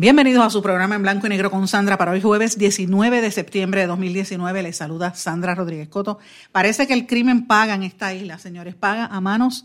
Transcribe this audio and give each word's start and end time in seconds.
Bienvenidos 0.00 0.46
a 0.46 0.50
su 0.50 0.62
programa 0.62 0.94
en 0.94 1.02
blanco 1.02 1.26
y 1.26 1.30
negro 1.30 1.50
con 1.50 1.66
Sandra 1.66 1.98
para 1.98 2.12
hoy 2.12 2.22
jueves 2.22 2.56
19 2.56 3.20
de 3.20 3.32
septiembre 3.32 3.80
de 3.80 3.88
2019. 3.88 4.62
Les 4.62 4.76
saluda 4.76 5.12
Sandra 5.14 5.56
Rodríguez 5.56 5.88
Coto. 5.88 6.20
Parece 6.52 6.86
que 6.86 6.94
el 6.94 7.08
crimen 7.08 7.48
paga 7.48 7.74
en 7.74 7.82
esta 7.82 8.14
isla, 8.14 8.38
señores, 8.38 8.76
paga 8.76 9.06
a 9.06 9.20
manos 9.20 9.64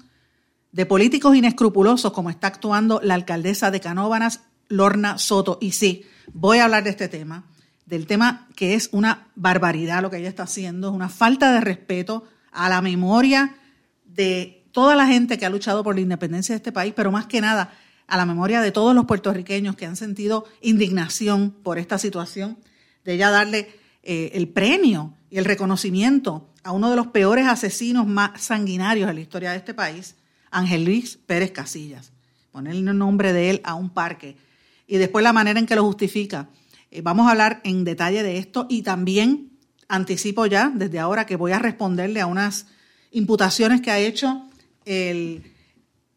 de 0.71 0.87
políticos 0.87 1.35
inescrupulosos 1.35 2.13
como 2.13 2.31
está 2.31 2.47
actuando 2.47 2.99
la 3.03 3.13
alcaldesa 3.13 3.69
de 3.69 3.79
Canóvanas, 3.79 4.39
Lorna 4.69 5.19
Soto. 5.19 5.59
Y 5.61 5.73
sí, 5.73 6.03
voy 6.33 6.57
a 6.57 6.63
hablar 6.63 6.83
de 6.83 6.89
este 6.89 7.09
tema, 7.09 7.45
del 7.85 8.07
tema 8.07 8.47
que 8.55 8.73
es 8.73 8.89
una 8.91 9.27
barbaridad 9.35 10.01
lo 10.01 10.09
que 10.09 10.17
ella 10.17 10.29
está 10.29 10.43
haciendo, 10.43 10.87
es 10.87 10.95
una 10.95 11.09
falta 11.09 11.53
de 11.53 11.61
respeto 11.61 12.23
a 12.51 12.69
la 12.69 12.81
memoria 12.81 13.55
de 14.03 14.65
toda 14.71 14.95
la 14.95 15.05
gente 15.05 15.37
que 15.37 15.45
ha 15.45 15.51
luchado 15.51 15.83
por 15.83 15.93
la 15.93 16.01
independencia 16.01 16.53
de 16.53 16.57
este 16.57 16.71
país, 16.71 16.91
pero 16.95 17.11
más 17.11 17.27
que 17.27 17.39
nada 17.39 17.71
a 18.13 18.17
la 18.17 18.27
memoria 18.27 18.61
de 18.61 18.71
todos 18.71 18.93
los 18.93 19.05
puertorriqueños 19.05 19.75
que 19.75 19.87
han 19.87 19.95
sentido 19.95 20.45
indignación 20.61 21.49
por 21.49 21.79
esta 21.79 21.97
situación, 21.97 22.59
de 23.03 23.15
ella 23.15 23.31
darle 23.31 23.73
eh, 24.03 24.29
el 24.35 24.49
premio 24.49 25.15
y 25.31 25.39
el 25.39 25.45
reconocimiento 25.45 26.47
a 26.63 26.73
uno 26.73 26.91
de 26.91 26.95
los 26.95 27.07
peores 27.07 27.47
asesinos 27.47 28.05
más 28.05 28.39
sanguinarios 28.39 29.07
de 29.07 29.15
la 29.15 29.19
historia 29.19 29.49
de 29.49 29.57
este 29.57 29.73
país, 29.73 30.15
Ángel 30.51 30.85
Luis 30.85 31.17
Pérez 31.25 31.49
Casillas. 31.53 32.11
Ponerle 32.51 32.91
el 32.91 32.95
nombre 32.95 33.33
de 33.33 33.49
él 33.49 33.61
a 33.63 33.73
un 33.73 33.89
parque 33.89 34.37
y 34.85 34.97
después 34.97 35.23
la 35.23 35.33
manera 35.33 35.59
en 35.59 35.65
que 35.65 35.75
lo 35.75 35.83
justifica. 35.83 36.49
Eh, 36.91 37.01
vamos 37.01 37.25
a 37.25 37.31
hablar 37.31 37.61
en 37.63 37.83
detalle 37.83 38.21
de 38.21 38.37
esto 38.37 38.67
y 38.69 38.83
también 38.83 39.53
anticipo 39.87 40.45
ya 40.45 40.71
desde 40.71 40.99
ahora 40.99 41.25
que 41.25 41.35
voy 41.35 41.51
a 41.51 41.57
responderle 41.57 42.21
a 42.21 42.27
unas 42.27 42.67
imputaciones 43.09 43.81
que 43.81 43.89
ha 43.89 43.97
hecho 43.97 44.47
el 44.85 45.51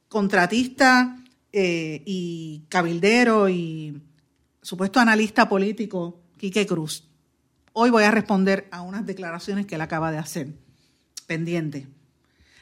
contratista 0.09 1.17
eh, 1.59 2.03
y 2.05 2.65
cabildero 2.69 3.49
y 3.49 4.03
supuesto 4.61 5.01
analista 5.01 5.49
político 5.49 6.21
Quique 6.37 6.67
Cruz. 6.67 7.09
Hoy 7.73 7.89
voy 7.89 8.05
a 8.05 8.11
responder 8.11 8.69
a 8.71 8.83
unas 8.83 9.07
declaraciones 9.07 9.65
que 9.65 9.77
él 9.77 9.81
acaba 9.81 10.13
de 10.13 10.19
hacer. 10.19 10.49
Pendiente. 11.27 11.87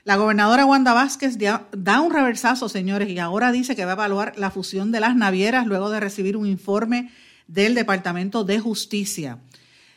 La 0.04 0.14
gobernadora 0.14 0.64
Wanda 0.64 0.92
Vázquez 0.92 1.36
da 1.38 2.00
un 2.00 2.12
reversazo, 2.12 2.68
señores, 2.68 3.08
y 3.08 3.18
ahora 3.18 3.50
dice 3.50 3.74
que 3.74 3.84
va 3.84 3.90
a 3.90 3.94
evaluar 3.94 4.34
la 4.38 4.52
fusión 4.52 4.92
de 4.92 5.00
las 5.00 5.16
navieras 5.16 5.66
luego 5.66 5.90
de 5.90 5.98
recibir 5.98 6.36
un 6.36 6.46
informe 6.46 7.10
del 7.48 7.74
Departamento 7.74 8.44
de 8.44 8.60
Justicia. 8.60 9.40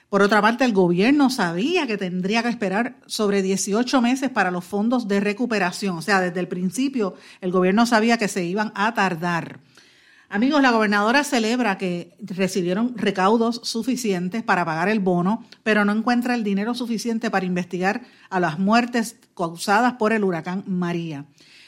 Por 0.10 0.22
otra 0.22 0.42
parte, 0.42 0.64
el 0.64 0.72
gobierno 0.72 1.30
sabía 1.30 1.86
que 1.86 1.98
tendría 1.98 2.42
que 2.42 2.48
esperar 2.48 2.96
sobre 3.08 3.42
18 3.42 4.02
meses 4.02 4.30
para 4.30 4.52
los 4.52 4.64
fondos 4.64 5.10
de 5.10 5.20
recuperación. 5.20 5.98
O 5.98 6.02
sea, 6.02 6.22
desde 6.22 6.40
el 6.40 6.48
principio 6.48 7.16
el 7.42 7.52
gobierno 7.52 7.86
sabía 7.86 8.18
que 8.18 8.30
se 8.30 8.46
iban 8.46 8.72
a 8.74 8.94
tardar. 8.94 9.60
Amigos, 10.30 10.62
la 10.62 10.72
gobernadora 10.72 11.24
celebra 11.24 11.78
que 11.78 12.16
recibieron 12.20 12.98
recaudos 12.98 13.62
suficientes 13.64 14.44
para 14.44 14.66
pagar 14.66 14.88
el 14.88 15.00
bono, 15.00 15.46
pero 15.64 15.84
no 15.84 15.92
encuentra 15.92 16.36
el 16.36 16.44
dinero 16.44 16.74
suficiente 16.74 17.30
para 17.30 17.46
investigar 17.46 18.04
a 18.30 18.40
las 18.40 18.60
muertes 18.60 19.18
causadas 19.36 19.94
por 19.94 20.14
el 20.14 20.24
huracán 20.24 20.64
María. 20.68 21.26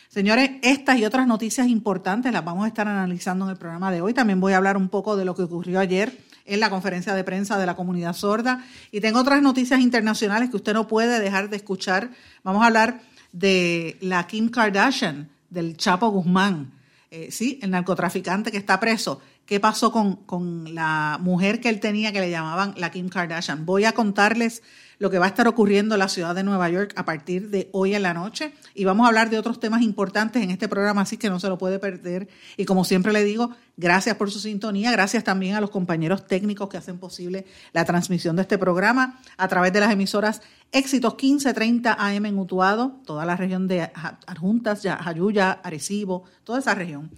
Señores, 0.10 0.52
estas 0.62 0.98
y 0.98 1.06
otras 1.06 1.28
noticias 1.28 1.68
importantes 1.68 2.34
las 2.34 2.44
vamos 2.44 2.66
a 2.66 2.68
estar 2.68 2.88
analizando 2.88 3.46
en 3.46 3.52
el 3.52 3.58
programa 3.58 3.92
de 3.92 4.02
hoy. 4.02 4.14
También 4.14 4.40
voy 4.40 4.54
a 4.54 4.58
hablar 4.58 4.76
un 4.76 4.90
poco 4.90 5.16
de 5.16 5.24
lo 5.24 5.36
que 5.36 5.44
ocurrió 5.44 5.80
ayer 5.80 6.29
en 6.50 6.60
la 6.60 6.70
conferencia 6.70 7.14
de 7.14 7.24
prensa 7.24 7.58
de 7.58 7.66
la 7.66 7.76
comunidad 7.76 8.14
sorda. 8.14 8.66
Y 8.92 9.00
tengo 9.00 9.20
otras 9.20 9.42
noticias 9.42 9.80
internacionales 9.80 10.50
que 10.50 10.58
usted 10.58 10.74
no 10.74 10.88
puede 10.88 11.20
dejar 11.20 11.50
de 11.50 11.58
escuchar. 11.58 12.10
Vamos 12.44 12.64
a 12.64 12.68
hablar 12.68 13.02
de 13.32 13.98
la 14.02 14.28
Kim 14.28 14.50
Kardashian, 14.50 15.30
del 15.50 15.78
Chapo 15.78 16.10
Guzmán, 16.10 16.72
eh, 17.12 17.30
sí, 17.32 17.60
el 17.62 17.72
narcotraficante 17.72 18.52
que 18.52 18.58
está 18.58 18.80
preso. 18.80 19.22
¿Qué 19.46 19.60
pasó 19.60 19.92
con, 19.92 20.16
con 20.16 20.76
la 20.76 21.18
mujer 21.20 21.60
que 21.60 21.70
él 21.70 21.80
tenía 21.80 22.12
que 22.12 22.20
le 22.20 22.30
llamaban 22.30 22.76
la 22.78 22.92
Kim 22.92 23.10
Kardashian? 23.10 23.66
Voy 23.66 23.86
a 23.86 23.94
contarles 23.94 24.62
lo 25.00 25.10
que 25.10 25.18
va 25.18 25.26
a 25.26 25.30
estar 25.30 25.48
ocurriendo 25.48 25.96
en 25.96 26.00
la 26.00 26.10
ciudad 26.10 26.36
de 26.36 26.44
Nueva 26.44 26.70
York 26.70 26.94
a 26.96 27.06
partir 27.06 27.50
de 27.50 27.70
hoy 27.72 27.96
en 27.96 28.04
la 28.04 28.14
noche. 28.14 28.54
Y 28.76 28.84
vamos 28.84 29.06
a 29.06 29.08
hablar 29.08 29.30
de 29.30 29.40
otros 29.40 29.60
temas 29.60 29.82
importantes 29.82 30.44
en 30.44 30.52
este 30.52 30.68
programa, 30.68 31.02
así 31.02 31.18
que 31.18 31.30
no 31.30 31.40
se 31.40 31.48
lo 31.48 31.58
puede 31.58 31.80
perder. 31.80 32.28
Y 32.58 32.66
como 32.66 32.84
siempre 32.84 33.14
le 33.14 33.24
digo, 33.24 33.50
gracias 33.80 34.18
por 34.18 34.30
su 34.30 34.40
sintonía, 34.40 34.92
gracias 34.92 35.24
también 35.24 35.56
a 35.56 35.62
los 35.62 35.70
compañeros 35.70 36.28
técnicos 36.28 36.68
que 36.68 36.76
hacen 36.76 37.00
posible 37.00 37.46
la 37.72 37.86
transmisión 37.86 38.36
de 38.36 38.42
este 38.42 38.58
programa 38.58 39.22
a 39.38 39.48
través 39.48 39.72
de 39.72 39.80
las 39.80 39.92
emisoras 39.92 40.42
Éxitos 40.74 41.14
1530 41.14 41.94
AM 41.94 42.26
en 42.26 42.38
Utuado, 42.38 43.00
toda 43.06 43.26
la 43.26 43.38
región 43.38 43.68
de 43.68 43.90
Adjuntas, 44.28 44.82
Jayuya, 44.84 45.52
Arecibo, 45.64 46.26
toda 46.44 46.60
esa 46.60 46.76
región. 46.76 47.10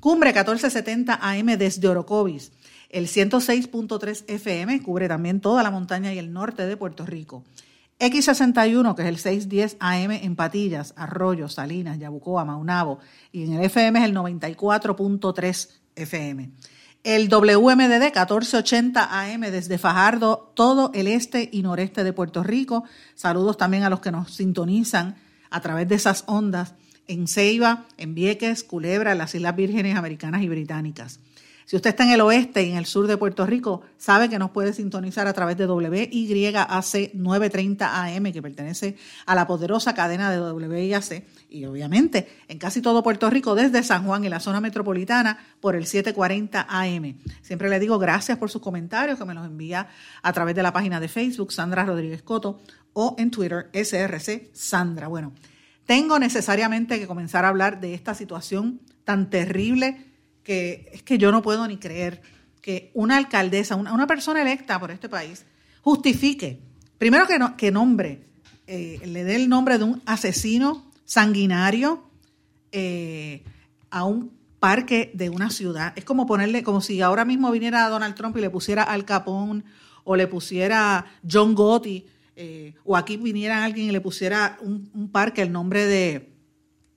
Cumbre 0.00 0.30
1470 0.30 1.18
AM 1.20 1.58
desde 1.58 1.86
Orocovis. 1.86 2.50
El 2.88 3.08
106.3 3.08 4.24
FM 4.26 4.82
cubre 4.82 5.08
también 5.08 5.40
toda 5.40 5.62
la 5.62 5.70
montaña 5.70 6.14
y 6.14 6.18
el 6.18 6.32
norte 6.32 6.66
de 6.66 6.76
Puerto 6.78 7.04
Rico. 7.04 7.44
X61, 7.98 8.94
que 8.94 9.02
es 9.02 9.08
el 9.08 9.18
610 9.18 9.76
AM 9.80 10.12
en 10.12 10.34
Patillas, 10.34 10.94
Arroyo, 10.96 11.48
Salinas, 11.48 11.98
Yabucoa, 11.98 12.44
Maunabo. 12.44 13.00
Y 13.32 13.44
en 13.44 13.54
el 13.54 13.64
FM 13.64 13.98
es 13.98 14.04
el 14.06 14.14
94.3 14.14 15.68
FM. 15.96 16.50
El 17.02 17.28
WMDD 17.28 18.02
1480 18.02 19.08
AM 19.10 19.40
desde 19.42 19.78
Fajardo, 19.78 20.52
todo 20.54 20.90
el 20.94 21.06
este 21.06 21.48
y 21.52 21.62
noreste 21.62 22.04
de 22.04 22.12
Puerto 22.12 22.42
Rico. 22.42 22.84
Saludos 23.14 23.56
también 23.56 23.84
a 23.84 23.90
los 23.90 24.00
que 24.00 24.10
nos 24.10 24.32
sintonizan 24.34 25.16
a 25.50 25.60
través 25.60 25.88
de 25.88 25.94
esas 25.94 26.24
ondas 26.26 26.74
en 27.08 27.28
Ceiba, 27.28 27.86
en 27.96 28.14
Vieques, 28.14 28.64
Culebra, 28.64 29.14
las 29.14 29.34
Islas 29.34 29.54
Vírgenes 29.54 29.96
Americanas 29.96 30.42
y 30.42 30.48
Británicas. 30.48 31.20
Si 31.66 31.74
usted 31.74 31.90
está 31.90 32.04
en 32.04 32.10
el 32.10 32.20
oeste 32.20 32.62
y 32.62 32.70
en 32.70 32.76
el 32.76 32.86
sur 32.86 33.08
de 33.08 33.16
Puerto 33.16 33.44
Rico, 33.44 33.82
sabe 33.98 34.28
que 34.28 34.38
nos 34.38 34.52
puede 34.52 34.72
sintonizar 34.72 35.26
a 35.26 35.32
través 35.32 35.56
de 35.56 35.66
WYAC 35.66 37.12
930 37.12 38.04
AM, 38.04 38.32
que 38.32 38.40
pertenece 38.40 38.96
a 39.26 39.34
la 39.34 39.48
poderosa 39.48 39.92
cadena 39.92 40.30
de 40.30 40.40
WYAC, 40.52 41.24
y 41.50 41.64
obviamente 41.64 42.28
en 42.46 42.58
casi 42.58 42.80
todo 42.80 43.02
Puerto 43.02 43.28
Rico, 43.30 43.56
desde 43.56 43.82
San 43.82 44.04
Juan 44.04 44.24
y 44.24 44.28
la 44.28 44.38
zona 44.38 44.60
metropolitana, 44.60 45.40
por 45.58 45.74
el 45.74 45.86
740 45.86 46.68
AM. 46.68 47.18
Siempre 47.42 47.68
le 47.68 47.80
digo 47.80 47.98
gracias 47.98 48.38
por 48.38 48.48
sus 48.48 48.62
comentarios, 48.62 49.18
que 49.18 49.24
me 49.24 49.34
los 49.34 49.44
envía 49.44 49.88
a 50.22 50.32
través 50.32 50.54
de 50.54 50.62
la 50.62 50.72
página 50.72 51.00
de 51.00 51.08
Facebook, 51.08 51.52
Sandra 51.52 51.84
Rodríguez 51.84 52.22
Coto, 52.22 52.60
o 52.92 53.16
en 53.18 53.32
Twitter, 53.32 53.70
SRC 53.72 54.50
Sandra. 54.52 55.08
Bueno, 55.08 55.32
tengo 55.84 56.20
necesariamente 56.20 57.00
que 57.00 57.08
comenzar 57.08 57.44
a 57.44 57.48
hablar 57.48 57.80
de 57.80 57.92
esta 57.92 58.14
situación 58.14 58.80
tan 59.02 59.30
terrible 59.30 60.05
que 60.46 60.88
es 60.92 61.02
que 61.02 61.18
yo 61.18 61.32
no 61.32 61.42
puedo 61.42 61.66
ni 61.66 61.76
creer 61.76 62.22
que 62.62 62.92
una 62.94 63.16
alcaldesa, 63.16 63.74
una, 63.74 64.06
persona 64.06 64.42
electa 64.42 64.78
por 64.78 64.92
este 64.92 65.08
país, 65.08 65.44
justifique, 65.82 66.60
primero 66.98 67.26
que, 67.26 67.36
que 67.56 67.72
nombre, 67.72 68.22
eh, 68.68 69.00
le 69.04 69.24
dé 69.24 69.34
el 69.34 69.48
nombre 69.48 69.76
de 69.76 69.82
un 69.82 70.02
asesino 70.06 70.88
sanguinario 71.04 72.04
eh, 72.70 73.42
a 73.90 74.04
un 74.04 74.30
parque 74.60 75.10
de 75.14 75.30
una 75.30 75.50
ciudad. 75.50 75.92
Es 75.96 76.04
como 76.04 76.26
ponerle, 76.26 76.62
como 76.62 76.80
si 76.80 77.00
ahora 77.00 77.24
mismo 77.24 77.50
viniera 77.50 77.88
Donald 77.88 78.14
Trump 78.14 78.36
y 78.36 78.40
le 78.40 78.50
pusiera 78.50 78.84
Al 78.84 79.04
Capone 79.04 79.64
o 80.04 80.14
le 80.14 80.28
pusiera 80.28 81.06
John 81.28 81.56
Gotti, 81.56 82.06
eh, 82.36 82.74
o 82.84 82.96
aquí 82.96 83.16
viniera 83.16 83.64
alguien 83.64 83.88
y 83.88 83.90
le 83.90 84.00
pusiera 84.00 84.58
un, 84.60 84.88
un 84.94 85.08
parque 85.10 85.42
el 85.42 85.50
nombre 85.50 85.86
de, 85.86 86.30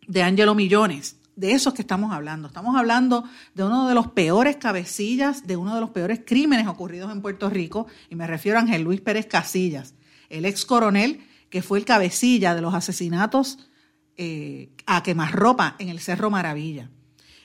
de 0.08 0.22
Angelo 0.22 0.54
Millones 0.54 1.19
de 1.40 1.54
esos 1.54 1.74
que 1.74 1.82
estamos 1.82 2.12
hablando. 2.12 2.50
Estamos 2.50 2.76
hablando 2.76 3.24
de 3.56 3.64
uno 3.64 3.88
de 3.88 3.96
los 3.96 4.08
peores 4.08 4.58
cabecillas, 4.58 5.48
de 5.48 5.56
uno 5.56 5.74
de 5.74 5.80
los 5.80 5.92
peores 5.92 6.20
crímenes 6.26 6.68
ocurridos 6.68 7.12
en 7.14 7.22
Puerto 7.22 7.50
Rico, 7.50 7.88
y 8.10 8.16
me 8.16 8.28
refiero 8.28 8.58
a 8.58 8.62
Ángel 8.62 8.82
Luis 8.82 9.00
Pérez 9.00 9.26
Casillas, 9.26 9.94
el 10.30 10.44
ex 10.44 10.66
coronel 10.66 11.22
que 11.50 11.62
fue 11.62 11.80
el 11.80 11.86
cabecilla 11.86 12.56
de 12.56 12.62
los 12.62 12.74
asesinatos 12.74 13.70
eh, 14.18 14.70
a 14.86 15.02
quemarropa 15.02 15.78
en 15.80 15.88
el 15.88 16.02
Cerro 16.02 16.30
Maravilla. 16.30 16.90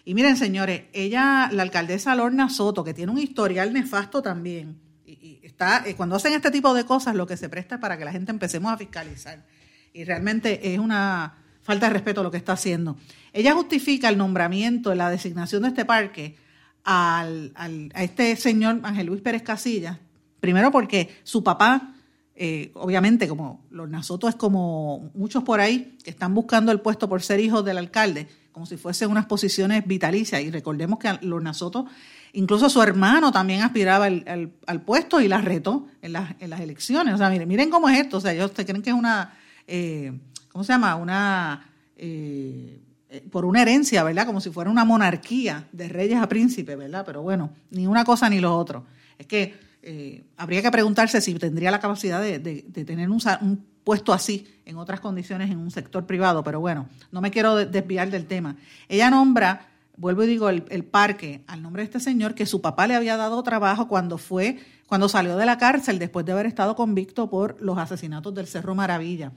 Y 0.05 0.15
miren, 0.15 0.37
señores, 0.37 0.83
ella, 0.93 1.49
la 1.53 1.63
alcaldesa 1.63 2.17
Lorna 2.17 2.51
Soto, 2.51 2.83
que 2.83 2.95
tiene 2.95 3.13
un 3.13 3.19
historial 3.19 3.73
nefasto 3.73 4.21
también, 4.23 4.81
y, 5.07 5.39
está, 5.45 5.85
eh, 5.87 5.95
cuando 5.95 6.17
hacen 6.17 6.33
este 6.33 6.51
tipo 6.51 6.75
de 6.75 6.85
cosas, 6.85 7.15
lo 7.15 7.29
que 7.29 7.37
se 7.37 7.49
presta 7.49 7.77
es 7.77 7.81
para 7.81 7.97
que 7.97 8.05
la 8.05 8.11
gente 8.11 8.33
empecemos 8.33 8.73
a 8.73 8.77
fiscalizar. 8.77 9.47
Y 9.93 10.03
realmente 10.03 10.75
es 10.75 10.81
una 10.81 11.45
falta 11.65 11.87
de 11.87 11.95
respeto 11.95 12.23
lo 12.23 12.31
que 12.31 12.37
está 12.37 12.53
haciendo. 12.53 12.97
Ella 13.35 13.53
justifica 13.53 14.09
el 14.09 14.17
nombramiento, 14.17 14.95
la 14.95 15.11
designación 15.11 15.63
de 15.63 15.69
este 15.69 15.85
parque 15.85 16.37
al, 16.85 17.53
a 17.57 18.03
este 18.05 18.37
señor 18.37 18.79
Ángel 18.85 19.07
Luis 19.07 19.21
Pérez 19.21 19.43
Casillas, 19.43 19.99
primero 20.39 20.71
porque 20.71 21.17
su 21.25 21.43
papá, 21.43 21.95
eh, 22.37 22.71
obviamente 22.75 23.27
como 23.27 23.65
los 23.71 23.91
Nasoto 23.91 24.29
es 24.29 24.37
como 24.37 25.11
muchos 25.15 25.43
por 25.43 25.59
ahí 25.59 25.99
que 26.05 26.11
están 26.11 26.33
buscando 26.33 26.71
el 26.71 26.81
puesto 26.81 27.09
por 27.09 27.23
ser 27.23 27.41
hijos 27.41 27.65
del 27.65 27.79
alcalde, 27.79 28.29
como 28.53 28.67
si 28.67 28.77
fuesen 28.77 29.11
unas 29.11 29.27
posiciones 29.27 29.85
vitalicias, 29.85 30.41
y 30.41 30.53
recordemos 30.53 31.01
que 31.01 31.19
los 31.23 31.43
Nasoto, 31.43 31.87
incluso 32.35 32.71
su 32.71 32.81
hermano 32.83 33.33
también 33.33 33.63
aspiraba 33.63 34.05
al, 34.05 34.81
puesto 34.87 35.21
y 35.21 35.27
la 35.27 35.41
retó 35.41 35.89
en 36.03 36.13
las, 36.13 36.37
en 36.39 36.51
las 36.51 36.61
elecciones. 36.61 37.15
O 37.15 37.19
sea, 37.19 37.31
miren, 37.31 37.69
cómo 37.69 37.89
es 37.89 37.99
esto, 37.99 38.19
o 38.19 38.21
sea, 38.21 38.33
ellos 38.33 38.53
creen 38.55 38.81
que 38.81 38.91
es 38.91 38.97
una... 38.97 39.37
Eh, 39.67 40.13
¿cómo 40.53 40.63
se 40.63 40.73
llama? 40.73 40.95
Una, 40.95 41.69
eh, 41.97 42.84
por 43.31 43.45
una 43.45 43.63
herencia, 43.63 44.03
¿verdad? 44.03 44.27
Como 44.27 44.41
si 44.41 44.51
fuera 44.51 44.71
una 44.71 44.85
monarquía 44.85 45.69
de 45.73 45.89
reyes 45.89 46.21
a 46.21 46.29
príncipes, 46.29 46.77
¿verdad? 46.77 47.05
Pero 47.05 47.23
bueno, 47.23 47.51
ni 47.71 47.87
una 47.87 48.05
cosa 48.05 48.29
ni 48.29 48.41
lo 48.41 48.57
otro. 48.57 48.85
Es 49.19 49.27
que 49.27 49.55
eh, 49.83 50.25
habría 50.37 50.63
que 50.63 50.71
preguntarse 50.71 51.21
si 51.21 51.35
tendría 51.35 51.71
la 51.71 51.81
capacidad 51.81 52.21
de, 52.21 52.39
tener 52.87 53.11
un, 53.11 53.65
puesto 53.85 54.13
así 54.13 54.47
en 54.65 54.77
otras 54.77 55.01
condiciones 55.01 55.51
en 55.51 55.59
un 55.59 55.71
sector 55.71 56.07
privado, 56.07 56.43
pero 56.43 56.61
bueno, 56.61 56.89
no 57.13 57.21
me 57.21 57.31
quiero 57.31 57.57
desviar 57.57 58.11
del 58.11 58.27
tema. 58.27 58.57
Ella 58.89 59.11
nombra, 59.11 59.69
vuelvo 59.97 60.25
y 60.25 60.27
digo, 60.27 60.49
el, 60.49 60.65
el 60.71 60.85
parque 60.85 61.43
al 61.47 61.63
nombre 61.63 61.83
de 61.83 61.87
este 61.87 62.01
señor 62.01 62.35
que 62.35 62.47
su 62.47 62.61
papá 62.61 62.87
le 62.87 62.95
había 62.95 63.17
dado 63.17 63.43
trabajo 63.43 63.89
cuando 63.89 64.19
fue, 64.19 64.59
cuando 64.87 65.09
salió 65.09 65.37
de 65.37 65.47
la 65.47 65.59
cárcel 65.59 65.99
después 65.99 66.25
de 66.25 66.33
haber 66.33 66.47
estado 66.47 66.75
convicto 66.77 67.29
por 67.29 67.61
los 67.61 67.77
asesinatos 67.77 68.35
del 68.35 68.47
Cerro 68.47 68.75
Maravilla 68.75 69.33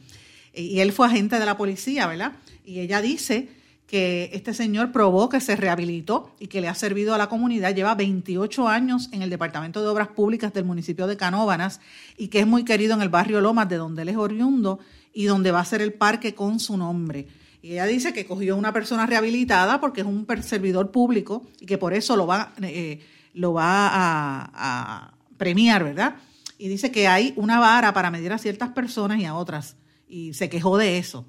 y 0.58 0.80
él 0.80 0.92
fue 0.92 1.08
agente 1.08 1.40
de 1.40 1.46
la 1.46 1.58
policía, 1.58 2.08
¿verdad? 2.08 2.34
Y 2.66 2.80
ella 2.80 3.02
dice 3.02 3.50
que 3.88 4.30
este 4.34 4.54
señor 4.54 4.92
probó 4.92 5.30
que 5.30 5.40
se 5.40 5.56
rehabilitó 5.56 6.36
y 6.40 6.48
que 6.48 6.60
le 6.60 6.68
ha 6.68 6.76
servido 6.76 7.16
a 7.16 7.18
la 7.18 7.30
comunidad. 7.30 7.74
Lleva 7.74 7.96
28 7.96 8.68
años 8.68 9.10
en 9.14 9.22
el 9.22 9.30
Departamento 9.30 9.82
de 9.82 9.88
Obras 9.88 10.10
Públicas 10.10 10.54
del 10.54 10.66
municipio 10.66 11.08
de 11.08 11.16
Canóbanas 11.16 11.80
y 12.18 12.28
que 12.28 12.42
es 12.42 12.48
muy 12.48 12.66
querido 12.66 12.96
en 12.96 13.02
el 13.02 13.10
barrio 13.10 13.40
Lomas, 13.40 13.70
de 13.70 13.78
donde 13.78 14.02
él 14.02 14.10
es 14.10 14.18
oriundo 14.18 14.80
y 15.14 15.26
donde 15.26 15.52
va 15.52 15.62
a 15.62 15.66
ser 15.66 15.82
el 15.82 15.94
parque 15.94 16.36
con 16.36 16.60
su 16.60 16.76
nombre. 16.76 17.28
Y 17.62 17.72
ella 17.72 17.86
dice 17.86 18.12
que 18.12 18.26
cogió 18.26 18.58
una 18.58 18.74
persona 18.74 19.06
rehabilitada 19.06 19.80
porque 19.80 20.02
es 20.02 20.08
un 20.08 20.28
servidor 20.42 20.92
público 20.92 21.48
y 21.62 21.66
que 21.66 21.78
por 21.78 21.94
eso 21.94 22.18
lo 22.18 22.28
va, 22.28 22.54
eh, 22.62 23.00
lo 23.34 23.54
va 23.54 23.88
a, 23.88 24.52
a 24.54 25.14
premiar, 25.38 25.86
¿verdad? 25.86 26.18
Y 26.58 26.68
dice 26.68 26.92
que 26.92 27.08
hay 27.08 27.34
una 27.38 27.60
vara 27.60 27.94
para 27.94 28.12
medir 28.12 28.34
a 28.34 28.38
ciertas 28.38 28.70
personas 28.70 29.20
y 29.20 29.26
a 29.26 29.34
otras 29.34 29.78
y 30.08 30.34
se 30.34 30.50
quejó 30.50 30.78
de 30.78 30.98
eso. 30.98 31.26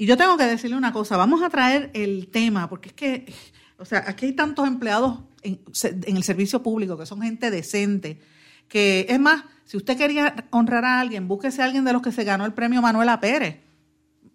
Y 0.00 0.06
yo 0.06 0.16
tengo 0.16 0.38
que 0.38 0.44
decirle 0.44 0.78
una 0.78 0.94
cosa, 0.94 1.18
vamos 1.18 1.42
a 1.42 1.50
traer 1.50 1.90
el 1.92 2.28
tema, 2.28 2.70
porque 2.70 2.88
es 2.88 2.94
que, 2.94 3.34
o 3.76 3.84
sea, 3.84 4.02
aquí 4.06 4.24
hay 4.24 4.32
tantos 4.32 4.66
empleados 4.66 5.18
en, 5.42 5.60
el 6.06 6.22
servicio 6.22 6.62
público 6.62 6.96
que 6.96 7.04
son 7.04 7.20
gente 7.20 7.50
decente, 7.50 8.18
que 8.66 9.04
es 9.10 9.20
más, 9.20 9.44
si 9.66 9.76
usted 9.76 9.98
quería 9.98 10.46
honrar 10.52 10.86
a 10.86 11.00
alguien, 11.00 11.28
búsquese 11.28 11.60
a 11.60 11.66
alguien 11.66 11.84
de 11.84 11.92
los 11.92 12.00
que 12.00 12.12
se 12.12 12.24
ganó 12.24 12.46
el 12.46 12.54
premio 12.54 12.80
Manuela 12.80 13.20
Pérez, 13.20 13.58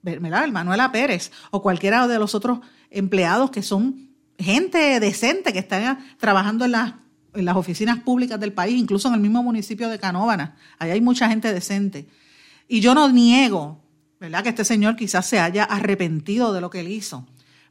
¿verdad? 0.03 0.44
El 0.44 0.51
Manuela 0.51 0.91
Pérez, 0.91 1.31
o 1.50 1.63
cualquiera 1.63 2.07
de 2.07 2.19
los 2.19 2.35
otros 2.35 2.59
empleados 2.91 3.50
que 3.50 3.63
son 3.63 4.12
gente 4.38 5.00
decente, 5.00 5.51
que 5.51 5.57
están 5.57 5.97
trabajando 6.19 6.65
en 6.65 6.73
las, 6.73 6.94
en 7.33 7.44
las 7.44 7.56
oficinas 7.56 8.01
públicas 8.01 8.39
del 8.39 8.53
país, 8.53 8.79
incluso 8.79 9.07
en 9.07 9.15
el 9.15 9.19
mismo 9.19 9.41
municipio 9.41 9.89
de 9.89 9.97
Canóvana. 9.97 10.57
Ahí 10.77 10.91
hay 10.91 11.01
mucha 11.01 11.27
gente 11.27 11.51
decente. 11.51 12.07
Y 12.67 12.81
yo 12.81 12.94
no 12.94 13.09
niego, 13.09 13.81
¿verdad? 14.25 14.44
Que 14.44 14.50
este 14.50 14.66
señor 14.66 14.95
quizás 14.95 15.27
se 15.27 15.39
haya 15.39 15.63
arrepentido 15.63 16.51
de 16.51 16.62
lo 16.62 16.72
que 16.72 16.80
él 16.80 16.88
hizo. 16.88 17.27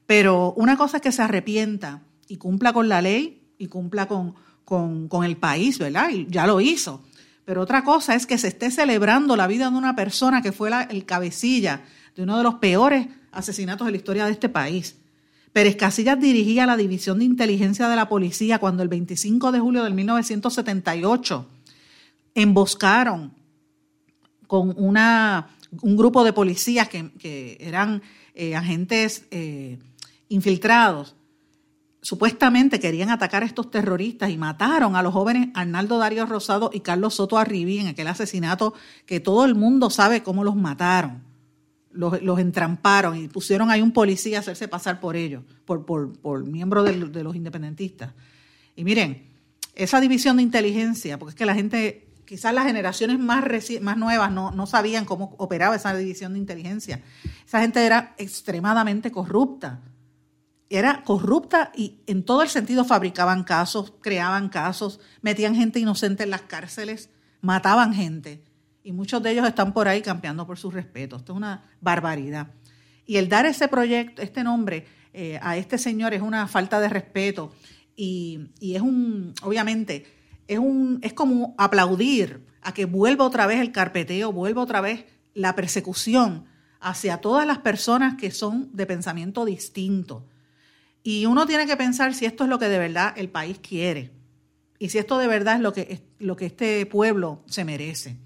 Pero 0.06 0.52
una 0.56 0.76
cosa 0.76 0.98
es 0.98 1.02
que 1.02 1.10
se 1.10 1.22
arrepienta 1.22 2.02
y 2.28 2.36
cumpla 2.36 2.72
con 2.72 2.88
la 2.88 3.02
ley 3.02 3.42
y 3.58 3.66
cumpla 3.66 4.06
con, 4.06 4.34
con, 4.64 5.24
el 5.24 5.36
país, 5.36 5.78
¿verdad? 5.78 6.10
Y 6.10 6.26
ya 6.30 6.46
lo 6.46 6.60
hizo. 6.60 7.02
Pero 7.44 7.60
otra 7.60 7.82
cosa 7.82 8.14
es 8.14 8.26
que 8.26 8.38
se 8.38 8.48
esté 8.48 8.70
celebrando 8.70 9.36
la 9.36 9.48
vida 9.48 9.68
de 9.68 9.76
una 9.76 9.96
persona 9.96 10.42
que 10.42 10.52
fue 10.52 10.70
el 10.90 11.04
cabecilla 11.04 11.82
de 12.14 12.22
uno 12.22 12.38
de 12.38 12.44
los 12.44 12.54
peores 12.54 13.08
asesinatos 13.32 13.86
de 13.86 13.90
la 13.90 13.96
historia 13.96 14.26
de 14.26 14.32
este 14.32 14.48
país. 14.48 14.96
Pérez 15.52 15.76
Casillas 15.76 16.20
dirigía 16.20 16.66
la 16.66 16.76
División 16.76 17.18
de 17.18 17.24
Inteligencia 17.24 17.88
de 17.88 17.96
la 17.96 18.08
Policía 18.08 18.58
cuando 18.58 18.82
el 18.84 18.88
25 18.88 19.50
de 19.50 19.58
julio 19.58 19.82
del 19.82 19.94
1978 19.94 21.48
emboscaron 22.34 23.32
con 24.46 24.74
una, 24.76 25.53
un 25.82 25.96
grupo 25.96 26.24
de 26.24 26.32
policías 26.32 26.88
que, 26.88 27.56
eran 27.60 28.02
eh, 28.34 28.56
agentes 28.56 29.26
eh, 29.30 29.78
infiltrados. 30.28 31.16
Supuestamente 32.02 32.80
querían 32.80 33.10
atacar 33.10 33.42
a 33.42 33.46
estos 33.46 33.70
terroristas 33.70 34.30
y 34.30 34.36
mataron 34.36 34.94
a 34.94 35.02
los 35.02 35.14
jóvenes 35.14 35.48
Arnaldo 35.54 35.98
Darío 35.98 36.26
Rosado 36.26 36.70
y 36.72 36.80
Carlos 36.80 37.14
Soto 37.14 37.38
Arribí 37.38 37.78
en 37.78 37.86
aquel 37.86 38.08
asesinato 38.08 38.74
que 39.06 39.20
todo 39.20 39.44
el 39.44 39.54
mundo 39.54 39.88
sabe 39.88 40.22
cómo 40.22 40.44
los 40.44 40.56
mataron. 40.56 41.22
Los, 41.90 42.40
entramparon 42.40 43.16
y 43.16 43.28
pusieron 43.28 43.70
ahí 43.70 43.80
un 43.80 43.92
policía 43.92 44.38
a 44.38 44.40
hacerse 44.40 44.66
pasar 44.66 44.98
por 44.98 45.14
ellos, 45.14 45.44
por, 45.64 45.86
por, 45.86 46.12
por 46.18 46.44
miembro 46.44 46.82
de, 46.82 47.08
de 47.08 47.22
los 47.22 47.36
independentistas. 47.36 48.12
Y 48.74 48.82
miren, 48.82 49.28
esa 49.74 50.00
división 50.00 50.36
de 50.36 50.42
inteligencia, 50.42 51.18
porque 51.18 51.30
es 51.30 51.36
que 51.36 51.46
la 51.46 51.54
gente 51.54 52.03
quizás 52.24 52.54
las 52.54 52.66
generaciones 52.66 53.18
más, 53.18 53.44
más 53.80 53.96
nuevas 53.96 54.30
no, 54.30 54.66
sabían 54.66 55.04
cómo 55.04 55.34
operaba 55.38 55.76
esa 55.76 55.94
división 55.96 56.32
de 56.32 56.38
inteligencia. 56.38 57.02
Esa 57.46 57.60
gente 57.60 57.84
era 57.84 58.14
extremadamente 58.18 59.10
corrupta. 59.10 59.80
Era 60.70 61.02
corrupta 61.04 61.70
y 61.74 62.00
en 62.06 62.24
todo 62.24 62.42
el 62.42 62.48
sentido 62.48 62.84
fabricaban 62.84 63.44
casos, 63.44 63.92
creaban 64.00 64.48
casos, 64.48 64.98
metían 65.20 65.54
gente 65.54 65.78
inocente 65.78 66.24
en 66.24 66.30
las 66.30 66.42
cárceles, 66.42 67.10
mataban 67.40 67.94
gente. 67.94 68.42
Y 68.82 68.92
muchos 68.92 69.22
de 69.22 69.30
ellos 69.30 69.46
están 69.46 69.72
por 69.72 69.88
ahí 69.88 70.02
campeando 70.02 70.46
por 70.46 70.58
sus 70.58 70.74
respetos. 70.74 71.20
Esto 71.20 71.32
es 71.32 71.36
una 71.36 71.70
barbaridad. 71.80 72.48
Y 73.06 73.16
el 73.16 73.28
dar 73.28 73.46
ese 73.46 73.68
proyecto, 73.68 74.22
este 74.22 74.42
nombre 74.42 74.86
eh, 75.12 75.38
a 75.42 75.56
este 75.56 75.78
señor 75.78 76.14
es 76.14 76.22
una 76.22 76.48
falta 76.48 76.80
de 76.80 76.88
respeto 76.88 77.54
y, 77.94 78.50
y 78.58 78.74
es 78.74 78.82
un, 78.82 79.34
obviamente, 79.42 80.04
es, 80.48 80.58
un, 80.58 80.98
es 81.02 81.12
como 81.12 81.54
aplaudir 81.58 82.44
a 82.62 82.72
que 82.72 82.86
vuelva 82.86 83.24
otra 83.24 83.46
vez 83.46 83.60
el 83.60 83.72
carpeteo, 83.72 84.32
vuelva 84.32 84.62
otra 84.62 84.80
vez 84.80 85.04
la 85.34 85.54
persecución 85.54 86.46
hacia 86.80 87.18
todas 87.18 87.46
las 87.46 87.58
personas 87.58 88.14
que 88.14 88.30
son 88.30 88.70
de 88.74 88.86
pensamiento 88.86 89.44
distinto. 89.44 90.26
Y 91.02 91.26
uno 91.26 91.46
tiene 91.46 91.66
que 91.66 91.76
pensar 91.76 92.14
si 92.14 92.24
esto 92.24 92.44
es 92.44 92.50
lo 92.50 92.58
que 92.58 92.68
de 92.68 92.78
verdad 92.78 93.12
el 93.16 93.28
país 93.28 93.58
quiere 93.58 94.12
y 94.78 94.88
si 94.88 94.98
esto 94.98 95.18
de 95.18 95.26
verdad 95.26 95.56
es 95.56 95.60
lo 95.60 95.72
que, 95.72 96.02
lo 96.18 96.36
que 96.36 96.46
este 96.46 96.84
pueblo 96.86 97.42
se 97.46 97.64
merece. 97.64 98.18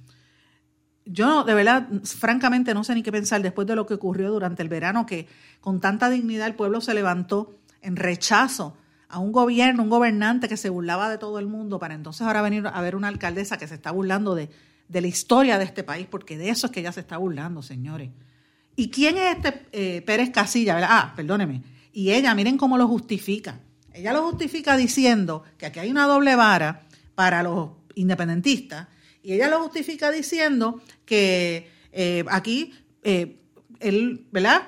Yo 1.04 1.44
de 1.44 1.54
verdad, 1.54 1.88
francamente, 2.04 2.74
no 2.74 2.84
sé 2.84 2.94
ni 2.94 3.02
qué 3.02 3.12
pensar 3.12 3.42
después 3.42 3.66
de 3.66 3.74
lo 3.74 3.86
que 3.86 3.94
ocurrió 3.94 4.30
durante 4.30 4.62
el 4.62 4.68
verano, 4.68 5.06
que 5.06 5.26
con 5.60 5.80
tanta 5.80 6.10
dignidad 6.10 6.46
el 6.46 6.54
pueblo 6.54 6.80
se 6.80 6.94
levantó 6.94 7.58
en 7.80 7.96
rechazo 7.96 8.76
a 9.08 9.18
un 9.18 9.32
gobierno, 9.32 9.82
un 9.82 9.88
gobernante 9.88 10.48
que 10.48 10.56
se 10.56 10.68
burlaba 10.68 11.08
de 11.08 11.18
todo 11.18 11.38
el 11.38 11.46
mundo, 11.46 11.78
para 11.78 11.94
entonces 11.94 12.22
ahora 12.22 12.42
venir 12.42 12.66
a 12.66 12.80
ver 12.80 12.94
una 12.94 13.08
alcaldesa 13.08 13.56
que 13.56 13.66
se 13.66 13.74
está 13.74 13.90
burlando 13.90 14.34
de, 14.34 14.50
la 14.88 15.06
historia 15.06 15.58
de 15.58 15.64
este 15.64 15.82
país, 15.82 16.06
porque 16.10 16.36
de 16.36 16.50
eso 16.50 16.66
es 16.66 16.72
que 16.72 16.80
ella 16.80 16.92
se 16.92 17.00
está 17.00 17.16
burlando, 17.16 17.62
señores. 17.62 18.10
¿Y 18.76 18.90
quién 18.90 19.16
es 19.16 19.36
este 19.36 19.66
eh, 19.72 20.02
Pérez 20.02 20.30
Casilla? 20.30 20.78
Ah, 20.82 21.12
perdóneme. 21.16 21.62
Y 21.92 22.12
ella, 22.12 22.34
miren 22.34 22.56
cómo 22.56 22.78
lo 22.78 22.86
justifica. 22.86 23.60
Ella 23.92 24.12
lo 24.12 24.22
justifica 24.30 24.76
diciendo 24.76 25.42
que 25.56 25.66
aquí 25.66 25.80
hay 25.80 25.90
una 25.90 26.06
doble 26.06 26.36
vara 26.36 26.82
para 27.14 27.42
los 27.42 27.70
independentistas, 27.94 28.86
y 29.22 29.32
ella 29.32 29.48
lo 29.48 29.60
justifica 29.62 30.10
diciendo 30.10 30.80
que 31.04 31.68
eh, 31.92 32.24
aquí 32.28 32.72
eh, 33.02 33.38
él, 33.80 34.26
¿verdad? 34.30 34.62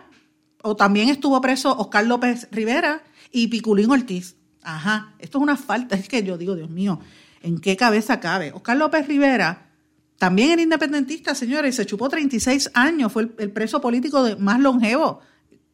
O 0.62 0.76
también 0.76 1.08
estuvo 1.08 1.40
preso 1.40 1.76
Oscar 1.78 2.04
López 2.06 2.48
Rivera, 2.50 3.02
y 3.30 3.48
Piculín 3.48 3.90
Ortiz. 3.90 4.36
Ajá, 4.62 5.14
esto 5.18 5.38
es 5.38 5.42
una 5.42 5.56
falta, 5.56 5.96
es 5.96 6.08
que 6.08 6.22
yo 6.22 6.36
digo, 6.38 6.54
Dios 6.54 6.70
mío, 6.70 7.00
¿en 7.42 7.58
qué 7.58 7.76
cabeza 7.76 8.20
cabe? 8.20 8.52
Oscar 8.52 8.76
López 8.76 9.06
Rivera 9.06 9.70
también 10.18 10.50
era 10.50 10.62
independentista, 10.62 11.34
señores, 11.34 11.74
y 11.74 11.76
se 11.78 11.86
chupó 11.86 12.08
36 12.08 12.72
años, 12.74 13.10
fue 13.10 13.30
el, 13.38 13.50
preso 13.52 13.80
político 13.80 14.22
de, 14.22 14.36
más 14.36 14.60
longevo. 14.60 15.20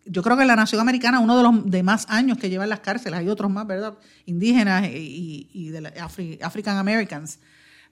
Yo 0.04 0.22
creo 0.22 0.36
que 0.36 0.42
en 0.42 0.48
la 0.48 0.54
nación 0.54 0.80
americana, 0.80 1.18
uno 1.18 1.36
de 1.36 1.42
los 1.42 1.68
de 1.68 1.82
más 1.82 2.06
años 2.08 2.38
que 2.38 2.48
lleva 2.48 2.62
en 2.62 2.70
las 2.70 2.78
cárceles, 2.78 3.18
hay 3.18 3.28
otros 3.28 3.50
más, 3.50 3.66
¿verdad? 3.66 3.98
Indígenas 4.24 4.86
y, 4.88 5.72
African 6.42 6.76
Americans. 6.76 7.40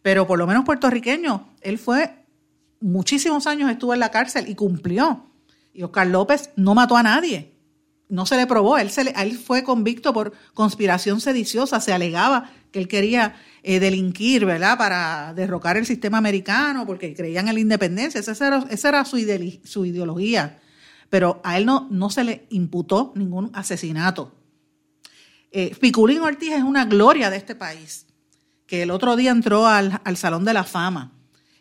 Pero 0.00 0.28
por 0.28 0.38
lo 0.38 0.46
menos 0.46 0.64
puertorriqueño, 0.64 1.54
él 1.60 1.76
fue 1.76 2.24
muchísimos 2.80 3.48
años 3.48 3.68
estuvo 3.68 3.92
en 3.92 3.98
la 3.98 4.12
cárcel 4.12 4.48
y 4.48 4.54
cumplió. 4.54 5.26
Y 5.72 5.82
Oscar 5.82 6.06
López 6.06 6.50
no 6.54 6.76
mató 6.76 6.96
a 6.96 7.02
nadie 7.02 7.53
no 8.08 8.26
se 8.26 8.36
le 8.36 8.46
probó, 8.46 8.78
él, 8.78 8.90
se 8.90 9.02
él 9.02 9.38
fue 9.38 9.64
convicto 9.64 10.12
por 10.12 10.32
conspiración 10.52 11.20
sediciosa, 11.20 11.80
se 11.80 11.92
alegaba 11.92 12.50
que 12.70 12.78
él 12.78 12.88
quería 12.88 13.36
eh, 13.62 13.80
delinquir, 13.80 14.44
¿verdad?, 14.44 14.76
para 14.76 15.32
derrocar 15.34 15.76
el 15.76 15.86
sistema 15.86 16.18
americano, 16.18 16.86
porque 16.86 17.14
creían 17.14 17.48
en 17.48 17.54
la 17.54 17.60
independencia, 17.60 18.20
esa 18.20 18.46
era, 18.46 18.64
era 18.70 19.04
su, 19.04 19.16
su 19.64 19.86
ideología. 19.86 20.60
pero 21.08 21.40
a 21.44 21.56
él 21.56 21.66
no, 21.66 21.88
no 21.90 22.10
se 22.10 22.24
le 22.24 22.46
imputó 22.50 23.12
ningún 23.14 23.50
asesinato. 23.54 24.32
Eh, 25.56 25.72
Piculín 25.80 26.20
Ortiz 26.20 26.50
es 26.50 26.64
una 26.64 26.84
gloria 26.84 27.30
de 27.30 27.36
este 27.36 27.54
país, 27.54 28.06
que 28.66 28.82
el 28.82 28.90
otro 28.90 29.14
día 29.14 29.30
entró 29.30 29.68
al, 29.68 30.16
Salón 30.16 30.44
de 30.44 30.52
la 30.52 30.64
Fama. 30.64 31.12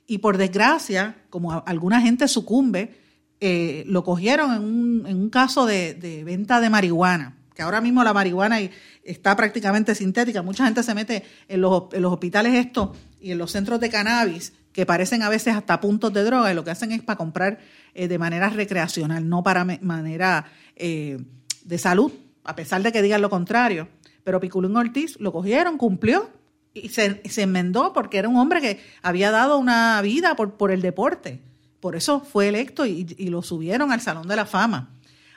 Y 0.07 0.17
por 0.17 0.37
desgracia, 0.37 1.15
como 1.29 1.63
alguna 1.63 2.01
gente 2.01 2.27
sucumbe, 2.27 3.02
eh, 3.45 3.83
lo 3.87 4.05
cogieron 4.05 4.53
en 5.05 5.17
un, 5.17 5.29
caso 5.29 5.65
de, 5.65 6.23
venta 6.25 6.61
de 6.61 6.69
marihuana, 6.69 7.35
que 7.53 7.61
ahora 7.61 7.81
mismo 7.81 8.01
la 8.01 8.13
marihuana 8.13 8.59
está 9.03 9.35
prácticamente 9.35 9.95
sintética. 9.95 10.41
Mucha 10.41 10.63
gente 10.63 10.81
se 10.81 10.95
mete 10.95 11.25
en 11.49 11.59
los, 11.59 11.87
en 11.91 12.03
los 12.03 12.13
hospitales 12.13 12.53
esto 12.53 12.95
y 13.19 13.31
en 13.31 13.37
los 13.37 13.51
centros 13.51 13.81
de 13.81 13.89
cannabis 13.89 14.53
que 14.71 14.85
parecen 14.85 15.23
a 15.23 15.29
veces 15.29 15.55
hasta 15.57 15.81
puntos 15.81 16.13
de 16.13 16.23
droga 16.23 16.53
y 16.53 16.55
lo 16.55 16.63
que 16.63 16.71
hacen 16.71 16.93
es 16.93 17.03
para 17.03 17.17
comprar 17.17 17.59
eh, 17.93 18.07
de 18.07 18.17
manera 18.17 18.47
recreacional, 18.47 19.27
no 19.27 19.43
para 19.43 19.65
manera 19.65 20.45
eh, 20.77 21.17
de 21.65 21.77
salud, 21.77 22.13
a 22.45 22.55
pesar 22.55 22.81
de 22.81 22.93
que 22.93 23.01
digan 23.01 23.21
lo 23.21 23.29
contrario. 23.29 23.89
Pero 24.23 24.39
Piculín 24.39 24.77
Ortiz 24.77 25.19
lo 25.19 25.33
cogieron, 25.33 25.77
cumplió 25.77 26.29
y 26.73 26.87
se, 26.87 27.21
enmendó 27.41 27.91
porque 27.91 28.19
era 28.19 28.29
un 28.29 28.37
hombre 28.37 28.61
que 28.61 28.79
había 29.01 29.31
dado 29.31 29.57
una 29.57 30.01
vida 30.01 30.37
por, 30.37 30.53
por 30.53 30.71
el 30.71 30.81
deporte. 30.81 31.41
Por 31.83 31.97
eso 31.97 32.21
fue 32.21 32.47
electo 32.47 32.85
y, 32.85 33.03
lo 33.27 33.41
subieron 33.41 33.91
al 33.91 33.99
Salón 33.99 34.25
de 34.25 34.37
la 34.37 34.45
Fama. 34.45 34.91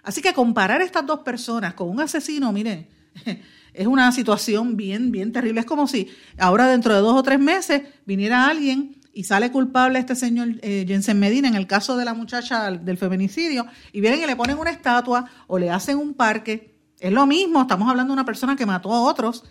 Así 0.05 0.23
que 0.23 0.33
comparar 0.33 0.81
estas 0.81 1.05
dos 1.05 1.23
personas 1.23 1.75
con 1.75 1.89
un 1.89 2.01
asesino, 2.01 2.53
miren, 2.53 2.87
es 3.75 3.87
una 3.89 4.13
situación 4.13 4.77
bien, 4.77 5.11
bien 5.11 5.33
terrible. 5.33 5.59
Es 5.59 5.67
como 5.67 5.89
si 5.89 6.09
ahora 6.39 6.69
dentro 6.69 6.95
de 6.95 7.01
dos 7.01 7.17
o 7.17 7.23
tres 7.25 7.41
meses 7.41 7.83
viniera 8.05 8.47
alguien 8.47 8.95
y 9.13 9.25
sale 9.25 9.51
culpable 9.51 9.99
este 9.99 10.15
señor 10.15 10.51
eh, 10.63 10.85
Jensen 10.87 11.19
Medina 11.19 11.49
en 11.49 11.57
el 11.57 11.67
caso 11.67 11.97
de 11.97 12.05
la 12.05 12.15
muchacha 12.15 12.71
del 12.71 12.97
feminicidio 12.97 13.67
y 13.91 14.01
vienen 14.01 14.23
y 14.23 14.27
le 14.27 14.37
ponen 14.37 14.57
una 14.57 14.71
estatua 14.71 15.29
o 15.49 15.59
le 15.59 15.71
hacen 15.71 15.99
un 15.99 16.15
parque. 16.15 16.79
Es 17.01 17.11
lo 17.11 17.27
mismo, 17.27 17.63
estamos 17.63 17.91
hablando 17.91 18.13
de 18.13 18.19
una 18.21 18.25
persona 18.25 18.55
que 18.55 18.67
mató 18.67 18.93
a 18.93 19.03
otros. 19.03 19.43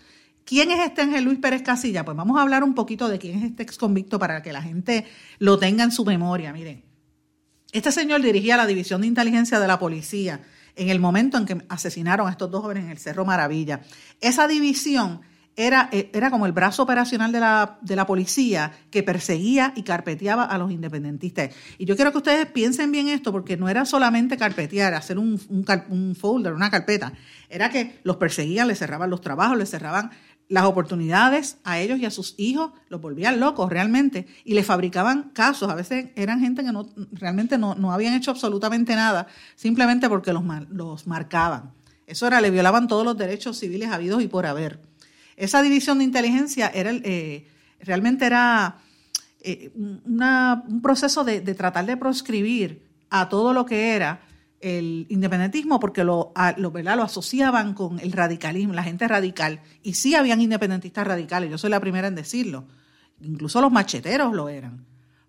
¿Quién 0.46 0.70
es 0.70 0.78
este 0.78 1.02
Ángel 1.02 1.24
Luis 1.24 1.40
Pérez 1.40 1.62
Casilla? 1.62 2.04
Pues 2.04 2.16
vamos 2.16 2.38
a 2.38 2.42
hablar 2.42 2.62
un 2.62 2.74
poquito 2.74 3.08
de 3.08 3.18
quién 3.18 3.36
es 3.36 3.44
este 3.44 3.64
ex 3.64 3.76
convicto 3.76 4.20
para 4.20 4.42
que 4.42 4.52
la 4.52 4.62
gente 4.62 5.04
lo 5.40 5.58
tenga 5.58 5.82
en 5.82 5.90
su 5.90 6.04
memoria. 6.04 6.52
Miren, 6.52 6.85
este 7.76 7.92
señor 7.92 8.22
dirigía 8.22 8.56
la 8.56 8.66
división 8.66 9.00
de 9.00 9.06
inteligencia 9.06 9.60
de 9.60 9.66
la 9.66 9.78
policía 9.78 10.40
en 10.76 10.90
el 10.90 11.00
momento 11.00 11.38
en 11.38 11.46
que 11.46 11.62
asesinaron 11.68 12.28
a 12.28 12.30
estos 12.30 12.50
dos 12.50 12.62
jóvenes 12.62 12.84
en 12.84 12.90
el 12.90 12.98
Cerro 12.98 13.24
Maravilla. 13.24 13.80
Esa 14.20 14.46
división 14.46 15.20
era, 15.56 15.88
eh, 15.90 16.10
era 16.12 16.30
como 16.30 16.44
el 16.44 16.52
brazo 16.52 16.82
operacional 16.82 17.32
de 17.32 17.40
la, 17.40 17.78
de 17.80 17.96
la 17.96 18.06
policía 18.06 18.72
que 18.90 19.02
perseguía 19.02 19.72
y 19.74 19.82
carpeteaba 19.82 20.44
a 20.44 20.58
los 20.58 20.70
independentistas. 20.70 21.50
Y 21.78 21.86
yo 21.86 21.96
quiero 21.96 22.12
que 22.12 22.18
ustedes 22.18 22.46
piensen 22.46 22.92
bien 22.92 23.08
esto, 23.08 23.32
porque 23.32 23.56
no 23.56 23.68
era 23.68 23.86
solamente 23.86 24.36
carpetear, 24.36 24.92
hacer 24.92 25.18
un, 25.18 25.40
un, 25.48 26.14
folder, 26.14 26.52
una 26.52 26.70
carpeta, 26.70 27.14
era 27.48 27.70
que 27.70 28.00
los 28.02 28.16
perseguían, 28.16 28.68
les 28.68 28.78
cerraban 28.78 29.08
los 29.08 29.22
trabajos, 29.22 29.56
les 29.56 29.70
cerraban 29.70 30.10
las 30.48 30.64
oportunidades 30.64 31.58
a 31.64 31.78
ellos 31.78 31.98
y 31.98 32.06
a 32.06 32.10
sus 32.10 32.34
hijos, 32.38 32.72
los 32.88 33.00
volvían 33.00 33.40
locos 33.40 33.68
realmente, 33.70 34.26
y 34.44 34.54
les 34.54 34.64
fabricaban 34.64 35.30
casos. 35.30 35.70
A 35.70 35.74
veces 35.74 36.10
eran 36.14 36.40
gente 36.40 36.64
que 36.64 36.72
no, 36.72 36.88
realmente 37.12 37.58
no, 37.58 37.74
no 37.74 37.92
habían 37.92 38.14
hecho 38.14 38.30
absolutamente 38.30 38.94
nada, 38.94 39.26
simplemente 39.56 40.08
porque 40.08 40.32
los, 40.32 40.44
los 40.70 41.06
marcaban. 41.06 41.72
Eso 42.06 42.26
era, 42.26 42.40
le 42.40 42.50
violaban 42.50 42.86
todos 42.86 43.04
los 43.04 43.16
derechos 43.16 43.58
civiles 43.58 43.90
habidos 43.90 44.22
y 44.22 44.28
por 44.28 44.46
haber. 44.46 44.80
Esa 45.36 45.60
división 45.62 45.98
de 45.98 46.04
inteligencia 46.04 46.68
era, 46.68 46.92
eh, 46.92 47.48
realmente 47.80 48.24
era 48.24 48.78
eh, 49.40 49.70
un 49.74 50.80
proceso 50.82 51.24
de, 51.24 51.40
tratar 51.54 51.86
de 51.86 51.96
proscribir 51.96 52.82
a 53.10 53.28
todo 53.28 53.52
lo 53.52 53.66
que 53.66 53.94
era 53.94 54.20
el 54.60 55.06
independentismo 55.08 55.78
porque 55.78 56.04
lo, 56.04 56.32
lo, 56.56 56.70
lo 56.70 57.02
asociaban 57.02 57.74
con 57.74 58.00
el 58.00 58.12
radicalismo, 58.12 58.72
la 58.74 58.82
gente 58.82 59.06
radical. 59.06 59.60
Y 59.82 59.94
sí 59.94 60.14
habían 60.14 60.40
independentistas 60.40 61.06
radicales, 61.06 61.50
yo 61.50 61.58
soy 61.58 61.70
la 61.70 61.80
primera 61.80 62.08
en 62.08 62.14
decirlo. 62.14 62.64
Incluso 63.20 63.60
los 63.60 63.72
macheteros 63.72 64.34
lo 64.34 64.48
eran. 64.48 64.84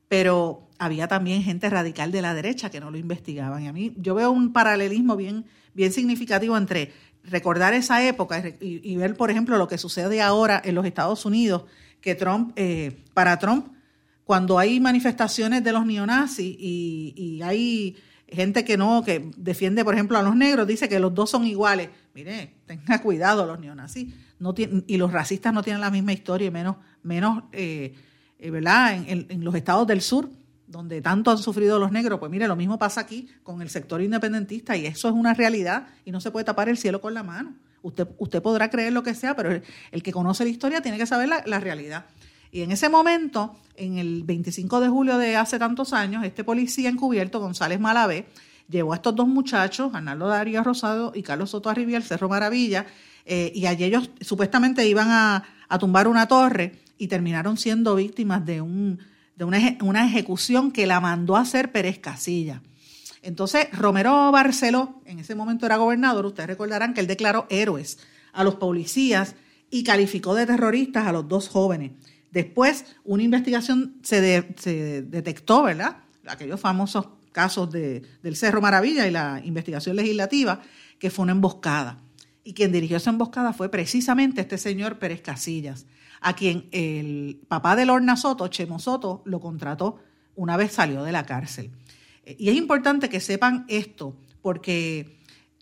Pero 0.08 0.68
había 0.80 1.08
también 1.08 1.44
gente 1.44 1.70
radical 1.70 2.12
de 2.12 2.22
la 2.22 2.34
derecha 2.34 2.70
que 2.70 2.80
no 2.80 2.92
lo 2.92 2.98
investigaban. 2.98 3.64
Y 3.64 3.68
a 3.68 3.74
mí 3.74 3.94
yo 3.98 4.16
veo 4.16 4.32
un 4.32 4.54
paralelismo 4.54 5.16
bien, 5.16 5.46
bien 5.74 5.92
significativo 5.92 6.58
entre 6.58 6.94
recordar 7.24 7.74
esa 7.74 8.06
época 8.08 8.42
y, 8.60 8.96
ver, 8.96 9.16
por 9.16 9.32
ejemplo, 9.32 9.58
lo 9.58 9.68
que 9.68 9.78
sucede 9.78 10.22
ahora 10.22 10.62
en 10.64 10.76
los 10.76 10.86
Estados 10.86 11.26
Unidos, 11.26 11.64
que 12.00 12.16
Trump, 12.16 12.54
eh, 12.56 13.04
para 13.14 13.38
Trump, 13.38 13.68
cuando 14.24 14.60
hay 14.60 14.80
manifestaciones 14.80 15.64
de 15.64 15.72
los 15.72 15.86
neonazis 15.86 16.56
y, 16.60 17.42
hay 17.44 17.96
gente 18.28 18.66
que 18.66 18.78
no, 18.78 19.04
que 19.04 19.32
defiende, 19.38 19.84
por 19.84 19.94
ejemplo, 19.94 20.18
a 20.18 20.22
los 20.22 20.36
negros, 20.36 20.68
dice 20.68 20.90
que 20.90 21.00
los 21.00 21.14
dos 21.14 21.30
son 21.30 21.46
iguales. 21.46 21.90
Mire, 22.14 22.56
tenga 22.66 23.00
cuidado, 23.04 23.46
los 23.46 23.60
neonazis 23.60 24.14
no 24.40 24.54
tienen, 24.54 24.84
y 24.88 24.98
los 24.98 25.12
racistas 25.12 25.54
no 25.54 25.64
tienen 25.64 25.82
la 25.82 25.92
misma 25.92 26.14
historia, 26.14 26.52
menos, 26.52 26.78
menos 27.04 27.44
eh, 27.52 27.96
eh, 28.40 28.52
¿verdad? 28.52 29.04
en 29.08 29.44
los 29.44 29.56
estados 29.56 29.88
del 29.88 30.02
sur 30.02 30.30
donde 30.68 31.02
tanto 31.02 31.32
han 31.32 31.38
sufrido 31.38 31.80
los 31.80 31.92
negros, 31.92 32.20
pues 32.20 32.30
mire, 32.30 32.48
lo 32.48 32.56
mismo 32.56 32.78
pasa 32.78 33.02
aquí 33.02 33.30
con 33.42 33.62
el 33.62 33.70
sector 33.70 34.02
independentista 34.02 34.76
y 34.76 34.86
eso 34.86 35.08
es 35.08 35.14
una 35.14 35.34
realidad 35.34 35.88
y 36.04 36.12
no 36.12 36.20
se 36.20 36.30
puede 36.30 36.44
tapar 36.44 36.68
el 36.70 36.78
cielo 36.78 37.00
con 37.02 37.14
la 37.14 37.24
mano. 37.24 37.56
Usted, 37.82 38.08
usted 38.18 38.42
podrá 38.42 38.70
creer 38.70 38.92
lo 38.92 39.02
que 39.02 39.16
sea, 39.16 39.34
pero 39.36 39.62
el, 39.92 40.04
que 40.04 40.12
conoce 40.12 40.44
la 40.44 40.50
historia 40.50 40.82
tiene 40.82 40.98
que 40.98 41.06
saber 41.06 41.30
la, 41.30 41.60
realidad. 41.60 42.06
Y 42.58 42.64
en 42.64 42.72
ese 42.72 42.90
momento, 42.90 43.56
en 43.76 44.00
el 44.00 44.24
25 44.24 44.80
de 44.80 44.88
julio 44.90 45.20
de 45.20 45.36
hace 45.36 45.60
tantos 45.60 45.94
años, 45.94 46.26
este 46.26 46.44
policía 46.44 46.90
encubierto, 46.90 47.40
González 47.40 47.80
Malavé, 47.80 48.26
llevó 48.68 48.94
a 48.94 48.96
estos 48.96 49.16
dos 49.16 49.28
muchachos, 49.28 49.94
Arnaldo 49.94 50.26
Darío 50.26 50.64
Rosado 50.64 51.12
y 51.14 51.22
Carlos 51.22 51.52
Soto 51.52 51.70
Arribia, 51.70 51.98
al 51.98 52.04
Cerro 52.04 52.30
Maravilla, 52.30 52.88
eh, 53.28 53.52
y 53.54 53.68
allí 53.68 53.84
ellos 53.84 54.10
supuestamente 54.22 54.88
iban 54.88 55.08
a, 55.12 55.44
tumbar 55.80 56.08
una 56.08 56.28
torre 56.28 56.80
y 56.98 57.06
terminaron 57.06 57.58
siendo 57.58 57.94
víctimas 57.94 58.44
de 58.44 58.62
un 58.62 58.98
de 59.36 59.44
una, 59.44 60.08
ejecución 60.08 60.72
que 60.72 60.88
la 60.88 61.00
mandó 61.00 61.36
a 61.36 61.42
hacer 61.42 61.72
Pérez 61.72 62.00
Casilla. 62.00 62.64
Entonces, 63.22 63.68
Romero 63.72 64.32
Barceló, 64.32 65.04
en 65.06 65.20
ese 65.20 65.36
momento 65.36 65.68
era 65.68 65.78
gobernador, 65.78 66.26
ustedes 66.26 66.48
recordarán 66.48 66.96
que 66.96 67.02
él 67.02 67.08
declaró 67.08 67.46
héroes 67.52 68.00
a 68.34 68.44
los 68.44 68.56
policías 68.56 69.36
y 69.70 69.84
calificó 69.84 70.34
de 70.34 70.48
terroristas 70.48 71.06
a 71.06 71.12
los 71.12 71.28
dos 71.28 71.50
jóvenes. 71.50 71.92
Después, 72.32 72.86
una 73.04 73.24
investigación 73.24 73.98
se, 74.04 74.22
detectó, 74.22 75.64
¿verdad? 75.64 75.98
Aquellos 76.28 76.60
famosos 76.60 77.08
casos 77.32 77.72
de, 77.72 78.04
del 78.22 78.36
Cerro 78.36 78.62
Maravilla 78.62 79.08
y 79.08 79.12
la 79.12 79.42
investigación 79.44 79.96
legislativa, 79.96 80.62
que 81.00 81.10
fue 81.10 81.24
una 81.24 81.32
emboscada. 81.34 82.00
Y 82.44 82.54
quien 82.54 82.72
dirigió 82.72 82.98
esa 82.98 83.10
emboscada 83.10 83.54
fue 83.54 83.70
precisamente 83.70 84.42
este 84.42 84.58
señor 84.58 85.00
Pérez 85.00 85.22
Casillas 85.22 85.86
a 86.22 86.34
quien 86.36 86.68
el 86.72 87.42
papá 87.48 87.76
de 87.76 87.86
Lorna 87.86 88.16
Soto, 88.16 88.48
Chemo 88.48 88.80
Soto, 88.80 89.22
lo 89.26 89.40
contrató 89.40 90.00
una 90.36 90.58
vez 90.58 90.72
salió 90.72 91.04
de 91.04 91.12
la 91.12 91.26
cárcel. 91.26 91.72
Eh, 92.26 92.36
y 92.40 92.50
es 92.50 92.56
importante 92.56 93.10
que 93.10 93.20
sepan 93.20 93.66
esto, 93.68 94.16
porque 94.42 95.20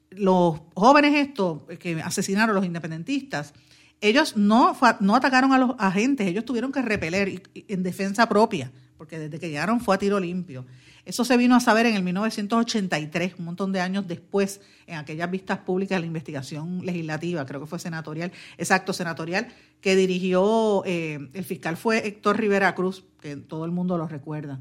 los 0.09 0.61
jóvenes 0.73 1.15
estos 1.15 1.63
que 1.79 2.01
asesinaron 2.01 2.51
a 2.51 2.59
los 2.59 2.65
independentistas, 2.65 3.53
ellos 4.01 4.37
no, 4.37 4.77
no 4.99 5.15
atacaron 5.15 5.53
a 5.53 5.57
los 5.57 5.71
agentes, 5.77 6.27
ellos 6.27 6.45
tuvieron 6.45 6.71
que 6.71 6.81
repeler 6.81 7.43
en 7.53 7.83
defensa 7.83 8.27
propia, 8.27 8.71
porque 8.97 9.19
desde 9.19 9.39
que 9.39 9.49
llegaron 9.49 9.79
fue 9.79 9.95
a 9.95 9.97
tiro 9.97 10.19
limpio. 10.19 10.65
Eso 11.05 11.23
se 11.23 11.37
vino 11.37 11.55
a 11.55 11.59
saber 11.59 11.85
en 11.85 11.95
el 11.95 12.03
1983, 12.03 13.35
un 13.37 13.45
montón 13.45 13.71
de 13.71 13.79
años 13.79 14.07
después, 14.07 14.59
en 14.87 14.97
aquellas 14.97 15.29
vistas 15.29 15.59
públicas 15.59 15.97
de 15.97 15.99
la 16.01 16.07
investigación 16.07 16.83
legislativa, 16.83 17.45
creo 17.45 17.61
que 17.61 17.67
fue 17.67 17.77
senatorial, 17.77 18.31
exacto, 18.57 18.91
senatorial, 18.91 19.47
que 19.81 19.95
dirigió 19.95 20.83
eh, 20.85 21.29
el 21.33 21.43
fiscal 21.43 21.77
fue 21.77 22.07
Héctor 22.07 22.37
Rivera 22.37 22.73
Cruz, 22.73 23.03
que 23.21 23.35
todo 23.35 23.65
el 23.65 23.71
mundo 23.71 23.97
lo 23.99 24.07
recuerda. 24.07 24.59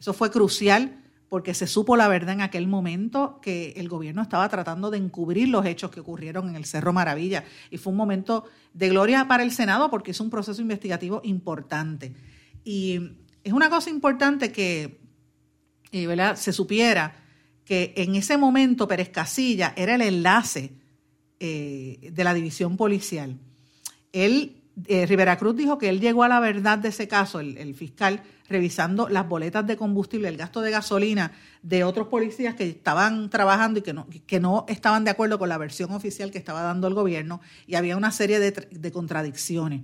Eso 0.00 0.14
fue 0.14 0.30
crucial 0.30 1.01
porque 1.32 1.54
se 1.54 1.66
supo 1.66 1.96
la 1.96 2.08
verdad 2.08 2.34
en 2.34 2.42
aquel 2.42 2.68
momento 2.68 3.40
que 3.40 3.72
el 3.78 3.88
gobierno 3.88 4.20
estaba 4.20 4.46
tratando 4.50 4.90
de 4.90 4.98
encubrir 4.98 5.48
los 5.48 5.64
hechos 5.64 5.90
que 5.90 6.00
ocurrieron 6.00 6.50
en 6.50 6.56
el 6.56 6.66
Cerro 6.66 6.92
Maravilla. 6.92 7.42
Y 7.70 7.78
fue 7.78 7.90
un 7.90 7.96
momento 7.96 8.44
de 8.74 8.90
gloria 8.90 9.26
para 9.26 9.42
el 9.42 9.50
Senado 9.50 9.88
porque 9.88 10.10
es 10.10 10.20
un 10.20 10.28
proceso 10.28 10.60
investigativo 10.60 11.22
importante. 11.24 12.12
Y 12.64 13.00
es 13.42 13.54
una 13.54 13.70
cosa 13.70 13.88
importante 13.88 14.52
que 14.52 15.00
se 16.34 16.52
supiera 16.52 17.16
que 17.64 17.94
en 17.96 18.14
ese 18.14 18.36
momento 18.36 18.86
Pérez 18.86 19.08
Casilla 19.08 19.72
era 19.74 19.94
el 19.94 20.02
enlace 20.02 20.74
eh, 21.40 22.10
de 22.12 22.24
la 22.24 22.34
división 22.34 22.76
policial. 22.76 23.38
Él, 24.12 24.61
eh, 24.86 25.06
Rivera 25.06 25.36
Cruz 25.36 25.56
dijo 25.56 25.78
que 25.78 25.88
él 25.88 26.00
llegó 26.00 26.22
a 26.22 26.28
la 26.28 26.40
verdad 26.40 26.78
de 26.78 26.88
ese 26.88 27.06
caso, 27.06 27.40
el, 27.40 27.74
fiscal, 27.74 28.22
revisando 28.48 29.08
las 29.08 29.28
boletas 29.28 29.66
de 29.66 29.76
combustible, 29.76 30.28
el 30.28 30.36
gasto 30.36 30.60
de 30.60 30.70
gasolina 30.70 31.32
de 31.62 31.84
otros 31.84 32.08
policías 32.08 32.54
que 32.54 32.68
estaban 32.68 33.28
trabajando 33.30 33.80
y 33.80 33.82
que 33.82 34.40
no, 34.40 34.64
estaban 34.68 35.04
de 35.04 35.10
acuerdo 35.10 35.38
con 35.38 35.48
la 35.48 35.58
versión 35.58 35.92
oficial 35.92 36.30
que 36.30 36.38
estaba 36.38 36.62
dando 36.62 36.88
el 36.88 36.94
gobierno 36.94 37.40
y 37.66 37.74
había 37.74 37.96
una 37.96 38.12
serie 38.12 38.40
de, 38.40 38.92
contradicciones. 38.92 39.82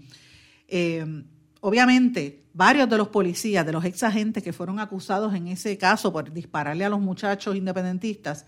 Eh, 0.68 1.24
obviamente, 1.60 2.44
varios 2.54 2.88
de 2.88 2.96
los 2.96 3.08
policías, 3.08 3.64
de 3.64 3.72
los 3.72 3.84
ex 3.84 4.02
agentes 4.02 4.42
que 4.42 4.52
fueron 4.52 4.80
acusados 4.80 5.34
en 5.34 5.48
ese 5.48 5.78
caso 5.78 6.12
por 6.12 6.32
dispararle 6.32 6.84
a 6.84 6.88
los 6.88 7.00
muchachos 7.00 7.54
independentistas, 7.54 8.46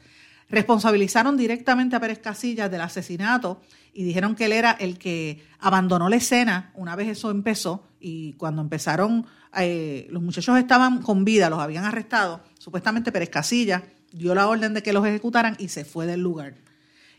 responsabilizaron 0.51 1.37
directamente 1.37 1.97
a 1.97 2.01
Pérez 2.01 2.19
Casillas 2.19 2.71
del 2.71 2.81
asesinato 2.81 3.61
y 3.93 4.05
dijeron 4.05 4.35
que 4.35 4.47
él 4.47 4.53
era 4.53 4.73
el 4.73 4.99
que 4.99 5.45
abandonó 5.59 6.09
la 6.09 6.17
escena 6.17 6.73
una 6.75 6.97
vez 6.97 7.09
eso 7.09 7.31
empezó 7.31 7.85
y 8.01 8.33
cuando 8.35 8.63
empezaron, 8.63 9.27
eh, 9.59 10.07
los 10.11 10.23
muchachos 10.23 10.59
estaban 10.59 11.03
con 11.03 11.25
vida, 11.25 11.51
los 11.51 11.61
habían 11.61 11.85
arrestado, 11.85 12.41
supuestamente 12.59 13.13
Pérez 13.13 13.31
Casillas 13.31 13.83
dio 14.13 14.35
la 14.35 14.49
orden 14.49 14.75
de 14.75 14.83
que 14.83 14.93
los 14.93 15.07
ejecutaran 15.07 15.57
y 15.59 15.69
se 15.69 15.85
fue 15.85 16.07
del 16.07 16.21
lugar. 16.21 16.55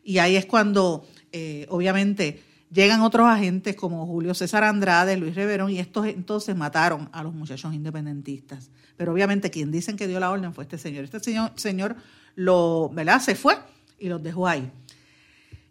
Y 0.04 0.18
ahí 0.18 0.36
es 0.36 0.46
cuando, 0.46 1.08
eh, 1.32 1.66
obviamente, 1.70 2.44
llegan 2.72 3.02
otros 3.02 3.28
agentes 3.28 3.76
como 3.76 4.06
Julio 4.06 4.34
César 4.34 4.64
Andrade, 4.64 5.16
Luis 5.18 5.36
Reverón, 5.36 5.70
y 5.70 5.80
estos 5.80 6.08
entonces 6.08 6.56
mataron 6.56 7.10
a 7.12 7.24
los 7.24 7.34
muchachos 7.34 7.74
independentistas. 7.74 8.72
Pero 8.98 9.14
obviamente 9.14 9.52
quien 9.52 9.72
dicen 9.72 9.96
que 9.96 10.08
dio 10.08 10.20
la 10.20 10.32
orden 10.32 10.54
fue 10.54 10.64
este 10.64 10.78
señor. 10.78 11.04
Este 11.04 11.20
señor, 11.20 11.52
señor 11.56 11.96
lo, 12.36 12.90
¿verdad? 12.90 13.20
Se 13.22 13.36
fue 13.36 13.58
y 14.00 14.08
los 14.10 14.22
dejó 14.22 14.48
ahí. 14.48 14.72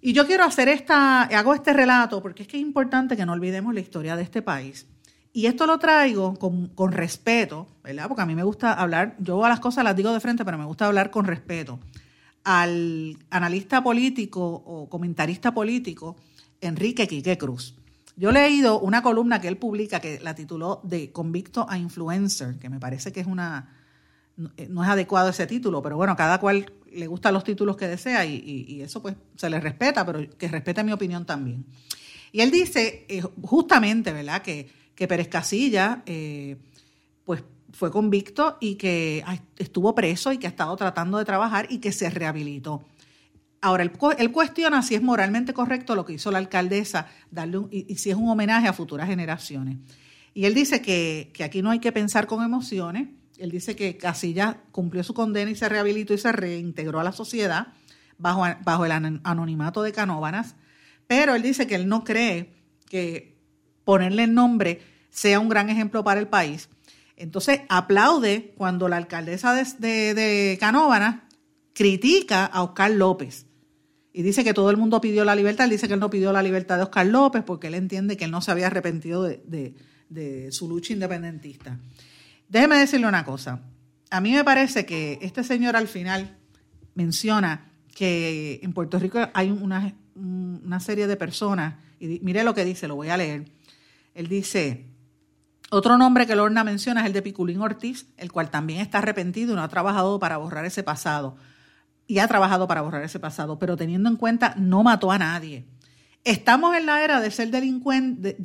Y 0.01 0.13
yo 0.13 0.27
quiero 0.27 0.45
hacer 0.45 0.69
esta, 0.69 1.23
hago 1.23 1.55
este 1.55 1.73
relato 1.73 2.23
porque 2.23 2.43
es 2.43 2.49
que 2.49 2.57
es 2.57 2.63
importante 2.63 3.17
que 3.17 3.27
no 3.27 3.33
olvidemos 3.33 3.75
la 3.75 3.81
historia 3.81 4.17
de 4.17 4.23
este 4.23 4.41
país. 4.43 4.87
Y 5.33 5.47
esto 5.47 5.67
lo 5.67 5.79
traigo 5.79 6.35
con, 6.35 6.69
con, 6.69 6.91
respeto, 6.91 7.69
¿verdad? 7.85 8.09
Porque 8.09 8.23
a 8.23 8.27
mí 8.27 8.35
me 8.35 8.43
gusta 8.43 8.73
hablar, 8.73 9.15
yo 9.19 9.45
a 9.45 9.49
las 9.49 9.61
cosas 9.61 9.85
las 9.85 9.95
digo 9.95 10.13
de 10.13 10.19
frente, 10.19 10.45
pero 10.45 10.59
me 10.59 10.65
gusta 10.65 10.87
hablar 10.87 11.11
con 11.11 11.25
respeto. 11.25 11.79
Al 12.43 13.17
analista 13.31 13.83
político 13.83 14.43
o 14.43 14.89
comentarista 14.89 15.53
político 15.53 16.17
Enrique 16.61 17.07
Quique 17.07 17.39
Cruz. 17.39 17.77
Yo 18.17 18.31
he 18.31 18.33
leído 18.33 18.81
una 18.81 19.03
columna 19.03 19.41
que 19.41 19.49
él 19.49 19.57
publica 19.57 20.01
que 20.01 20.21
la 20.21 20.35
tituló 20.35 20.81
De 20.83 21.13
convicto 21.13 21.67
a 21.69 21.79
influencer, 21.79 22.59
que 22.59 22.69
me 22.69 22.81
parece 22.81 23.13
que 23.13 23.21
es 23.21 23.27
una, 23.27 23.80
no 24.69 24.83
es 24.83 24.89
adecuado 24.89 25.31
ese 25.31 25.47
título, 25.47 25.83
pero 25.83 25.97
bueno, 25.97 26.17
cada 26.17 26.39
cual 26.39 26.73
le 26.93 27.07
gustan 27.07 27.35
los 27.35 27.45
títulos 27.45 27.77
que 27.77 27.89
desea 27.89 28.25
y, 28.25 28.81
eso 28.83 29.03
pues 29.03 29.17
se 29.37 29.51
le 29.51 29.61
respeta, 29.61 30.05
pero 30.05 30.29
que 30.37 30.49
respete 30.49 30.83
mi 30.85 30.93
opinión 30.93 31.25
también. 31.25 31.65
Y 32.33 32.41
él 32.41 32.51
dice 32.51 33.07
eh, 33.09 33.23
justamente, 33.43 34.13
¿verdad?, 34.13 34.43
que, 34.43 34.69
que 34.95 35.09
Pérez 35.09 35.29
Casilla, 35.29 36.03
eh, 36.07 36.57
pues 37.25 37.43
fue 37.73 37.91
convicto 37.91 38.57
y 38.61 38.75
que 38.77 39.25
estuvo 39.57 39.95
preso 39.95 40.33
y 40.33 40.39
que 40.39 40.47
ha 40.47 40.51
estado 40.51 40.77
tratando 40.77 41.19
de 41.19 41.25
trabajar 41.25 41.67
y 41.71 41.79
que 41.79 41.93
se 41.93 42.11
rehabilitó. 42.11 42.85
Ahora, 43.63 43.83
él, 43.83 44.33
cuestiona 44.33 44.83
si 44.83 44.95
es 44.95 45.03
moralmente 45.03 45.53
correcto 45.53 45.95
lo 45.95 46.05
que 46.05 46.15
hizo 46.15 46.31
la 46.31 46.39
alcaldesa 46.39 47.09
darle 47.31 47.59
y, 47.71 47.95
si 47.97 48.11
es 48.11 48.17
un 48.17 48.29
homenaje 48.29 48.69
a 48.69 48.73
futuras 48.73 49.07
generaciones. 49.07 49.77
Y 50.33 50.47
él 50.47 50.55
dice 50.55 50.81
que, 50.81 51.31
que 51.35 51.45
aquí 51.45 51.61
no 51.61 51.71
hay 51.71 51.79
que 51.79 51.93
pensar 51.93 52.27
con 52.27 52.43
emociones, 52.43 53.09
él 53.41 53.51
dice 53.51 53.75
que 53.75 53.97
Casilla 53.97 54.63
cumplió 54.71 55.03
su 55.03 55.15
condena 55.15 55.51
y 55.51 55.57
se 55.57 55.69
rehabilitó 55.69 56.15
y 56.15 56.19
se 56.19 56.31
reintegró 56.31 57.01
a 57.01 57.05
la 57.05 57.13
sociedad 57.13 57.69
bajo, 58.19 58.45
bajo 58.65 58.85
el 58.85 58.93
anonimato 58.93 59.83
de 59.83 59.93
Canóbanas, 59.93 60.57
pero 61.07 61.35
él 61.35 61.43
dice 61.43 61.67
que 61.67 61.75
él 61.75 61.89
no 61.89 62.05
cree 62.05 62.53
que 62.89 63.37
ponerle 63.85 64.25
el 64.25 64.35
nombre 64.35 64.83
sea 65.09 65.41
un 65.41 65.49
gran 65.49 65.71
ejemplo 65.71 66.05
para 66.05 66.21
el 66.21 66.29
país. 66.29 66.69
Entonces 67.17 67.63
aplaude 67.69 68.55
cuando 68.57 68.89
la 68.89 68.97
alcaldesa 68.97 69.55
de, 69.55 70.15
de, 70.15 70.57
Canóvanas 70.61 71.23
critica 71.75 72.47
a 72.47 72.63
Oscar 72.63 72.91
López 72.91 73.47
y 74.13 74.23
dice 74.23 74.45
que 74.45 74.55
todo 74.55 74.71
el 74.71 74.77
mundo 74.77 75.01
pidió 75.01 75.25
la 75.25 75.35
libertad. 75.35 75.65
Él 75.65 75.71
dice 75.71 75.89
que 75.89 75.95
él 75.95 76.01
no 76.01 76.11
pidió 76.11 76.33
la 76.33 76.43
libertad 76.43 76.77
de 76.77 76.85
Oscar 76.85 77.07
López 77.07 77.43
porque 77.45 77.67
él 77.67 77.75
entiende 77.75 78.17
que 78.17 78.25
él 78.25 78.31
no 78.31 78.41
se 78.41 78.51
había 78.51 78.69
arrepentido 78.69 79.23
de, 79.23 79.75
de 80.09 80.53
su 80.53 80.69
lucha 80.69 80.93
independentista. 80.93 81.79
Déjeme 82.51 82.77
decirle 82.77 83.07
una 83.07 83.25
cosa. 83.25 83.61
A 84.11 84.21
mí 84.21 84.33
me 84.33 84.43
parece 84.43 84.85
que 84.85 85.21
este 85.23 85.45
señor 85.45 85.77
al 85.77 85.87
final 85.87 86.37
menciona 86.97 87.71
que 87.95 88.59
en 88.63 88.73
Puerto 88.73 88.99
Rico 88.99 89.21
hay 89.33 89.53
una, 89.53 89.95
serie 90.81 91.07
de 91.07 91.17
personas, 91.17 91.77
y 92.01 92.19
mire 92.23 92.43
lo 92.43 92.53
que 92.53 92.65
dice, 92.65 92.89
lo 92.89 92.97
voy 92.97 93.09
a 93.09 93.17
leer. 93.17 93.45
Él 94.15 94.27
dice, 94.27 94.89
otro 95.71 95.97
nombre 95.97 96.27
que 96.27 96.35
Lorna 96.35 96.65
menciona 96.65 97.03
es 97.03 97.07
el 97.07 97.13
de 97.13 97.23
Piculín 97.23 97.61
Ortiz, 97.61 98.09
el 98.17 98.33
cual 98.33 98.51
también 98.51 98.81
está 98.81 98.99
arrepentido 98.99 99.53
y 99.53 99.57
no 99.57 99.63
ha 99.63 99.69
trabajado 99.69 100.19
para 100.19 100.37
borrar 100.37 100.65
ese 100.65 100.83
pasado. 100.83 101.37
Y 102.09 102.19
ha 102.19 102.27
trabajado 102.27 102.67
para 102.67 102.81
borrar 102.81 103.05
ese 103.05 103.21
pasado, 103.21 103.61
pero 103.61 103.77
teniendo 103.77 104.11
en 104.11 104.17
cuenta, 104.17 104.55
no 104.57 104.83
mató 104.83 105.13
a 105.13 105.19
nadie. 105.19 105.67
Estamos 106.25 106.77
en 106.77 106.87
la 106.87 107.03
era 107.03 107.21
de 107.21 107.31
ser 107.31 107.51
delincuente, 107.51 108.37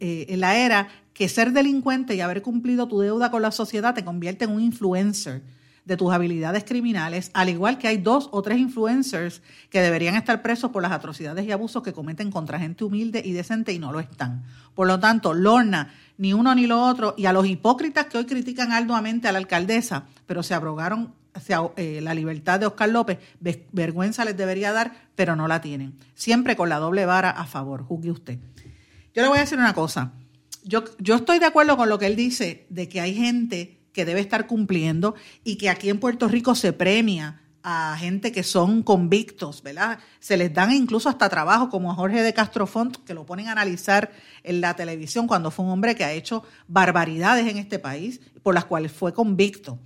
eh, 0.00 0.26
en 0.28 0.40
la 0.40 0.56
era 0.56 0.88
que 1.12 1.28
ser 1.28 1.52
delincuente 1.52 2.14
y 2.14 2.20
haber 2.20 2.42
cumplido 2.42 2.86
tu 2.86 3.00
deuda 3.00 3.30
con 3.30 3.42
la 3.42 3.50
sociedad 3.50 3.94
te 3.94 4.04
convierte 4.04 4.44
en 4.44 4.52
un 4.52 4.60
influencer 4.60 5.42
de 5.84 5.96
tus 5.96 6.12
habilidades 6.12 6.64
criminales, 6.64 7.30
al 7.34 7.50
igual 7.50 7.78
que 7.78 7.88
hay 7.88 7.98
dos 7.98 8.28
o 8.32 8.40
tres 8.40 8.58
influencers 8.58 9.42
que 9.68 9.82
deberían 9.82 10.14
estar 10.14 10.42
presos 10.42 10.70
por 10.70 10.82
las 10.82 10.92
atrocidades 10.92 11.44
y 11.44 11.52
abusos 11.52 11.82
que 11.82 11.92
cometen 11.92 12.30
contra 12.30 12.58
gente 12.58 12.84
humilde 12.84 13.20
y 13.24 13.32
decente 13.32 13.72
y 13.72 13.78
no 13.78 13.92
lo 13.92 14.00
están. 14.00 14.44
Por 14.74 14.86
lo 14.86 14.98
tanto, 14.98 15.34
Lorna, 15.34 15.92
ni 16.16 16.32
uno 16.32 16.54
ni 16.54 16.66
lo 16.66 16.82
otro, 16.82 17.14
y 17.18 17.26
a 17.26 17.32
los 17.32 17.46
hipócritas 17.46 18.06
que 18.06 18.16
hoy 18.16 18.24
critican 18.24 18.72
arduamente 18.72 19.28
a 19.28 19.32
la 19.32 19.38
alcaldesa, 19.38 20.04
pero 20.26 20.42
se 20.42 20.54
abrogaron 20.54 21.12
eh, 21.76 22.00
la 22.02 22.14
libertad 22.14 22.60
de 22.60 22.66
Oscar 22.66 22.88
López, 22.88 23.18
vergüenza 23.72 24.24
les 24.24 24.36
debería 24.36 24.72
dar, 24.72 25.08
pero 25.14 25.36
no 25.36 25.48
la 25.48 25.60
tienen. 25.60 25.98
Siempre 26.14 26.56
con 26.56 26.68
la 26.68 26.78
doble 26.78 27.06
vara 27.06 27.30
a 27.30 27.46
favor, 27.46 27.82
juzgue 27.82 28.10
usted. 28.10 28.38
Yo 29.14 29.22
le 29.22 29.28
voy 29.28 29.38
a 29.38 29.42
decir 29.42 29.58
una 29.58 29.74
cosa. 29.74 30.12
Yo, 30.64 30.84
yo 30.98 31.16
estoy 31.16 31.38
de 31.38 31.46
acuerdo 31.46 31.76
con 31.76 31.88
lo 31.88 31.98
que 31.98 32.06
él 32.06 32.16
dice 32.16 32.66
de 32.70 32.88
que 32.88 33.00
hay 33.00 33.14
gente 33.14 33.80
que 33.92 34.04
debe 34.04 34.20
estar 34.20 34.46
cumpliendo 34.46 35.14
y 35.44 35.56
que 35.56 35.70
aquí 35.70 35.88
en 35.88 36.00
Puerto 36.00 36.28
Rico 36.28 36.54
se 36.54 36.72
premia 36.72 37.40
a 37.62 37.96
gente 37.98 38.30
que 38.30 38.42
son 38.42 38.82
convictos, 38.82 39.62
¿verdad? 39.62 39.98
Se 40.20 40.36
les 40.36 40.52
dan 40.52 40.70
incluso 40.72 41.08
hasta 41.08 41.30
trabajo, 41.30 41.70
como 41.70 41.90
a 41.90 41.94
Jorge 41.94 42.22
de 42.22 42.34
Castrofont, 42.34 42.98
que 43.04 43.14
lo 43.14 43.24
ponen 43.24 43.48
a 43.48 43.52
analizar 43.52 44.12
en 44.42 44.60
la 44.60 44.76
televisión 44.76 45.26
cuando 45.26 45.50
fue 45.50 45.64
un 45.64 45.70
hombre 45.70 45.94
que 45.94 46.04
ha 46.04 46.12
hecho 46.12 46.44
barbaridades 46.68 47.46
en 47.46 47.56
este 47.56 47.78
país, 47.78 48.20
por 48.42 48.54
las 48.54 48.66
cuales 48.66 48.92
fue 48.92 49.14
convicto. 49.14 49.78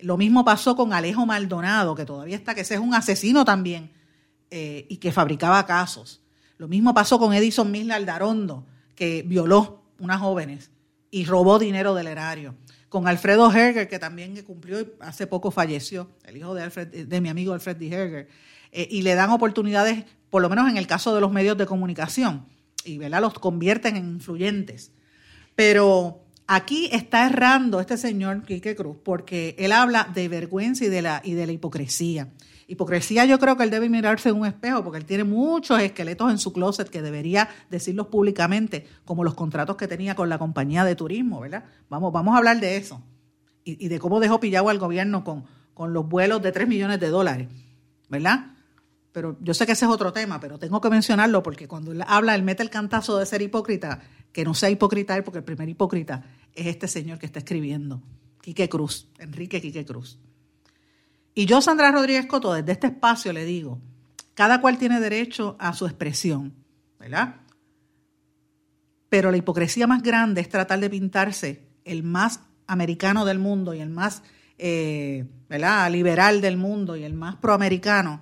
Lo 0.00 0.16
mismo 0.16 0.44
pasó 0.44 0.76
con 0.76 0.92
Alejo 0.92 1.24
Maldonado, 1.26 1.94
que 1.94 2.04
todavía 2.04 2.36
está, 2.36 2.54
que 2.54 2.60
ese 2.62 2.74
es 2.74 2.80
un 2.80 2.94
asesino 2.94 3.44
también 3.44 3.92
eh, 4.50 4.86
y 4.88 4.98
que 4.98 5.12
fabricaba 5.12 5.64
casos. 5.66 6.22
Lo 6.58 6.68
mismo 6.68 6.94
pasó 6.94 7.18
con 7.18 7.32
Edison 7.34 7.70
Misla 7.70 7.96
Aldarondo, 7.96 8.66
que 8.94 9.22
violó 9.22 9.84
unas 9.98 10.20
jóvenes 10.20 10.70
y 11.10 11.24
robó 11.24 11.58
dinero 11.58 11.94
del 11.94 12.06
erario. 12.06 12.54
Con 12.88 13.08
Alfredo 13.08 13.50
Herger, 13.50 13.88
que 13.88 13.98
también 13.98 14.40
cumplió 14.42 14.80
y 14.80 14.92
hace 15.00 15.26
poco 15.26 15.50
falleció, 15.50 16.10
el 16.24 16.36
hijo 16.36 16.54
de, 16.54 16.62
Alfred, 16.62 17.06
de 17.06 17.20
mi 17.20 17.28
amigo 17.28 17.52
Alfred 17.52 17.76
D. 17.76 17.88
Herger. 17.88 18.28
Eh, 18.72 18.88
y 18.90 19.02
le 19.02 19.14
dan 19.14 19.30
oportunidades, 19.30 20.04
por 20.30 20.42
lo 20.42 20.48
menos 20.48 20.68
en 20.68 20.76
el 20.76 20.86
caso 20.86 21.14
de 21.14 21.20
los 21.20 21.32
medios 21.32 21.56
de 21.56 21.66
comunicación, 21.66 22.46
y 22.84 22.98
¿verdad? 22.98 23.20
los 23.20 23.34
convierten 23.34 23.96
en 23.96 24.06
influyentes. 24.06 24.92
Pero 25.54 26.25
Aquí 26.48 26.88
está 26.92 27.26
errando 27.26 27.80
este 27.80 27.96
señor 27.96 28.42
Quique 28.42 28.76
Cruz 28.76 28.96
porque 29.02 29.56
él 29.58 29.72
habla 29.72 30.08
de 30.14 30.28
vergüenza 30.28 30.84
y 30.84 30.88
de 30.88 31.02
la, 31.02 31.20
y 31.24 31.34
de 31.34 31.46
la 31.46 31.52
hipocresía. 31.52 32.28
Hipocresía 32.68 33.24
yo 33.24 33.38
creo 33.38 33.56
que 33.56 33.64
él 33.64 33.70
debe 33.70 33.88
mirarse 33.88 34.28
en 34.28 34.36
un 34.36 34.46
espejo 34.46 34.82
porque 34.84 34.98
él 34.98 35.04
tiene 35.04 35.24
muchos 35.24 35.80
esqueletos 35.80 36.30
en 36.30 36.38
su 36.38 36.52
closet 36.52 36.88
que 36.88 37.02
debería 37.02 37.48
decirlos 37.70 38.08
públicamente, 38.08 38.86
como 39.04 39.24
los 39.24 39.34
contratos 39.34 39.76
que 39.76 39.88
tenía 39.88 40.14
con 40.14 40.28
la 40.28 40.38
compañía 40.38 40.84
de 40.84 40.94
turismo, 40.94 41.40
¿verdad? 41.40 41.64
Vamos, 41.88 42.12
vamos 42.12 42.34
a 42.34 42.38
hablar 42.38 42.60
de 42.60 42.76
eso 42.76 43.02
y, 43.64 43.88
de 43.88 43.98
cómo 43.98 44.20
dejó 44.20 44.38
pillado 44.38 44.68
al 44.68 44.78
gobierno 44.78 45.24
con, 45.24 45.44
con 45.74 45.92
los 45.92 46.08
vuelos 46.08 46.42
de 46.42 46.52
3 46.52 46.68
millones 46.68 47.00
de 47.00 47.08
dólares, 47.08 47.48
¿verdad? 48.08 48.52
Pero 49.12 49.36
yo 49.40 49.54
sé 49.54 49.66
que 49.66 49.72
ese 49.72 49.86
es 49.86 49.90
otro 49.90 50.12
tema, 50.12 50.40
pero 50.40 50.58
tengo 50.58 50.80
que 50.80 50.90
mencionarlo 50.90 51.42
porque 51.42 51.66
cuando 51.66 51.92
él 51.92 52.04
habla, 52.06 52.34
él 52.34 52.42
mete 52.42 52.62
el 52.62 52.70
cantazo 52.70 53.18
de 53.18 53.26
ser 53.26 53.42
hipócrita, 53.42 54.00
que 54.36 54.44
no 54.44 54.52
sea 54.52 54.68
hipócrita 54.68 55.18
porque 55.24 55.38
el 55.38 55.44
primer 55.44 55.66
hipócrita 55.66 56.22
es 56.52 56.66
este 56.66 56.88
señor 56.88 57.18
que 57.18 57.24
está 57.24 57.38
escribiendo, 57.38 58.02
Quique 58.42 58.68
Cruz, 58.68 59.08
Enrique 59.18 59.62
Quique 59.62 59.86
Cruz. 59.86 60.18
Y 61.32 61.46
yo, 61.46 61.62
Sandra 61.62 61.90
Rodríguez 61.90 62.26
Coto, 62.26 62.52
desde 62.52 62.72
este 62.72 62.88
espacio 62.88 63.32
le 63.32 63.46
digo, 63.46 63.80
cada 64.34 64.60
cual 64.60 64.76
tiene 64.76 65.00
derecho 65.00 65.56
a 65.58 65.72
su 65.72 65.86
expresión, 65.86 66.52
¿verdad? 67.00 67.36
Pero 69.08 69.30
la 69.30 69.38
hipocresía 69.38 69.86
más 69.86 70.02
grande 70.02 70.42
es 70.42 70.50
tratar 70.50 70.80
de 70.80 70.90
pintarse 70.90 71.62
el 71.86 72.02
más 72.02 72.40
americano 72.66 73.24
del 73.24 73.38
mundo 73.38 73.72
y 73.72 73.80
el 73.80 73.88
más 73.88 74.22
eh, 74.58 75.24
¿verdad? 75.48 75.90
liberal 75.90 76.42
del 76.42 76.58
mundo 76.58 76.94
y 76.94 77.04
el 77.04 77.14
más 77.14 77.36
proamericano 77.36 78.20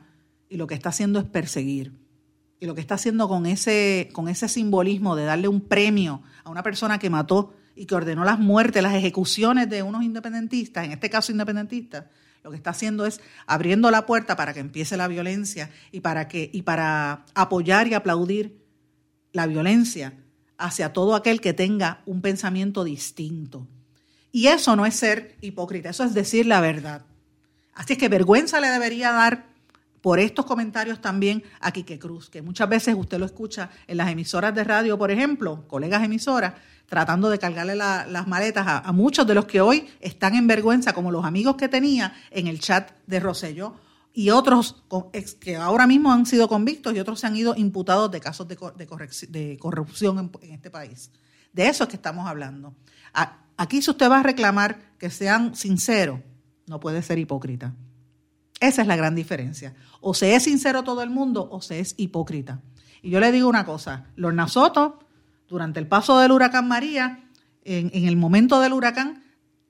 y 0.49 0.59
lo 0.59 0.69
que 0.69 0.75
está 0.75 0.91
haciendo 0.91 1.19
es 1.19 1.25
perseguir. 1.25 2.04
Y 2.61 2.67
lo 2.67 2.75
que 2.75 2.81
está 2.81 2.95
haciendo 2.95 3.29
con 3.29 3.47
ese, 3.47 4.09
con 4.13 4.29
ese 4.29 4.49
simbolismo 4.49 5.17
de 5.17 5.25
darle 5.25 5.49
un 5.49 5.61
premio 5.61 6.23
a 6.45 6.51
una 6.51 6.63
persona 6.63 6.99
que 6.99 7.11
mató 7.11 7.55
y 7.77 7.87
que 7.87 7.95
ordenó 7.95 8.25
las 8.25 8.39
muertes, 8.39 8.83
las 8.83 8.95
ejecuciones 8.95 9.69
de 9.69 9.83
unos 9.83 10.03
independentistas, 10.03 10.85
en 10.85 10.93
este 10.93 11.11
caso 11.11 11.33
independentistas, 11.33 12.07
lo 12.43 12.51
que 12.51 12.57
está 12.57 12.71
haciendo 12.71 13.07
es 13.07 13.21
abriendo 13.47 13.91
la 13.91 14.05
puerta 14.07 14.37
para 14.37 14.53
que 14.53 14.61
empiece 14.61 14.97
la 14.97 15.09
violencia 15.09 15.71
y 15.91 16.01
para 16.01 16.29
que 16.29 16.51
y 16.53 16.63
para 16.63 17.25
apoyar 17.35 17.89
y 17.89 17.95
aplaudir 17.95 18.63
la 19.33 19.47
violencia 19.47 20.13
hacia 20.59 20.93
todo 20.93 21.15
aquel 21.15 21.41
que 21.41 21.55
tenga 21.55 22.03
un 22.05 22.21
pensamiento 22.21 22.85
distinto. 22.85 23.67
Y 24.31 24.49
eso 24.49 24.77
no 24.77 24.85
es 24.85 24.95
ser 24.95 25.37
hipócrita, 25.41 25.89
eso 25.89 26.05
es 26.05 26.13
decir 26.13 26.45
la 26.45 26.61
verdad. 26.61 27.07
Así 27.73 27.95
es 27.95 27.99
que 27.99 28.09
vergüenza 28.09 28.61
le 28.61 28.69
debería 28.69 29.11
dar 29.13 29.54
por 30.05 30.21
estos 30.21 30.45
comentarios 30.45 31.01
también 31.01 31.43
a 31.61 31.73
Quique 31.73 31.99
Cruz, 31.99 32.29
que 32.29 32.43
muchas 32.43 32.69
veces 32.69 32.95
usted 32.95 33.19
lo 33.19 33.25
escucha 33.25 33.71
en 33.87 33.97
las 33.97 34.11
emisoras 34.11 34.55
de 34.55 34.63
radio, 34.63 34.99
por 34.99 35.11
ejemplo, 35.11 35.67
colegas 35.67 36.05
emisoras, 36.05 36.53
tratando 36.85 37.31
de 37.31 37.39
cargarle 37.39 37.75
las 37.75 38.27
maletas 38.27 38.67
a, 38.67 38.93
muchos 38.93 39.27
de 39.27 39.35
los 39.35 39.47
que 39.47 39.63
hoy 39.63 39.89
están 40.01 40.35
en 40.35 40.47
vergüenza, 40.47 40.93
como 40.93 41.11
los 41.11 41.25
amigos 41.25 41.57
que 41.57 41.71
tenía 41.71 42.13
en 42.31 42.49
el 42.49 42.61
chat 42.61 42.91
de 43.07 43.19
Roselló, 43.19 43.77
y 44.13 44.29
otros 44.29 44.85
que 45.41 45.57
ahora 45.57 45.87
mismo 45.87 46.13
han 46.13 46.27
sido 46.27 46.49
convictos 46.49 46.95
y 46.95 47.01
otros 47.01 47.21
se 47.21 47.27
han 47.27 47.37
ido 47.37 47.55
imputados 47.57 48.11
de 48.11 48.21
casos 48.21 48.47
de, 48.47 48.59
de 48.77 49.59
corrupción 49.59 50.31
en, 50.43 50.53
este 50.53 50.71
país. 50.71 51.13
De 51.51 51.67
eso 51.67 51.85
es 51.85 51.89
que 51.89 51.97
estamos 51.97 52.27
hablando. 52.27 52.75
Aquí 53.57 53.81
si 53.81 53.91
usted 53.91 54.11
va 54.11 54.21
a 54.21 54.23
reclamar 54.23 54.81
que 54.99 55.09
sean 55.09 55.55
sinceros, 55.55 56.21
no 56.67 56.79
puede 56.79 57.01
ser 57.01 57.19
hipócrita. 57.19 57.73
Esa 58.61 58.83
es 58.83 58.89
la 58.89 58.97
gran 58.97 59.15
diferencia. 59.15 59.75
O 60.01 60.15
se 60.15 60.35
es 60.35 60.45
sincero 60.45 60.85
todo 60.85 61.03
el 61.03 61.11
mundo 61.11 61.49
o 61.51 61.61
se 61.61 61.81
es 61.81 61.95
hipócrita. 61.97 62.61
Y 63.03 63.11
yo 63.11 63.21
le 63.21 63.33
digo 63.33 63.49
una 63.49 63.67
cosa, 63.67 64.07
los 64.17 64.53
Soto, 64.53 64.99
durante 65.49 65.81
el 65.81 65.87
paso 65.87 66.19
del 66.19 66.33
huracán 66.33 66.67
María, 66.67 67.29
en 67.65 68.09
el 68.09 68.17
momento 68.17 68.61
del 68.61 68.73
huracán, 68.73 69.25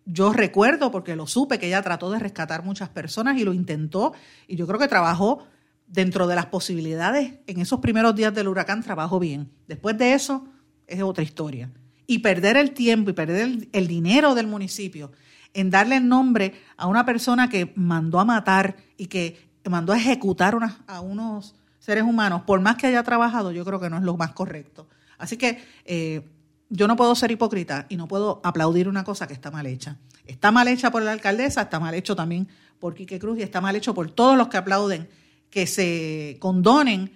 yo 0.07 0.33
recuerdo, 0.33 0.91
porque 0.91 1.17
lo 1.17 1.27
supe, 1.27 1.59
que 1.59 1.67
ella 1.67 1.83
trató 1.83 2.11
de 2.11 2.19
rescatar 2.19 2.65
muchas 2.65 2.89
personas 2.91 3.39
y 3.39 3.45
lo 3.45 3.53
intentó, 3.53 4.13
y 4.47 4.57
yo 4.57 4.67
creo 4.67 4.79
que 4.79 4.89
trabajó 4.89 5.47
dentro 5.87 6.27
de 6.27 6.35
las 6.35 6.47
posibilidades 6.47 7.35
en 7.47 7.61
esos 7.61 7.81
primeros 7.81 8.15
días 8.15 8.35
del 8.35 8.49
huracán, 8.49 8.83
trabajó 8.83 9.19
bien. 9.19 9.51
Después 9.67 9.97
de 9.97 10.15
eso, 10.15 10.47
es 10.87 11.03
otra 11.03 11.25
historia. 11.25 11.71
Y 12.07 12.19
perder 12.19 12.57
el 12.57 12.73
tiempo 12.73 13.11
y 13.11 13.15
perder 13.15 13.69
el, 13.73 13.87
dinero 13.87 14.35
del 14.35 14.47
municipio 14.47 15.13
en 15.55 15.71
darle 15.71 16.01
nombre 16.01 16.61
a 16.77 16.87
una 16.87 17.07
persona 17.07 17.49
que 17.49 17.73
mandó 17.77 18.21
a 18.21 18.25
matar 18.25 18.77
y 18.97 19.07
que 19.07 19.49
mandó 19.65 19.93
a 19.93 19.97
ejecutar 19.97 20.59
a 20.87 21.01
unos 21.01 21.55
seres 21.79 22.05
humanos, 22.05 22.43
por 22.43 22.61
más 22.61 22.77
que 22.77 22.89
haya 22.89 23.03
trabajado, 23.03 23.53
yo 23.53 23.65
creo 23.65 23.81
que 23.81 23.89
no 23.89 23.97
es 23.97 24.03
lo 24.03 24.17
más 24.17 24.33
correcto. 24.33 24.89
Así 25.17 25.37
que 25.37 25.63
eh, 25.85 26.29
yo 26.69 26.89
no 26.89 26.97
puedo 26.97 27.15
ser 27.15 27.31
hipócrita 27.31 27.87
y 27.89 27.97
no 27.97 28.09
puedo 28.09 28.41
aplaudir 28.43 28.89
una 28.89 29.05
cosa 29.05 29.27
que 29.27 29.35
está 29.35 29.51
mal 29.51 29.67
hecha. 29.67 29.97
Está 30.27 30.51
mal 30.51 30.69
hecha 30.69 30.91
por 30.91 31.03
la 31.03 31.13
alcaldesa, 31.13 31.63
está 31.63 31.79
mal 31.79 31.95
hecho 31.95 32.17
también 32.17 32.49
por 32.81 32.95
Quique 32.95 33.19
Cruz 33.19 33.39
y 33.39 33.43
está 33.43 33.61
mal 33.61 33.77
hecho 33.77 33.95
por 33.95 34.11
todos 34.11 34.37
los 34.37 34.49
que 34.49 34.57
aplauden 34.57 35.09
que 35.51 35.67
se 35.67 36.37
condonen 36.41 37.13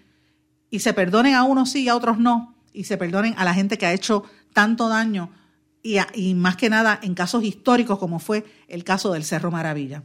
y 0.70 0.78
se 0.78 0.92
perdonen 0.92 1.34
a 1.34 1.42
unos 1.42 1.70
sí 1.70 1.84
y 1.84 1.88
a 1.88 1.96
otros 1.96 2.18
no, 2.18 2.54
y 2.72 2.84
se 2.84 2.96
perdonen 2.96 3.34
a 3.36 3.44
la 3.44 3.54
gente 3.54 3.78
que 3.78 3.86
ha 3.86 3.92
hecho 3.92 4.24
tanto 4.52 4.88
daño 4.88 5.30
y, 5.88 5.98
y 6.14 6.34
más 6.34 6.56
que 6.56 6.68
nada 6.68 6.98
en 7.02 7.14
casos 7.14 7.44
históricos 7.44 7.98
como 7.98 8.18
fue 8.18 8.44
el 8.68 8.84
caso 8.84 9.12
del 9.12 9.24
Cerro 9.24 9.50
Maravilla. 9.50 10.02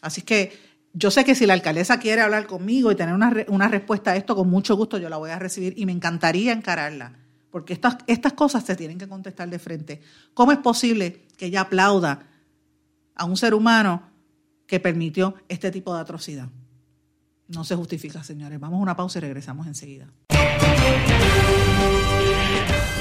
Así 0.00 0.22
que 0.22 0.52
yo 0.92 1.10
sé 1.10 1.24
que 1.24 1.34
si 1.34 1.46
la 1.46 1.54
alcaldesa 1.54 1.98
quiere 1.98 2.22
hablar 2.22 2.46
conmigo 2.46 2.92
y 2.92 2.94
tener 2.94 3.14
una, 3.14 3.34
una 3.48 3.68
respuesta 3.68 4.12
a 4.12 4.16
esto, 4.16 4.34
con 4.36 4.48
mucho 4.48 4.76
gusto 4.76 4.98
yo 4.98 5.08
la 5.08 5.16
voy 5.16 5.30
a 5.30 5.38
recibir 5.38 5.74
y 5.76 5.86
me 5.86 5.92
encantaría 5.92 6.52
encararla 6.52 7.18
porque 7.54 7.72
estas, 7.72 7.98
estas 8.08 8.32
cosas 8.32 8.64
se 8.64 8.74
tienen 8.74 8.98
que 8.98 9.06
contestar 9.06 9.48
de 9.48 9.60
frente. 9.60 10.00
¿Cómo 10.34 10.50
es 10.50 10.58
posible 10.58 11.24
que 11.36 11.46
ella 11.46 11.60
aplauda 11.60 12.26
a 13.14 13.24
un 13.26 13.36
ser 13.36 13.54
humano 13.54 14.02
que 14.66 14.80
permitió 14.80 15.36
este 15.48 15.70
tipo 15.70 15.94
de 15.94 16.00
atrocidad? 16.00 16.48
No 17.46 17.62
se 17.62 17.76
justifica, 17.76 18.24
señores. 18.24 18.58
Vamos 18.58 18.78
a 18.78 18.82
una 18.82 18.96
pausa 18.96 19.18
y 19.18 19.22
regresamos 19.22 19.68
enseguida. 19.68 20.08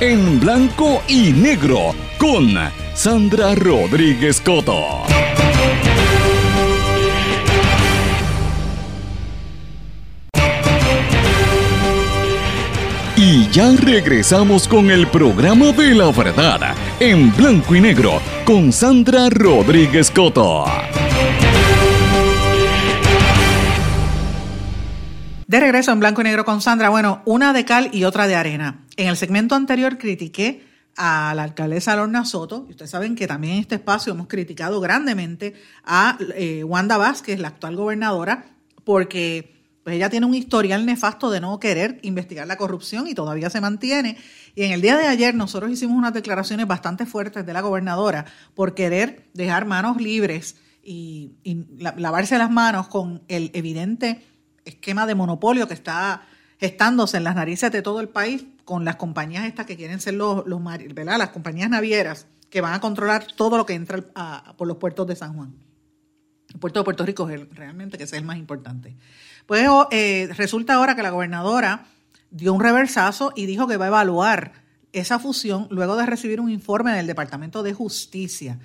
en 0.00 0.38
blanco 0.38 1.02
y 1.08 1.32
negro 1.32 1.92
con 2.18 2.54
Sandra 2.94 3.54
Rodríguez 3.56 4.40
Coto. 4.40 5.02
Y 13.16 13.48
ya 13.50 13.72
regresamos 13.72 14.68
con 14.68 14.90
el 14.90 15.08
programa 15.08 15.72
de 15.72 15.94
la 15.94 16.12
verdad 16.12 16.74
en 17.00 17.34
blanco 17.36 17.74
y 17.74 17.80
negro 17.80 18.20
con 18.44 18.72
Sandra 18.72 19.28
Rodríguez 19.30 20.12
Coto. 20.12 20.64
De 25.48 25.60
regreso 25.60 25.90
en 25.90 25.98
blanco 25.98 26.20
y 26.20 26.24
negro 26.24 26.44
con 26.44 26.60
Sandra. 26.60 26.88
Bueno, 26.88 27.22
una 27.24 27.52
de 27.52 27.64
cal 27.64 27.90
y 27.92 28.04
otra 28.04 28.28
de 28.28 28.36
arena. 28.36 28.87
En 28.98 29.06
el 29.06 29.16
segmento 29.16 29.54
anterior 29.54 29.96
critiqué 29.96 30.66
a 30.96 31.32
la 31.36 31.44
alcaldesa 31.44 31.94
Lorna 31.94 32.24
Soto, 32.24 32.66
y 32.66 32.72
ustedes 32.72 32.90
saben 32.90 33.14
que 33.14 33.28
también 33.28 33.54
en 33.54 33.60
este 33.60 33.76
espacio 33.76 34.12
hemos 34.12 34.26
criticado 34.26 34.80
grandemente 34.80 35.54
a 35.84 36.18
eh, 36.34 36.64
Wanda 36.64 36.96
Vázquez, 36.96 37.38
la 37.38 37.46
actual 37.46 37.76
gobernadora, 37.76 38.56
porque 38.82 39.54
pues, 39.84 39.94
ella 39.94 40.10
tiene 40.10 40.26
un 40.26 40.34
historial 40.34 40.84
nefasto 40.84 41.30
de 41.30 41.40
no 41.40 41.60
querer 41.60 42.00
investigar 42.02 42.48
la 42.48 42.56
corrupción 42.56 43.06
y 43.06 43.14
todavía 43.14 43.50
se 43.50 43.60
mantiene. 43.60 44.18
Y 44.56 44.64
en 44.64 44.72
el 44.72 44.80
día 44.80 44.96
de 44.96 45.06
ayer 45.06 45.32
nosotros 45.32 45.70
hicimos 45.70 45.96
unas 45.96 46.12
declaraciones 46.12 46.66
bastante 46.66 47.06
fuertes 47.06 47.46
de 47.46 47.52
la 47.52 47.60
gobernadora 47.60 48.24
por 48.56 48.74
querer 48.74 49.28
dejar 49.32 49.64
manos 49.64 49.98
libres 50.02 50.56
y, 50.82 51.36
y 51.44 51.66
lavarse 51.78 52.36
las 52.36 52.50
manos 52.50 52.88
con 52.88 53.22
el 53.28 53.52
evidente 53.54 54.26
esquema 54.64 55.06
de 55.06 55.14
monopolio 55.14 55.68
que 55.68 55.74
está 55.74 56.22
gestándose 56.58 57.18
en 57.18 57.22
las 57.22 57.36
narices 57.36 57.70
de 57.70 57.80
todo 57.80 58.00
el 58.00 58.08
país 58.08 58.44
con 58.68 58.84
las 58.84 58.96
compañías 58.96 59.46
estas 59.46 59.64
que 59.64 59.78
quieren 59.78 59.98
ser 59.98 60.12
los, 60.12 60.46
los 60.46 60.62
¿verdad? 60.62 61.16
las 61.16 61.30
compañías 61.30 61.70
navieras 61.70 62.26
que 62.50 62.60
van 62.60 62.74
a 62.74 62.80
controlar 62.80 63.26
todo 63.34 63.56
lo 63.56 63.64
que 63.64 63.72
entra 63.72 64.04
por 64.58 64.68
los 64.68 64.76
puertos 64.76 65.06
de 65.06 65.16
San 65.16 65.32
Juan. 65.32 65.54
El 66.52 66.60
puerto 66.60 66.80
de 66.80 66.84
Puerto 66.84 67.06
Rico 67.06 67.30
es 67.30 67.48
realmente 67.54 67.96
que 67.96 68.04
es 68.04 68.12
el 68.12 68.26
más 68.26 68.36
importante. 68.36 68.94
Pues 69.46 69.66
eh, 69.90 70.28
resulta 70.36 70.74
ahora 70.74 70.94
que 70.94 71.02
la 71.02 71.08
gobernadora 71.08 71.86
dio 72.30 72.52
un 72.52 72.60
reversazo 72.60 73.32
y 73.34 73.46
dijo 73.46 73.66
que 73.68 73.78
va 73.78 73.86
a 73.86 73.88
evaluar 73.88 74.52
esa 74.92 75.18
fusión 75.18 75.66
luego 75.70 75.96
de 75.96 76.04
recibir 76.04 76.38
un 76.38 76.50
informe 76.50 76.92
del 76.92 77.06
Departamento 77.06 77.62
de 77.62 77.72
Justicia 77.72 78.58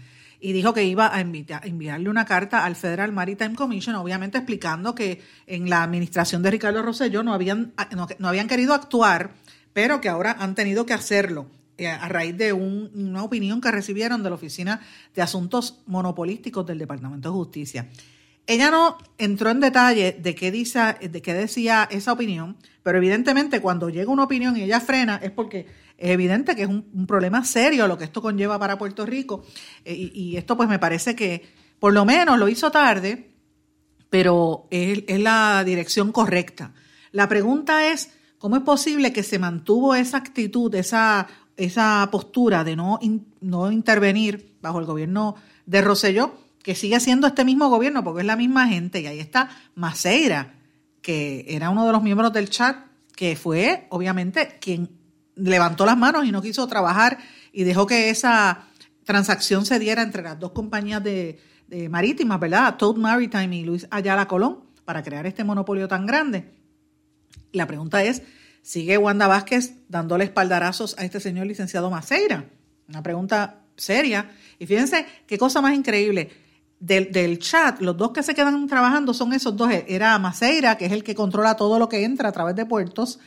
y 0.45 0.51
dijo 0.51 0.73
que 0.73 0.83
iba 0.83 1.15
a 1.15 1.21
enviarle 1.21 2.09
una 2.09 2.25
carta 2.25 2.65
al 2.65 2.75
Federal 2.75 3.13
Maritime 3.13 3.55
Commission, 3.55 3.95
obviamente 3.95 4.37
explicando 4.37 4.93
que 4.93 5.21
en 5.47 5.69
la 5.69 5.83
administración 5.83 6.43
de 6.43 6.51
Ricardo 6.51 6.81
Rosselló 6.81 7.23
no 7.23 7.33
habían, 7.33 7.71
no, 8.19 8.27
habían 8.27 8.49
querido 8.49 8.73
actuar, 8.73 9.31
pero 9.73 9.99
que 9.99 10.09
ahora 10.09 10.35
han 10.39 10.55
tenido 10.55 10.85
que 10.85 10.93
hacerlo 10.93 11.47
eh, 11.77 11.87
a 11.87 12.07
raíz 12.07 12.37
de 12.37 12.53
una 12.53 13.23
opinión 13.23 13.59
que 13.59 13.71
recibieron 13.71 14.23
de 14.23 14.29
la 14.29 14.35
Oficina 14.35 14.81
de 15.15 15.21
Asuntos 15.21 15.81
Monopolísticos 15.87 16.65
del 16.65 16.79
Departamento 16.79 17.29
de 17.29 17.35
Justicia. 17.35 17.89
Ella 18.45 18.69
no 18.71 18.97
entró 19.17 19.49
en 19.49 19.61
detalle 19.61 20.17
de 20.19 20.35
qué, 20.35 20.51
dice, 20.51 20.97
de 21.01 21.21
qué 21.21 21.33
decía 21.33 21.87
esa 21.89 22.11
opinión, 22.11 22.57
pero 22.83 22.97
evidentemente 22.97 23.61
cuando 23.61 23.89
llega 23.89 24.11
una 24.11 24.25
opinión 24.25 24.57
y 24.57 24.63
ella 24.63 24.81
frena 24.81 25.15
es 25.23 25.31
porque 25.31 25.65
es 25.97 26.09
evidente 26.09 26.55
que 26.55 26.63
es 26.63 26.67
un, 26.67 27.07
problema 27.07 27.45
serio 27.45 27.87
lo 27.87 27.97
que 27.97 28.03
esto 28.03 28.21
conlleva 28.21 28.59
para 28.59 28.77
Puerto 28.77 29.05
Rico. 29.05 29.45
Eh, 29.85 30.11
y, 30.13 30.35
esto 30.35 30.57
pues 30.57 30.67
me 30.67 30.79
parece 30.79 31.15
que 31.15 31.41
por 31.79 31.93
lo 31.93 32.03
menos 32.03 32.37
lo 32.37 32.49
hizo 32.49 32.71
tarde, 32.71 33.31
pero 34.09 34.67
es, 34.69 35.19
la 35.19 35.63
dirección 35.63 36.11
correcta. 36.11 36.73
La 37.11 37.29
pregunta 37.29 37.87
es, 37.87 38.11
¿cómo 38.43 38.57
es 38.57 38.63
posible 38.63 39.13
que 39.13 39.23
se 39.23 39.39
mantuvo 39.39 39.95
esa 39.95 40.17
actitud, 40.17 40.75
esa, 40.75 41.27
esa 41.55 42.05
postura 42.11 42.65
de 42.65 42.75
no, 42.75 42.99
no 43.39 43.71
intervenir 43.71 44.57
bajo 44.61 44.79
el 44.79 44.85
gobierno 44.85 45.35
de 45.65 45.81
Roselló, 45.81 46.35
que 46.61 46.75
sigue 46.75 46.99
siendo 46.99 47.25
este 47.25 47.45
mismo 47.45 47.69
gobierno, 47.69 48.03
porque 48.03 48.19
es 48.19 48.27
la 48.27 48.35
misma 48.35 48.67
gente, 48.67 48.99
y 48.99 49.07
ahí 49.07 49.21
está 49.21 49.49
Maceira, 49.75 50.55
que 51.01 51.45
era 51.47 51.69
uno 51.69 51.85
de 51.85 51.93
los 51.93 52.03
miembros 52.03 52.33
del 52.33 52.49
chat, 52.49 52.75
que 53.15 53.37
fue 53.37 53.87
obviamente 53.91 54.57
quien 54.59 54.89
levantó 55.35 55.85
las 55.85 55.97
manos 55.97 56.25
y 56.25 56.33
no 56.33 56.41
quiso 56.41 56.67
trabajar 56.67 57.19
y 57.53 57.63
dejó 57.63 57.87
que 57.87 58.09
esa 58.09 58.65
transacción 59.05 59.65
se 59.65 59.79
diera 59.79 60.01
entre 60.01 60.21
las 60.21 60.37
dos 60.37 60.51
compañías 60.51 61.01
de, 61.01 61.39
marítimas, 61.89 62.41
¿verdad? 62.41 62.75
Toad 62.75 62.97
Maritime 62.97 63.55
y 63.55 63.63
Luis 63.63 63.87
Ayala 63.89 64.27
Colón, 64.27 64.65
para 64.83 65.01
crear 65.01 65.25
este 65.25 65.45
monopolio 65.45 65.87
tan 65.87 66.05
grande. 66.05 66.62
La 67.53 67.67
pregunta 67.67 68.03
es, 68.03 68.23
¿sigue 68.61 68.97
Wanda 68.97 69.27
Vázquez 69.27 69.75
dándole 69.87 70.25
espaldarazos 70.25 70.95
a 70.97 71.05
este 71.05 71.21
señor 71.21 71.47
licenciado 71.47 71.89
Maceira? 71.89 72.49
Una 72.89 73.01
pregunta 73.01 73.61
seria. 73.77 74.31
Y 74.59 74.65
fíjense 74.65 75.05
qué 75.25 75.37
cosa 75.37 75.61
más 75.61 75.73
increíble. 75.75 76.31
Del, 76.79 77.13
del, 77.13 77.39
chat, 77.39 77.79
los 77.79 77.95
dos 77.95 78.11
que 78.11 78.23
se 78.23 78.35
quedan 78.35 78.67
trabajando 78.67 79.13
son 79.13 79.31
esos 79.31 79.55
dos. 79.55 79.71
Era 79.87 80.19
Maceira, 80.19 80.77
que 80.77 80.87
es 80.87 80.91
el 80.91 81.03
que 81.03 81.15
controla 81.15 81.55
todo 81.55 81.79
lo 81.79 81.87
que 81.87 82.03
entra 82.03 82.27
a 82.27 82.31
través 82.33 82.55
de 82.55 82.65
puertos, 82.65 83.19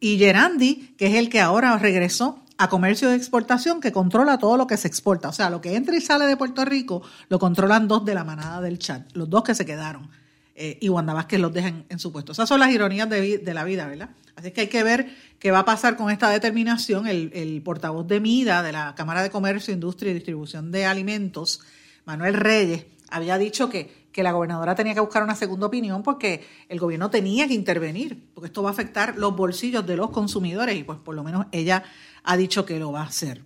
y 0.00 0.16
Gerandi, 0.18 0.94
que 0.96 1.08
es 1.08 1.14
el 1.14 1.28
que 1.28 1.40
ahora 1.40 1.76
regresó 1.78 2.42
a 2.56 2.68
comercio 2.68 3.08
de 3.10 3.16
exportación, 3.16 3.80
que 3.80 3.92
controla 3.92 4.38
todo 4.38 4.56
lo 4.56 4.66
que 4.66 4.76
se 4.76 4.88
exporta. 4.88 5.28
O 5.28 5.32
sea, 5.32 5.50
lo 5.50 5.60
que 5.60 5.76
entra 5.76 5.96
y 5.96 6.00
sale 6.00 6.26
de 6.26 6.36
Puerto 6.36 6.64
Rico 6.64 7.02
lo 7.28 7.38
controlan 7.38 7.86
dos 7.86 8.04
de 8.04 8.14
la 8.14 8.24
manada 8.24 8.60
del 8.60 8.78
chat, 8.78 9.10
los 9.14 9.28
dos 9.28 9.42
que 9.42 9.54
se 9.54 9.66
quedaron. 9.66 10.10
Eh, 10.64 10.78
y 10.80 10.88
Wanda 10.90 11.12
Vázquez 11.12 11.40
los 11.40 11.52
dejan 11.52 11.86
en 11.88 11.98
su 11.98 12.12
puesto. 12.12 12.30
Esas 12.30 12.48
son 12.48 12.60
las 12.60 12.70
ironías 12.70 13.10
de, 13.10 13.52
la 13.52 13.64
vida, 13.64 13.88
¿verdad? 13.88 14.10
Así 14.36 14.52
que 14.52 14.60
hay 14.60 14.66
que 14.68 14.84
ver 14.84 15.12
qué 15.40 15.50
va 15.50 15.58
a 15.58 15.64
pasar 15.64 15.96
con 15.96 16.08
esta 16.08 16.30
determinación. 16.30 17.08
El, 17.08 17.32
el 17.34 17.60
portavoz 17.62 18.06
de 18.06 18.20
MIDA, 18.20 18.62
de 18.62 18.70
la 18.70 18.94
Cámara 18.94 19.24
de 19.24 19.30
Comercio, 19.30 19.74
Industria 19.74 20.12
y 20.12 20.14
Distribución 20.14 20.70
de 20.70 20.86
Alimentos, 20.86 21.62
Manuel 22.04 22.34
Reyes, 22.34 22.84
había 23.10 23.38
dicho 23.38 23.68
que, 23.68 24.06
que 24.12 24.22
la 24.22 24.30
gobernadora 24.30 24.76
tenía 24.76 24.94
que 24.94 25.00
buscar 25.00 25.24
una 25.24 25.34
segunda 25.34 25.66
opinión 25.66 26.04
porque 26.04 26.46
el 26.68 26.78
gobierno 26.78 27.10
tenía 27.10 27.48
que 27.48 27.54
intervenir, 27.54 28.30
porque 28.32 28.46
esto 28.46 28.62
va 28.62 28.70
a 28.70 28.72
afectar 28.72 29.18
los 29.18 29.34
bolsillos 29.34 29.84
de 29.84 29.96
los 29.96 30.10
consumidores 30.10 30.76
y 30.76 30.84
pues 30.84 31.00
por 31.00 31.16
lo 31.16 31.24
menos 31.24 31.46
ella 31.50 31.82
ha 32.22 32.36
dicho 32.36 32.64
que 32.64 32.78
lo 32.78 32.92
va 32.92 33.00
a 33.00 33.06
hacer. 33.06 33.42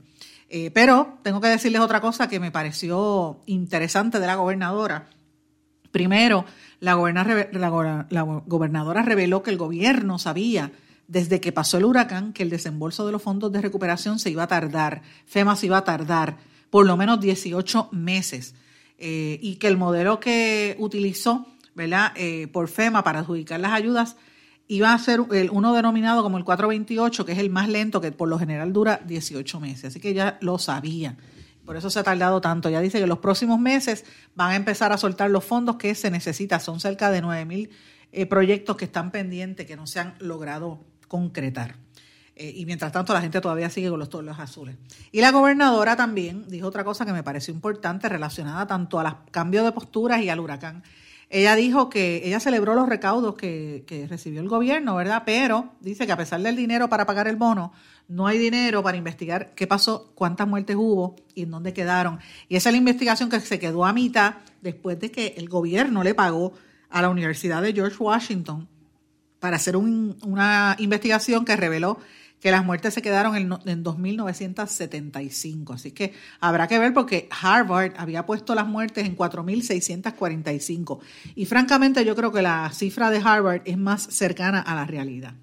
Eh, 0.51 0.71
pero 0.71 1.17
tengo 1.23 1.41
que 1.41 1.49
decirles 1.49 1.81
otra 1.81 2.03
cosa 2.03 2.29
que 2.29 2.41
me 2.41 2.51
pareció 2.51 3.41
interesante 3.47 4.21
de 4.21 4.27
la 4.27 4.35
gobernadora. 4.35 5.09
Primero, 5.97 6.45
la, 6.79 6.93
gobernadora 6.93 9.01
reveló 9.01 9.43
que 9.43 9.51
el 9.51 9.57
gobierno 9.57 10.19
sabía 10.19 10.71
desde 11.09 11.41
que 11.41 11.53
pasó 11.53 11.79
el 11.79 11.87
huracán 11.87 12.35
que 12.35 12.43
el 12.43 12.51
desembolso 12.51 13.07
de 13.07 13.13
los 13.13 13.23
fondos 13.23 13.51
de 13.51 13.63
recuperación 13.63 14.19
se 14.19 14.29
iba 14.29 14.43
a 14.43 14.47
tardar, 14.47 15.01
FEMA 15.25 15.57
se 15.57 15.65
iba 15.65 15.79
a 15.79 15.85
tardar 15.85 16.37
por 16.69 16.85
lo 16.85 16.99
menos 16.99 17.19
18 17.19 17.89
meses 17.93 18.55
eh, 18.99 19.39
y 19.41 19.57
que 19.57 19.69
el 19.69 19.79
modelo 19.79 20.21
que 20.21 20.77
utilizó 20.79 21.47
¿verdad? 21.75 22.13
Eh, 22.15 22.49
por 22.49 22.69
FEMA 22.69 23.03
para 23.03 23.21
adjudicar 23.21 23.59
las 23.59 23.73
ayudas 23.73 24.17
iba 24.69 24.93
a 24.93 24.99
ser 24.99 25.21
el, 25.33 25.49
uno 25.49 25.73
denominado 25.73 26.23
como 26.23 26.37
el 26.37 26.45
428, 26.45 27.25
que 27.25 27.33
es 27.33 27.39
el 27.39 27.49
más 27.49 27.71
lento, 27.71 28.03
que 28.03 28.13
por 28.13 28.29
lo 28.29 28.39
general 28.39 28.75
dura 28.75 29.01
18 29.07 29.61
meses. 29.61 29.87
Así 29.87 30.01
que 30.01 30.13
ya 30.13 30.37
lo 30.43 30.59
sabía. 30.59 31.17
Por 31.67 31.77
eso 31.77 31.91
se 31.91 31.99
ha 31.99 32.05
tardado 32.05 32.41
tanto. 32.41 32.71
Ya 32.71 32.81
dice 32.81 33.01
que 33.01 33.07
los 33.07 33.19
próximos 33.19 33.59
meses 33.59 34.05
van 34.35 34.53
a 34.53 34.57
empezar 34.57 34.93
a 34.93 34.97
soltar 34.97 35.31
los 35.31 35.45
fondos 35.45 35.77
que 35.77 35.95
se 35.95 36.11
necesitan. 36.11 36.61
Son 36.61 36.81
cerca 36.81 37.11
de 37.11 37.21
9 37.21 37.45
mil 37.45 37.71
eh, 38.13 38.25
proyectos 38.25 38.77
que 38.77 38.87
están 38.87 39.11
pendientes, 39.11 39.67
que 39.67 39.77
no 39.77 39.87
se 39.87 39.99
han 39.99 40.15
logrado 40.21 40.85
concretar. 41.09 41.77
Eh, 42.37 42.53
y 42.55 42.67
mientras 42.67 42.93
tanto 42.93 43.13
la 43.13 43.21
gente 43.21 43.41
todavía 43.41 43.69
sigue 43.69 43.91
con 43.91 43.99
los 43.99 44.09
toros 44.09 44.39
azules. 44.39 44.77
Y 45.11 45.21
la 45.21 45.33
gobernadora 45.33 45.97
también 45.97 46.47
dijo 46.49 46.69
otra 46.69 46.85
cosa 46.85 47.05
que 47.05 47.13
me 47.13 47.23
pareció 47.23 47.53
importante 47.53 48.09
relacionada 48.09 48.67
tanto 48.67 49.01
al 49.01 49.25
cambio 49.31 49.65
de 49.65 49.73
posturas 49.73 50.21
y 50.23 50.29
al 50.29 50.39
huracán. 50.39 50.85
Ella 51.29 51.57
dijo 51.57 51.91
que 51.91 52.23
ella 52.25 52.39
celebró 52.39 52.75
los 52.75 52.89
recaudos 52.89 53.35
que, 53.35 54.07
recibió 54.09 54.41
el 54.41 54.49
gobierno, 54.49 54.95
¿verdad? 54.95 55.25
Pero 55.27 55.73
dice 55.81 56.07
que 56.07 56.13
a 56.13 56.17
pesar 56.17 56.41
del 56.41 56.55
dinero 56.55 56.89
para 56.89 57.05
pagar 57.05 57.27
el 57.27 57.37
bono, 57.37 57.73
no 58.09 58.29
hay 58.29 58.39
dinero 58.39 58.83
para 58.83 58.97
investigar 58.97 59.53
qué 59.55 59.67
pasó, 59.67 60.13
cuántas 60.15 60.47
muertes 60.47 60.77
hubo 60.77 61.17
y 61.35 61.43
en 61.43 61.51
dónde 61.51 61.73
quedaron. 61.73 62.21
Y 62.49 62.55
esa 62.55 62.69
es 62.69 62.75
la 62.75 62.79
investigación 62.79 63.29
que 63.29 63.41
se 63.41 63.59
quedó 63.59 63.85
a 63.85 63.93
mitad 63.93 64.37
después 64.63 65.01
de 65.01 65.11
que 65.11 65.35
el 65.37 65.49
gobierno 65.49 66.05
le 66.05 66.15
pagó 66.15 66.53
a 66.91 67.03
la 67.03 67.09
Universidad 67.09 67.61
de 67.61 67.73
George 67.73 67.97
Washington 67.99 68.69
para 69.41 69.57
hacer 69.57 69.77
una 69.77 70.77
investigación 70.79 71.45
que 71.45 71.57
reveló 71.57 71.99
que 72.47 72.53
las 72.53 72.65
muertes 72.65 72.95
se 72.95 73.03
quedaron 73.03 73.35
en, 73.35 73.53
en 73.65 73.83
2.975. 73.83 75.75
Así 75.75 75.91
que 75.91 76.13
habrá 76.39 76.69
que 76.69 76.79
ver 76.79 76.95
porque 76.95 77.29
Harvard 77.43 77.95
había 77.97 78.25
puesto 78.25 78.55
las 78.55 78.69
muertes 78.69 79.05
en 79.05 79.17
4.645. 79.17 81.01
Y 81.35 81.47
francamente 81.47 82.05
yo 82.05 82.15
creo 82.15 82.31
que 82.31 82.43
la 82.43 82.71
cifra 82.73 83.11
de 83.11 83.19
Harvard 83.19 83.63
es 83.65 83.77
más 83.77 84.01
cercana 84.01 84.61
a 84.61 84.77
la 84.77 84.85
realidad. 84.85 85.35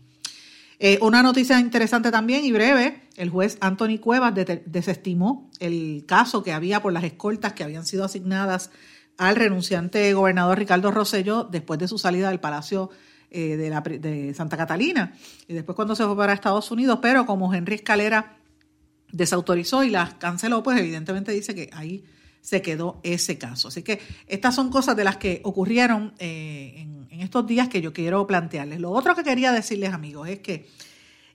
Eh, 0.80 0.98
una 1.02 1.22
noticia 1.22 1.60
interesante 1.60 2.10
también 2.10 2.46
y 2.46 2.54
breve, 2.54 3.02
el 3.18 3.30
juez 3.30 3.58
Anthony 3.60 3.98
Cuevas 4.00 4.34
desestimó 4.66 5.52
el 5.60 6.06
caso 6.08 6.42
que 6.42 6.54
había 6.54 6.82
por 6.82 6.94
las 6.94 7.04
escoltas 7.04 7.52
que 7.52 7.66
habían 7.66 7.86
sido 7.86 8.06
asignadas 8.06 8.72
al 9.18 9.36
renunciante 9.36 10.14
gobernador 10.14 10.58
Ricardo 10.58 10.90
Rosselló 10.90 11.44
después 11.44 11.80
de 11.80 11.90
su 11.90 11.98
salida 11.98 12.30
del 12.30 12.40
Palacio 12.40 12.92
eh, 13.34 13.58
de, 13.58 14.34
Santa 14.34 14.56
Catalina 14.58 15.14
y 15.48 15.54
después 15.54 15.76
cuando 15.76 15.96
se 15.96 16.06
fue 16.06 16.16
para 16.16 16.34
Estados 16.34 16.70
Unidos, 16.72 17.00
pero 17.02 17.26
como 17.26 17.54
Henry 17.54 17.76
Escalera 17.76 18.38
desautorizó 19.12 19.84
y 19.84 19.90
las 19.90 20.14
canceló, 20.14 20.64
pues 20.64 20.80
evidentemente 20.80 21.32
dice 21.32 21.54
que 21.54 21.70
ahí 21.74 22.04
se 22.42 22.62
quedó 22.62 23.00
ese 23.04 23.38
caso. 23.38 23.70
Así 23.70 23.84
que 23.84 24.00
estas 24.28 24.56
son 24.56 24.70
cosas 24.70 24.96
de 24.96 25.04
las 25.04 25.18
que 25.18 25.42
ocurrieron 25.44 26.14
eh, 26.20 26.74
en, 26.78 27.08
en, 27.10 27.22
estos 27.22 27.48
días 27.48 27.70
que 27.70 27.82
yo 27.82 27.92
quiero 27.92 28.26
plantearles. 28.28 28.80
Lo 28.80 28.92
otro 28.92 29.16
que 29.16 29.24
quería 29.24 29.52
decirles, 29.52 29.94
amigos, 29.94 30.30
es 30.30 30.40
que 30.40 30.70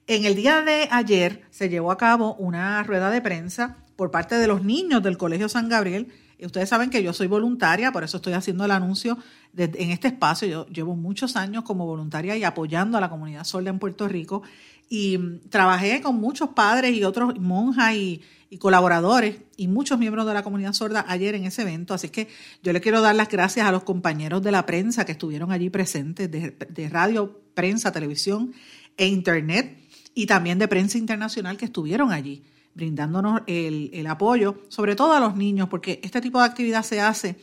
en 0.06 0.24
el 0.24 0.36
día 0.36 0.62
de 0.62 0.88
ayer 0.90 1.42
se 1.50 1.68
llevó 1.68 1.92
a 1.92 1.98
cabo 1.98 2.34
una 2.36 2.82
rueda 2.82 3.10
de 3.10 3.20
prensa 3.20 3.78
por 3.96 4.10
parte 4.10 4.36
de 4.36 4.46
los 4.46 4.64
niños 4.64 5.02
del 5.02 5.18
Colegio 5.18 5.48
San 5.48 5.68
Gabriel 5.68 6.12
Ustedes 6.46 6.68
saben 6.68 6.90
que 6.90 7.02
yo 7.02 7.12
soy 7.12 7.26
voluntaria, 7.26 7.90
por 7.90 8.04
eso 8.04 8.18
estoy 8.18 8.32
haciendo 8.32 8.64
el 8.64 8.70
anuncio 8.70 9.18
en 9.56 9.90
este 9.90 10.08
espacio. 10.08 10.48
Yo 10.48 10.66
llevo 10.66 10.96
muchos 10.96 11.36
años 11.36 11.64
como 11.64 11.86
voluntaria 11.86 12.36
y 12.36 12.44
apoyando 12.44 12.98
a 12.98 13.00
la 13.00 13.10
comunidad 13.10 13.44
sorda 13.44 13.70
en 13.70 13.78
Puerto 13.78 14.08
Rico. 14.08 14.42
Y 14.88 15.18
mm, 15.18 15.48
trabajé 15.50 16.00
con 16.00 16.16
muchos 16.16 16.50
padres 16.50 16.96
y 16.96 17.04
otros 17.04 17.38
monjas 17.38 17.94
y, 17.94 18.22
colaboradores 18.58 19.36
y 19.58 19.68
muchos 19.68 19.98
miembros 19.98 20.26
de 20.26 20.32
la 20.32 20.42
comunidad 20.42 20.72
sorda 20.72 21.04
ayer 21.06 21.34
en 21.34 21.44
ese 21.44 21.62
evento. 21.62 21.92
Así 21.92 22.08
que 22.08 22.28
yo 22.62 22.72
le 22.72 22.80
quiero 22.80 23.02
dar 23.02 23.14
las 23.14 23.28
gracias 23.28 23.66
a 23.66 23.72
los 23.72 23.82
compañeros 23.82 24.42
de 24.42 24.52
la 24.52 24.64
prensa 24.64 25.04
que 25.04 25.12
estuvieron 25.12 25.52
allí 25.52 25.68
presentes, 25.68 26.30
de, 26.30 26.56
de 26.68 26.88
radio, 26.88 27.42
prensa, 27.52 27.92
televisión 27.92 28.54
e 28.96 29.06
internet, 29.06 29.78
y 30.14 30.26
también 30.26 30.58
de 30.58 30.66
prensa 30.66 30.96
internacional 30.96 31.58
que 31.58 31.66
estuvieron 31.66 32.10
allí 32.10 32.42
brindándonos 32.78 33.42
el, 33.48 34.06
apoyo, 34.06 34.62
sobre 34.68 34.94
todo 34.94 35.12
a 35.12 35.20
los 35.20 35.34
niños, 35.34 35.68
porque 35.68 36.00
este 36.04 36.20
tipo 36.20 36.38
de 36.38 36.46
actividad 36.46 36.84
se 36.84 37.00
hace 37.00 37.36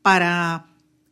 para 0.00 0.66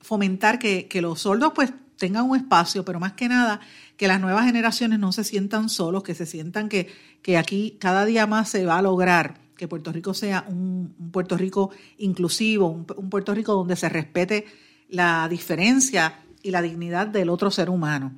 fomentar 0.05 0.59
que, 0.59 0.87
los 1.01 1.23
sordos 1.23 1.53
pues 1.55 1.73
tengan 1.97 2.29
un 2.29 2.37
espacio, 2.37 2.85
pero 2.85 3.01
más 3.01 3.15
que 3.15 3.29
nada 3.29 3.61
que 3.97 4.07
las 4.07 4.21
nuevas 4.21 4.45
generaciones 4.45 4.99
no 4.99 5.13
se 5.13 5.25
sientan 5.25 5.69
solos, 5.69 6.03
que 6.03 6.15
se 6.15 6.27
sientan 6.27 6.69
que, 6.69 6.89
que 7.23 7.39
aquí 7.39 7.77
cada 7.81 8.05
día 8.05 8.27
más 8.27 8.51
se 8.51 8.67
va 8.67 8.79
a 8.79 8.83
lograr 8.83 9.41
que 9.57 9.67
Puerto 9.67 9.93
Rico 9.93 10.13
sea 10.13 10.45
un, 10.49 10.95
Puerto 11.11 11.37
Rico 11.37 11.71
inclusivo, 11.99 12.69
un, 12.69 12.85
Puerto 12.85 13.35
Rico 13.35 13.55
donde 13.55 13.77
se 13.77 13.89
respete 13.89 14.45
la 14.89 15.27
diferencia 15.29 16.21
y 16.43 16.51
la 16.51 16.61
dignidad 16.61 17.07
del 17.07 17.31
otro 17.31 17.51
ser 17.51 17.71
humano. 17.71 18.13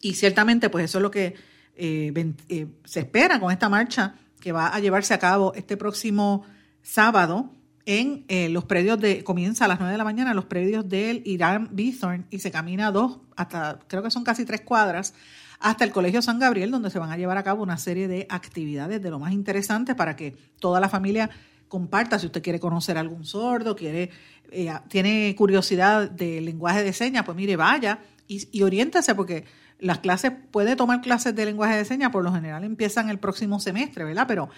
Y 0.00 0.14
ciertamente, 0.14 0.70
pues 0.70 0.86
eso 0.86 0.98
es 0.98 1.02
lo 1.02 1.10
que 1.10 1.34
eh, 1.76 2.34
eh, 2.48 2.66
se 2.84 3.00
espera 3.00 3.38
con 3.38 3.52
esta 3.52 3.68
marcha 3.68 4.16
que 4.40 4.50
va 4.50 4.68
a 4.68 4.80
llevarse 4.80 5.14
a 5.14 5.18
cabo 5.18 5.54
este 5.54 5.76
próximo 5.76 6.44
sábado 6.82 7.50
en 7.86 8.24
eh, 8.26 8.48
los 8.48 8.64
predios 8.64 9.00
de, 9.00 9.22
comienza 9.22 9.64
a 9.64 9.68
las 9.68 9.78
9 9.78 9.92
de 9.92 9.98
la 9.98 10.04
mañana, 10.04 10.34
los 10.34 10.44
predios 10.44 10.88
del 10.88 11.22
Irán 11.24 11.68
Bithorn 11.70 12.26
y 12.30 12.40
se 12.40 12.50
camina 12.50 12.90
dos, 12.90 13.20
hasta 13.36 13.78
creo 13.86 14.02
que 14.02 14.10
son 14.10 14.24
casi 14.24 14.44
tres 14.44 14.60
cuadras, 14.60 15.14
hasta 15.60 15.84
el 15.84 15.92
Colegio 15.92 16.20
San 16.20 16.40
Gabriel, 16.40 16.72
donde 16.72 16.90
se 16.90 16.98
van 16.98 17.10
a 17.10 17.16
llevar 17.16 17.38
a 17.38 17.44
cabo 17.44 17.62
una 17.62 17.78
serie 17.78 18.08
de 18.08 18.26
actividades 18.28 19.00
de 19.00 19.10
lo 19.10 19.20
más 19.20 19.32
interesantes 19.32 19.94
para 19.94 20.16
que 20.16 20.36
toda 20.58 20.80
la 20.80 20.88
familia 20.88 21.30
comparta. 21.68 22.18
Si 22.18 22.26
usted 22.26 22.42
quiere 22.42 22.60
conocer 22.60 22.98
a 22.98 23.00
algún 23.00 23.24
sordo, 23.24 23.76
quiere, 23.76 24.10
eh, 24.50 24.70
tiene 24.88 25.34
curiosidad 25.36 26.10
del 26.10 26.44
lenguaje 26.44 26.82
de 26.82 26.92
señas, 26.92 27.24
pues 27.24 27.36
mire, 27.36 27.56
vaya 27.56 28.00
y, 28.26 28.46
y 28.50 28.62
oriéntese 28.64 29.14
porque 29.14 29.44
las 29.78 29.98
clases, 29.98 30.32
puede 30.50 30.76
tomar 30.76 31.00
clases 31.00 31.34
de 31.34 31.44
lenguaje 31.44 31.76
de 31.76 31.84
señas, 31.84 32.10
por 32.10 32.24
lo 32.24 32.32
general 32.32 32.64
empiezan 32.64 33.10
el 33.10 33.18
próximo 33.18 33.60
semestre, 33.60 34.04
¿verdad? 34.04 34.26
Pero 34.26 34.48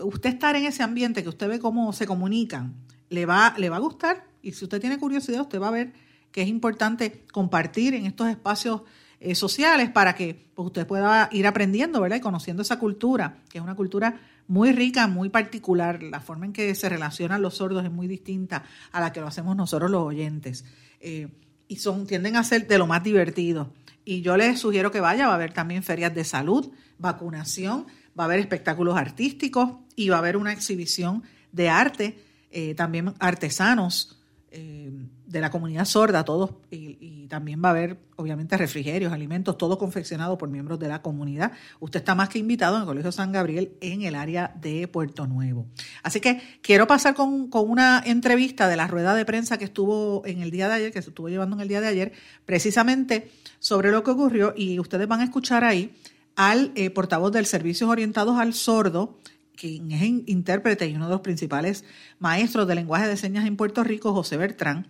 usted 0.00 0.30
estar 0.30 0.54
en 0.56 0.64
ese 0.64 0.82
ambiente, 0.82 1.22
que 1.22 1.28
usted 1.28 1.48
ve 1.48 1.58
cómo 1.58 1.92
se 1.92 2.06
comunican, 2.06 2.74
le 3.10 3.26
va, 3.26 3.54
le 3.56 3.68
va 3.68 3.76
a 3.76 3.80
gustar. 3.80 4.26
Y 4.42 4.52
si 4.52 4.64
usted 4.64 4.80
tiene 4.80 4.98
curiosidad, 4.98 5.40
usted 5.40 5.60
va 5.60 5.68
a 5.68 5.72
ver 5.72 5.92
que 6.30 6.42
es 6.42 6.48
importante 6.48 7.24
compartir 7.32 7.94
en 7.94 8.06
estos 8.06 8.28
espacios 8.28 8.82
eh, 9.20 9.34
sociales 9.34 9.90
para 9.90 10.14
que 10.14 10.50
pues, 10.54 10.66
usted 10.66 10.86
pueda 10.86 11.28
ir 11.32 11.46
aprendiendo, 11.46 12.00
¿verdad? 12.00 12.16
Y 12.16 12.20
conociendo 12.20 12.62
esa 12.62 12.78
cultura, 12.78 13.38
que 13.48 13.58
es 13.58 13.64
una 13.64 13.74
cultura 13.74 14.20
muy 14.46 14.72
rica, 14.72 15.06
muy 15.06 15.30
particular. 15.30 16.02
La 16.02 16.20
forma 16.20 16.46
en 16.46 16.52
que 16.52 16.74
se 16.74 16.88
relacionan 16.88 17.40
los 17.40 17.56
sordos 17.56 17.84
es 17.84 17.90
muy 17.90 18.06
distinta 18.06 18.64
a 18.92 19.00
la 19.00 19.12
que 19.12 19.20
lo 19.20 19.26
hacemos 19.26 19.56
nosotros 19.56 19.90
los 19.90 20.02
oyentes. 20.02 20.64
Eh, 21.00 21.28
y 21.68 21.76
son, 21.76 22.06
tienden 22.06 22.36
a 22.36 22.44
ser 22.44 22.66
de 22.66 22.78
lo 22.78 22.86
más 22.86 23.02
divertido. 23.02 23.72
Y 24.04 24.20
yo 24.20 24.36
les 24.36 24.60
sugiero 24.60 24.90
que 24.90 25.00
vaya, 25.00 25.26
va 25.26 25.32
a 25.32 25.36
haber 25.36 25.52
también 25.52 25.82
ferias 25.82 26.14
de 26.14 26.24
salud, 26.24 26.70
vacunación, 26.98 27.86
va 28.18 28.24
a 28.24 28.26
haber 28.26 28.38
espectáculos 28.38 28.96
artísticos 28.96 29.70
y 29.96 30.08
va 30.08 30.16
a 30.16 30.18
haber 30.18 30.36
una 30.36 30.52
exhibición 30.52 31.22
de 31.52 31.68
arte, 31.68 32.18
eh, 32.50 32.74
también 32.74 33.14
artesanos 33.18 34.20
eh, 34.50 34.92
de 35.34 35.40
la 35.40 35.50
comunidad 35.50 35.84
sorda, 35.84 36.24
todos, 36.24 36.52
y, 36.70 37.26
también 37.28 37.60
va 37.62 37.68
a 37.68 37.70
haber, 37.72 37.98
obviamente, 38.14 38.56
refrigerios, 38.56 39.12
alimentos, 39.12 39.58
todo 39.58 39.76
confeccionado 39.78 40.38
por 40.38 40.48
miembros 40.48 40.78
de 40.78 40.86
la 40.86 41.02
comunidad. 41.02 41.50
Usted 41.80 41.98
está 41.98 42.14
más 42.14 42.28
que 42.28 42.38
invitado 42.38 42.76
en 42.76 42.82
el 42.82 42.86
Colegio 42.86 43.10
San 43.10 43.32
Gabriel 43.32 43.72
en 43.80 44.02
el 44.02 44.14
área 44.14 44.54
de 44.60 44.86
Puerto 44.86 45.26
Nuevo. 45.26 45.66
Así 46.04 46.20
que 46.20 46.40
quiero 46.62 46.86
pasar 46.86 47.14
con, 47.14 47.48
con 47.48 47.68
una 47.68 48.00
entrevista 48.06 48.68
de 48.68 48.76
la 48.76 48.86
rueda 48.86 49.16
de 49.16 49.24
prensa 49.24 49.58
que 49.58 49.64
estuvo 49.64 50.22
en 50.24 50.40
el 50.42 50.52
día 50.52 50.68
de 50.68 50.74
ayer, 50.74 50.92
que 50.92 51.02
se 51.02 51.08
estuvo 51.08 51.28
llevando 51.28 51.56
en 51.56 51.62
el 51.62 51.68
día 51.68 51.80
de 51.80 51.88
ayer, 51.88 52.12
precisamente 52.46 53.32
sobre 53.58 53.90
lo 53.90 54.04
que 54.04 54.12
ocurrió, 54.12 54.54
y 54.56 54.78
ustedes 54.78 55.08
van 55.08 55.20
a 55.20 55.24
escuchar 55.24 55.64
ahí 55.64 55.96
al 56.36 56.70
eh, 56.76 56.90
portavoz 56.90 57.32
del 57.32 57.46
Servicios 57.46 57.90
Orientados 57.90 58.38
al 58.38 58.54
Sordo, 58.54 59.18
quien 59.56 59.90
es 59.92 60.02
intérprete 60.02 60.86
y 60.86 60.94
uno 60.94 61.06
de 61.06 61.12
los 61.12 61.20
principales 61.20 61.84
maestros 62.20 62.68
de 62.68 62.74
lenguaje 62.76 63.08
de 63.08 63.16
señas 63.16 63.46
en 63.46 63.56
Puerto 63.56 63.82
Rico, 63.82 64.12
José 64.12 64.36
Bertrán, 64.36 64.86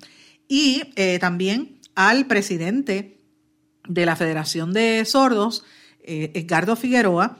y 0.49 0.83
eh, 0.97 1.19
también 1.19 1.81
al 1.95 2.27
presidente 2.27 3.19
de 3.89 4.07
la 4.07 4.17
Federación 4.17 4.73
de 4.73 5.05
Sordos, 5.05 5.65
eh, 6.03 6.33
Edgardo 6.35 6.77
Figueroa, 6.77 7.39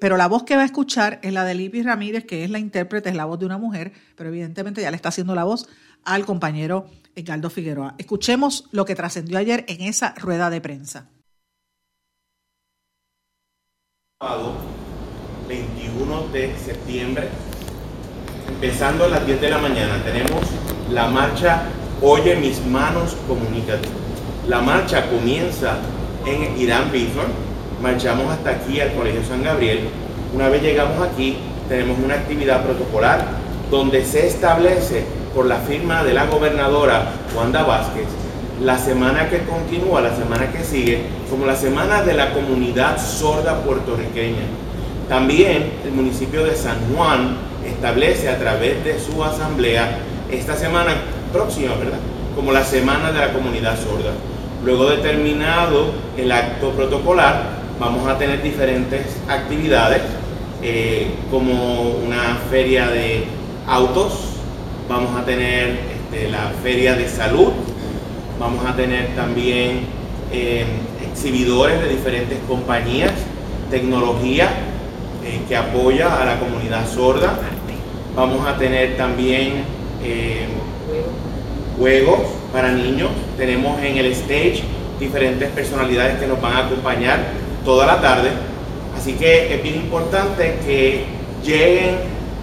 pero 0.00 0.16
la 0.16 0.26
voz 0.26 0.44
que 0.44 0.56
va 0.56 0.62
a 0.62 0.66
escuchar 0.66 1.20
es 1.22 1.32
la 1.32 1.44
de 1.44 1.54
Lipi 1.54 1.82
Ramírez, 1.82 2.24
que 2.24 2.44
es 2.44 2.50
la 2.50 2.58
intérprete, 2.58 3.10
es 3.10 3.14
la 3.14 3.26
voz 3.26 3.38
de 3.38 3.46
una 3.46 3.58
mujer, 3.58 3.92
pero 4.16 4.30
evidentemente 4.30 4.82
ya 4.82 4.90
le 4.90 4.96
está 4.96 5.10
haciendo 5.10 5.34
la 5.34 5.44
voz 5.44 5.68
al 6.04 6.24
compañero 6.24 6.86
Edgardo 7.14 7.50
Figueroa. 7.50 7.94
Escuchemos 7.98 8.68
lo 8.72 8.84
que 8.84 8.94
trascendió 8.94 9.38
ayer 9.38 9.64
en 9.68 9.82
esa 9.82 10.14
rueda 10.14 10.50
de 10.50 10.60
prensa. 10.60 11.10
21 15.48 16.28
de 16.28 16.56
septiembre, 16.56 17.28
empezando 18.48 19.04
a 19.04 19.08
las 19.08 19.26
10 19.26 19.40
de 19.40 19.50
la 19.50 19.58
mañana, 19.58 20.02
tenemos 20.04 20.46
la 20.90 21.08
marcha 21.08 21.64
Oye 22.04 22.34
mis 22.34 22.60
manos, 22.66 23.16
comunícate. 23.28 23.88
La 24.48 24.60
marcha 24.60 25.08
comienza 25.08 25.76
en 26.26 26.60
Irán 26.60 26.90
Bithorn, 26.90 27.30
marchamos 27.80 28.26
hasta 28.32 28.50
aquí 28.50 28.80
al 28.80 28.92
Colegio 28.92 29.22
San 29.24 29.44
Gabriel. 29.44 29.88
Una 30.34 30.48
vez 30.48 30.62
llegamos 30.62 31.00
aquí, 31.06 31.36
tenemos 31.68 31.96
una 32.04 32.14
actividad 32.14 32.64
protocolar 32.64 33.24
donde 33.70 34.04
se 34.04 34.26
establece 34.26 35.04
por 35.32 35.46
la 35.46 35.58
firma 35.58 36.02
de 36.02 36.12
la 36.12 36.26
gobernadora 36.26 37.12
Wanda 37.36 37.62
Vázquez 37.62 38.06
la 38.60 38.78
semana 38.78 39.28
que 39.28 39.44
continúa, 39.44 40.00
la 40.00 40.16
semana 40.16 40.50
que 40.50 40.64
sigue, 40.64 41.02
como 41.30 41.46
la 41.46 41.56
semana 41.56 42.02
de 42.02 42.14
la 42.14 42.32
comunidad 42.32 42.98
sorda 42.98 43.62
puertorriqueña. 43.62 44.42
También 45.08 45.72
el 45.84 45.92
municipio 45.92 46.44
de 46.44 46.56
San 46.56 46.78
Juan 46.92 47.36
establece 47.64 48.28
a 48.28 48.38
través 48.38 48.84
de 48.84 48.98
su 48.98 49.22
asamblea 49.22 49.98
esta 50.30 50.56
semana 50.56 50.94
próxima, 51.32 51.74
¿verdad? 51.74 51.98
Como 52.36 52.52
la 52.52 52.64
semana 52.64 53.10
de 53.10 53.18
la 53.18 53.32
comunidad 53.32 53.76
sorda. 53.76 54.12
Luego 54.64 54.90
de 54.90 54.98
terminado 54.98 55.86
el 56.16 56.30
acto 56.30 56.70
protocolar, 56.70 57.62
vamos 57.80 58.06
a 58.06 58.16
tener 58.18 58.42
diferentes 58.42 59.16
actividades, 59.28 60.02
eh, 60.62 61.08
como 61.30 61.90
una 61.90 62.38
feria 62.48 62.88
de 62.88 63.24
autos, 63.66 64.12
vamos 64.88 65.18
a 65.18 65.24
tener 65.24 65.80
este, 66.12 66.30
la 66.30 66.52
feria 66.62 66.94
de 66.94 67.08
salud, 67.08 67.50
vamos 68.38 68.64
a 68.64 68.76
tener 68.76 69.08
también 69.16 69.80
eh, 70.30 70.64
exhibidores 71.10 71.80
de 71.82 71.88
diferentes 71.88 72.38
compañías, 72.46 73.12
tecnología 73.70 74.48
eh, 75.24 75.40
que 75.48 75.56
apoya 75.56 76.22
a 76.22 76.24
la 76.24 76.38
comunidad 76.38 76.88
sorda, 76.88 77.36
vamos 78.14 78.46
a 78.46 78.56
tener 78.56 78.96
también 78.96 79.64
juegos 81.82 82.20
para 82.52 82.70
niños. 82.70 83.10
Tenemos 83.36 83.82
en 83.82 83.96
el 83.96 84.06
stage 84.12 84.62
diferentes 85.00 85.50
personalidades 85.50 86.20
que 86.20 86.28
nos 86.28 86.40
van 86.40 86.52
a 86.52 86.66
acompañar 86.66 87.18
toda 87.64 87.86
la 87.86 88.00
tarde. 88.00 88.30
Así 88.96 89.14
que 89.14 89.52
es 89.52 89.62
bien 89.64 89.74
importante 89.76 90.58
que 90.64 91.04
lleguen 91.44 91.96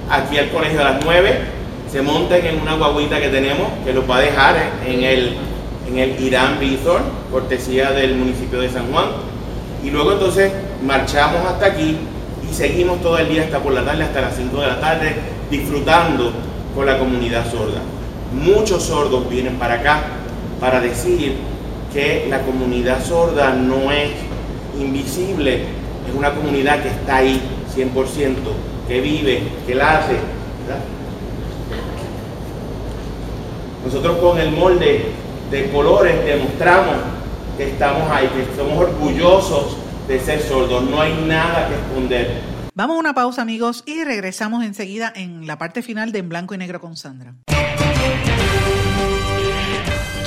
aquí 0.10 0.38
al 0.38 0.50
colegio 0.50 0.82
a 0.82 0.92
las 0.92 1.06
9, 1.06 1.40
se 1.90 2.02
monten 2.02 2.46
en 2.46 2.60
una 2.62 2.76
guaguita 2.76 3.22
que 3.22 3.30
tenemos 3.30 3.70
que 3.86 3.94
los 3.94 4.10
va 4.10 4.18
a 4.18 4.22
dejar 4.22 4.56
en 4.86 5.04
el, 5.04 5.38
en 5.88 5.98
el 5.98 6.22
Irán 6.22 6.60
Resort, 6.60 7.06
cortesía 7.32 7.92
del 7.92 8.16
municipio 8.16 8.60
de 8.60 8.70
San 8.70 8.92
Juan. 8.92 9.06
Y 9.86 9.90
luego 9.90 10.12
entonces 10.12 10.52
marchamos 10.86 11.46
hasta 11.46 11.68
aquí 11.68 11.96
y 12.50 12.54
seguimos 12.54 13.02
todo 13.02 13.18
el 13.18 13.30
día 13.30 13.44
hasta 13.44 13.60
por 13.60 13.72
la 13.72 13.86
tarde, 13.86 14.04
hasta 14.04 14.20
las 14.20 14.36
5 14.36 14.60
de 14.60 14.68
la 14.68 14.82
tarde, 14.82 15.16
disfrutando 15.50 16.34
con 16.76 16.86
la 16.86 17.00
comunidad 17.00 17.50
sorda 17.50 17.80
muchos 18.34 18.84
sordos 18.84 19.30
vienen 19.30 19.56
para 19.56 19.76
acá 19.76 20.04
para 20.60 20.80
decir 20.80 21.38
que 21.94 22.28
la 22.30 22.42
comunidad 22.42 23.04
sorda 23.04 23.54
no 23.54 23.92
es 23.92 24.12
invisible, 24.80 25.64
es 26.08 26.16
una 26.16 26.32
comunidad 26.34 26.82
que 26.82 26.90
está 26.90 27.18
ahí 27.18 27.42
100%, 27.76 28.36
que 28.88 29.02
vive, 29.02 29.44
que 29.66 29.76
la 29.76 30.00
hace. 30.00 30.18
Nosotros 33.86 34.18
con 34.18 34.38
el 34.40 34.52
molde 34.52 35.06
de 35.50 35.72
colores 35.72 36.26
demostramos 36.26 36.96
que 37.58 37.70
estamos 37.70 38.10
ahí, 38.12 38.28
que 38.28 38.56
somos 38.56 38.78
orgullosos 38.78 39.78
de 40.08 40.20
ser 40.20 40.42
sordos, 40.42 40.84
no 40.84 41.02
hay 41.02 41.14
nada 41.28 41.68
que 41.68 41.76
esconder. 41.76 42.42
Vamos 42.76 42.96
a 42.96 43.00
una 43.00 43.14
pausa 43.14 43.42
amigos 43.42 43.84
y 43.86 44.04
regresamos 44.04 44.64
enseguida 44.64 45.12
en 45.16 45.48
la 45.48 45.58
parte 45.58 45.82
final 45.82 46.12
de 46.12 46.20
En 46.20 46.30
Blanco 46.30 46.54
y 46.54 46.58
Negro 46.58 46.80
con 46.80 46.96
Sandra. 46.96 47.34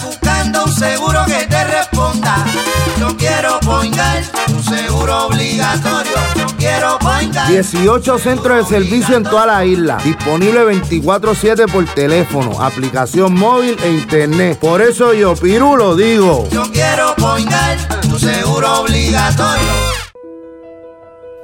Buscando 0.00 0.64
un 0.64 0.72
seguro 0.72 1.24
que 1.26 1.46
te 1.46 1.64
responda, 1.64 2.44
yo 2.98 3.16
quiero 3.16 3.60
poingar 3.60 4.22
un 4.48 4.62
seguro 4.62 5.26
obligatorio. 5.26 6.12
Yo 6.36 6.46
quiero 6.56 6.98
poingar. 6.98 7.48
18 7.48 8.18
centros 8.18 8.58
de 8.58 8.76
servicio 8.76 9.16
en 9.16 9.24
toda 9.24 9.46
la 9.46 9.64
isla. 9.64 9.98
Disponible 10.04 10.64
24-7 10.64 11.70
por 11.70 11.84
teléfono, 11.86 12.62
aplicación 12.62 13.34
móvil 13.34 13.76
e 13.82 13.90
internet. 13.92 14.58
Por 14.58 14.80
eso 14.80 15.12
yo, 15.12 15.34
Piru, 15.34 15.76
lo 15.76 15.96
digo. 15.96 16.48
Yo 16.50 16.62
quiero 16.72 17.14
poingar 17.16 17.76
un 18.04 18.18
seguro 18.18 18.80
obligatorio. 18.80 19.91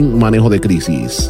manejo 0.01 0.49
de 0.49 0.59
crisis. 0.59 1.29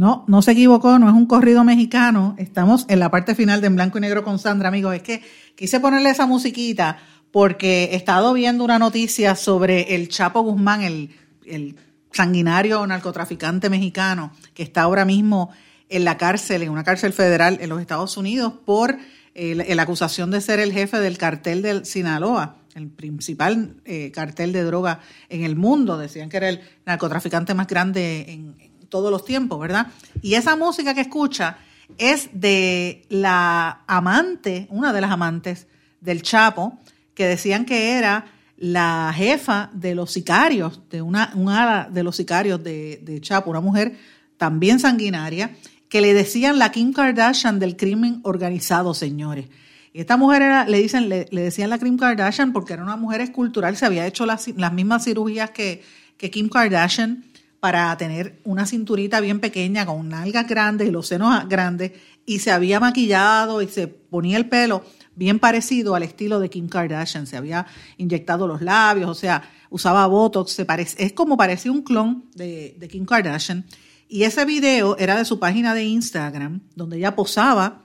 No, 0.00 0.24
no 0.28 0.40
se 0.40 0.52
equivocó, 0.52 0.98
no 0.98 1.10
es 1.10 1.14
un 1.14 1.26
corrido 1.26 1.62
mexicano. 1.62 2.34
Estamos 2.38 2.86
en 2.88 3.00
la 3.00 3.10
parte 3.10 3.34
final 3.34 3.60
de 3.60 3.66
En 3.66 3.74
Blanco 3.74 3.98
y 3.98 4.00
Negro 4.00 4.24
con 4.24 4.38
Sandra, 4.38 4.68
amigos. 4.68 4.94
Es 4.94 5.02
que 5.02 5.22
quise 5.54 5.78
ponerle 5.78 6.08
esa 6.08 6.24
musiquita 6.24 6.96
porque 7.30 7.90
he 7.92 7.96
estado 7.96 8.32
viendo 8.32 8.64
una 8.64 8.78
noticia 8.78 9.34
sobre 9.34 9.94
el 9.94 10.08
Chapo 10.08 10.40
Guzmán, 10.40 10.80
el, 10.80 11.10
el 11.44 11.76
sanguinario 12.12 12.86
narcotraficante 12.86 13.68
mexicano 13.68 14.32
que 14.54 14.62
está 14.62 14.80
ahora 14.80 15.04
mismo 15.04 15.50
en 15.90 16.06
la 16.06 16.16
cárcel, 16.16 16.62
en 16.62 16.70
una 16.70 16.82
cárcel 16.82 17.12
federal 17.12 17.58
en 17.60 17.68
los 17.68 17.78
Estados 17.78 18.16
Unidos 18.16 18.54
por 18.64 18.96
eh, 19.34 19.74
la 19.74 19.82
acusación 19.82 20.30
de 20.30 20.40
ser 20.40 20.60
el 20.60 20.72
jefe 20.72 20.98
del 20.98 21.18
cartel 21.18 21.60
del 21.60 21.84
Sinaloa, 21.84 22.56
el 22.74 22.88
principal 22.88 23.76
eh, 23.84 24.10
cartel 24.12 24.52
de 24.52 24.62
droga 24.62 25.00
en 25.28 25.44
el 25.44 25.56
mundo. 25.56 25.98
Decían 25.98 26.30
que 26.30 26.38
era 26.38 26.48
el 26.48 26.62
narcotraficante 26.86 27.52
más 27.52 27.66
grande 27.66 28.24
en, 28.28 28.69
todos 28.90 29.10
los 29.10 29.24
tiempos, 29.24 29.58
¿verdad? 29.58 29.86
Y 30.20 30.34
esa 30.34 30.56
música 30.56 30.92
que 30.94 31.00
escucha 31.00 31.58
es 31.98 32.28
de 32.32 33.06
la 33.08 33.82
amante, 33.86 34.66
una 34.70 34.92
de 34.92 35.00
las 35.00 35.10
amantes 35.10 35.66
del 36.00 36.22
Chapo, 36.22 36.78
que 37.14 37.26
decían 37.26 37.64
que 37.64 37.92
era 37.92 38.26
la 38.56 39.12
jefa 39.16 39.70
de 39.72 39.94
los 39.94 40.12
sicarios, 40.12 40.82
de 40.90 41.00
una, 41.00 41.88
de 41.90 42.02
los 42.02 42.16
sicarios 42.16 42.62
de, 42.62 43.00
de, 43.02 43.20
Chapo, 43.20 43.50
una 43.50 43.60
mujer 43.60 43.96
también 44.36 44.78
sanguinaria, 44.78 45.56
que 45.88 46.00
le 46.00 46.14
decían 46.14 46.58
la 46.58 46.70
Kim 46.70 46.92
Kardashian 46.92 47.58
del 47.58 47.76
crimen 47.76 48.20
organizado, 48.22 48.94
señores. 48.94 49.46
Y 49.92 50.00
esta 50.00 50.16
mujer 50.16 50.42
era, 50.42 50.66
le 50.66 50.78
dicen, 50.78 51.08
le, 51.08 51.24
decían 51.30 51.70
la 51.70 51.78
Kim 51.78 51.96
Kardashian 51.96 52.52
porque 52.52 52.74
era 52.74 52.82
una 52.82 52.96
mujer 52.96 53.22
escultural, 53.22 53.76
se 53.76 53.86
había 53.86 54.06
hecho 54.06 54.24
las, 54.24 54.46
las 54.56 54.72
mismas 54.72 55.04
cirugías 55.04 55.50
que, 55.50 55.82
que 56.16 56.30
Kim 56.30 56.48
Kardashian 56.48 57.24
para 57.60 57.94
tener 57.96 58.40
una 58.44 58.66
cinturita 58.66 59.20
bien 59.20 59.38
pequeña 59.38 59.86
con 59.86 60.08
nalgas 60.08 60.48
grandes 60.48 60.88
y 60.88 60.90
los 60.90 61.06
senos 61.06 61.46
grandes 61.48 61.92
y 62.24 62.38
se 62.38 62.50
había 62.50 62.80
maquillado 62.80 63.60
y 63.62 63.68
se 63.68 63.86
ponía 63.86 64.38
el 64.38 64.48
pelo 64.48 64.82
bien 65.14 65.38
parecido 65.38 65.94
al 65.94 66.02
estilo 66.02 66.40
de 66.40 66.48
Kim 66.48 66.68
Kardashian, 66.68 67.26
se 67.26 67.36
había 67.36 67.66
inyectado 67.98 68.46
los 68.46 68.62
labios, 68.62 69.10
o 69.10 69.14
sea, 69.14 69.42
usaba 69.68 70.06
Botox, 70.06 70.52
se 70.52 70.64
parece, 70.64 71.04
es 71.04 71.12
como 71.12 71.36
parecía 71.36 71.70
un 71.72 71.82
clon 71.82 72.30
de, 72.34 72.74
de 72.78 72.88
Kim 72.88 73.04
Kardashian. 73.04 73.66
Y 74.08 74.24
ese 74.24 74.44
video 74.44 74.96
era 74.98 75.16
de 75.16 75.24
su 75.24 75.38
página 75.38 75.74
de 75.74 75.84
Instagram, 75.84 76.62
donde 76.74 76.96
ella 76.96 77.14
posaba, 77.14 77.84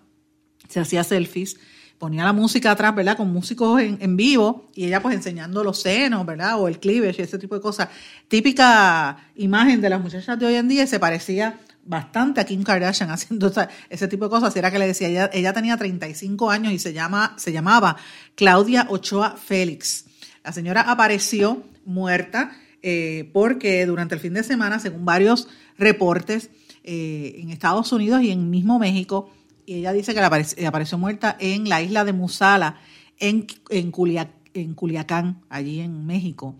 se 0.69 0.79
hacía 0.79 1.03
selfies, 1.03 1.57
ponía 1.97 2.23
la 2.23 2.33
música 2.33 2.71
atrás, 2.71 2.93
¿verdad? 2.95 3.17
Con 3.17 3.31
músicos 3.31 3.81
en, 3.81 4.17
vivo 4.17 4.69
y 4.75 4.85
ella 4.85 5.01
pues 5.01 5.15
enseñando 5.15 5.63
los 5.63 5.81
senos, 5.81 6.25
¿verdad? 6.25 6.59
O 6.59 6.67
el 6.67 6.79
cleavage 6.79 7.19
y 7.19 7.21
ese 7.23 7.37
tipo 7.37 7.55
de 7.55 7.61
cosas. 7.61 7.89
Típica 8.27 9.17
imagen 9.35 9.81
de 9.81 9.89
las 9.89 10.01
muchachas 10.01 10.37
de 10.39 10.45
hoy 10.45 10.55
en 10.55 10.67
día 10.67 10.85
se 10.87 10.99
parecía 10.99 11.59
bastante 11.85 12.41
a 12.41 12.45
Kim 12.45 12.63
Kardashian 12.63 13.11
haciendo 13.11 13.51
ese 13.89 14.07
tipo 14.07 14.25
de 14.25 14.29
cosas. 14.29 14.55
Era 14.55 14.71
que 14.71 14.79
le 14.79 14.87
decía, 14.87 15.07
ella, 15.07 15.29
ella 15.33 15.53
tenía 15.53 15.77
35 15.77 16.49
años 16.49 16.73
y 16.73 16.79
se, 16.79 16.93
llama, 16.93 17.33
se 17.37 17.51
llamaba 17.51 17.97
Claudia 18.35 18.87
Ochoa 18.89 19.37
Félix. 19.37 20.05
La 20.43 20.51
señora 20.51 20.81
apareció 20.81 21.63
muerta 21.85 22.51
eh, 22.81 23.29
porque 23.33 23.85
durante 23.85 24.15
el 24.15 24.21
fin 24.21 24.33
de 24.33 24.43
semana, 24.43 24.79
según 24.79 25.05
varios 25.05 25.47
reportes 25.77 26.49
eh, 26.83 27.37
en 27.39 27.49
Estados 27.49 27.91
Unidos 27.91 28.21
y 28.21 28.29
en 28.29 28.51
mismo 28.51 28.77
México, 28.77 29.31
y 29.65 29.75
ella 29.75 29.93
dice 29.93 30.13
que 30.13 30.21
la 30.21 30.27
apareció, 30.27 30.97
muerta 30.97 31.35
en 31.39 31.69
la 31.69 31.81
isla 31.81 32.05
de 32.05 32.13
Musala, 32.13 32.79
en, 33.17 33.45
Culiacán, 33.91 35.41
allí 35.49 35.79
en 35.79 36.05
México. 36.05 36.55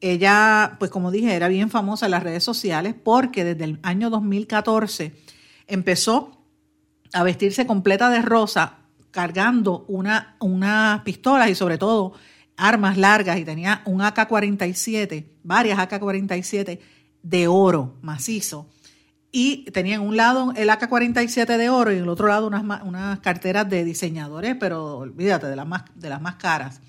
Ella, 0.00 0.76
pues 0.78 0.90
como 0.90 1.10
dije, 1.10 1.34
era 1.34 1.48
bien 1.48 1.70
famosa 1.70 2.06
en 2.06 2.10
las 2.10 2.22
redes 2.22 2.42
sociales 2.42 2.94
porque 3.02 3.44
desde 3.44 3.64
el 3.64 3.78
año 3.82 4.10
2014 4.10 5.12
empezó 5.68 6.44
a 7.12 7.22
vestirse 7.22 7.66
completa 7.66 8.10
de 8.10 8.22
rosa, 8.22 8.78
cargando 9.10 9.84
una, 9.88 10.36
unas 10.40 11.02
pistolas 11.02 11.50
y 11.50 11.54
sobre 11.54 11.78
todo 11.78 12.14
armas 12.56 12.96
largas 12.96 13.38
y 13.38 13.44
tenía 13.44 13.82
un 13.84 14.00
AK-47, 14.00 15.26
varias 15.42 15.78
AK-47 15.78 16.80
de 17.22 17.48
oro 17.48 17.96
macizo. 18.02 18.68
Y 19.34 19.64
tenía 19.70 19.94
en 19.94 20.02
un 20.02 20.18
lado 20.18 20.52
el 20.54 20.68
AK-47 20.68 21.56
de 21.56 21.70
oro 21.70 21.90
y 21.90 21.96
en 21.96 22.02
el 22.02 22.08
otro 22.10 22.28
lado 22.28 22.46
unas, 22.46 22.62
unas 22.84 23.18
carteras 23.20 23.68
de 23.68 23.82
diseñadores, 23.82 24.56
pero 24.60 24.98
olvídate, 24.98 25.46
de 25.46 25.56
las 25.56 25.66
más, 25.66 25.84
de 25.94 26.10
las 26.10 26.20
más 26.20 26.34
caras. 26.34 26.82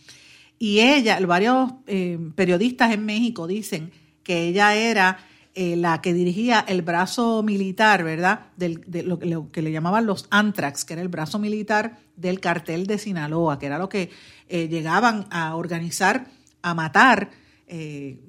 Y 0.59 0.79
ella, 0.79 1.19
varios 1.25 1.73
eh, 1.87 2.17
periodistas 2.35 2.93
en 2.93 3.05
México 3.05 3.47
dicen 3.47 3.91
que 4.23 4.47
ella 4.47 4.75
era 4.75 5.17
eh, 5.55 5.75
la 5.75 6.01
que 6.01 6.13
dirigía 6.13 6.63
el 6.67 6.81
brazo 6.81 7.43
militar, 7.43 8.03
¿verdad? 8.03 8.47
de 8.55 9.03
lo, 9.03 9.51
que 9.51 9.61
le 9.61 9.71
llamaban 9.71 10.05
los 10.05 10.27
Antrax, 10.29 10.85
que 10.85 10.93
era 10.93 11.01
el 11.01 11.09
brazo 11.09 11.39
militar 11.39 11.97
del 12.15 12.39
cartel 12.39 12.87
de 12.87 12.97
Sinaloa, 12.97 13.59
que 13.59 13.65
era 13.65 13.77
lo 13.77 13.89
que 13.89 14.09
eh, 14.47 14.67
llegaban 14.67 15.27
a 15.31 15.55
organizar, 15.55 16.27
a 16.61 16.73
matar 16.73 17.31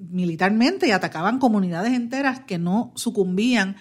militarmente 0.09 0.87
y 0.87 0.91
atacaban 0.91 1.37
comunidades 1.37 1.93
enteras 1.93 2.39
que 2.39 2.57
no 2.57 2.91
sucumbían 2.95 3.75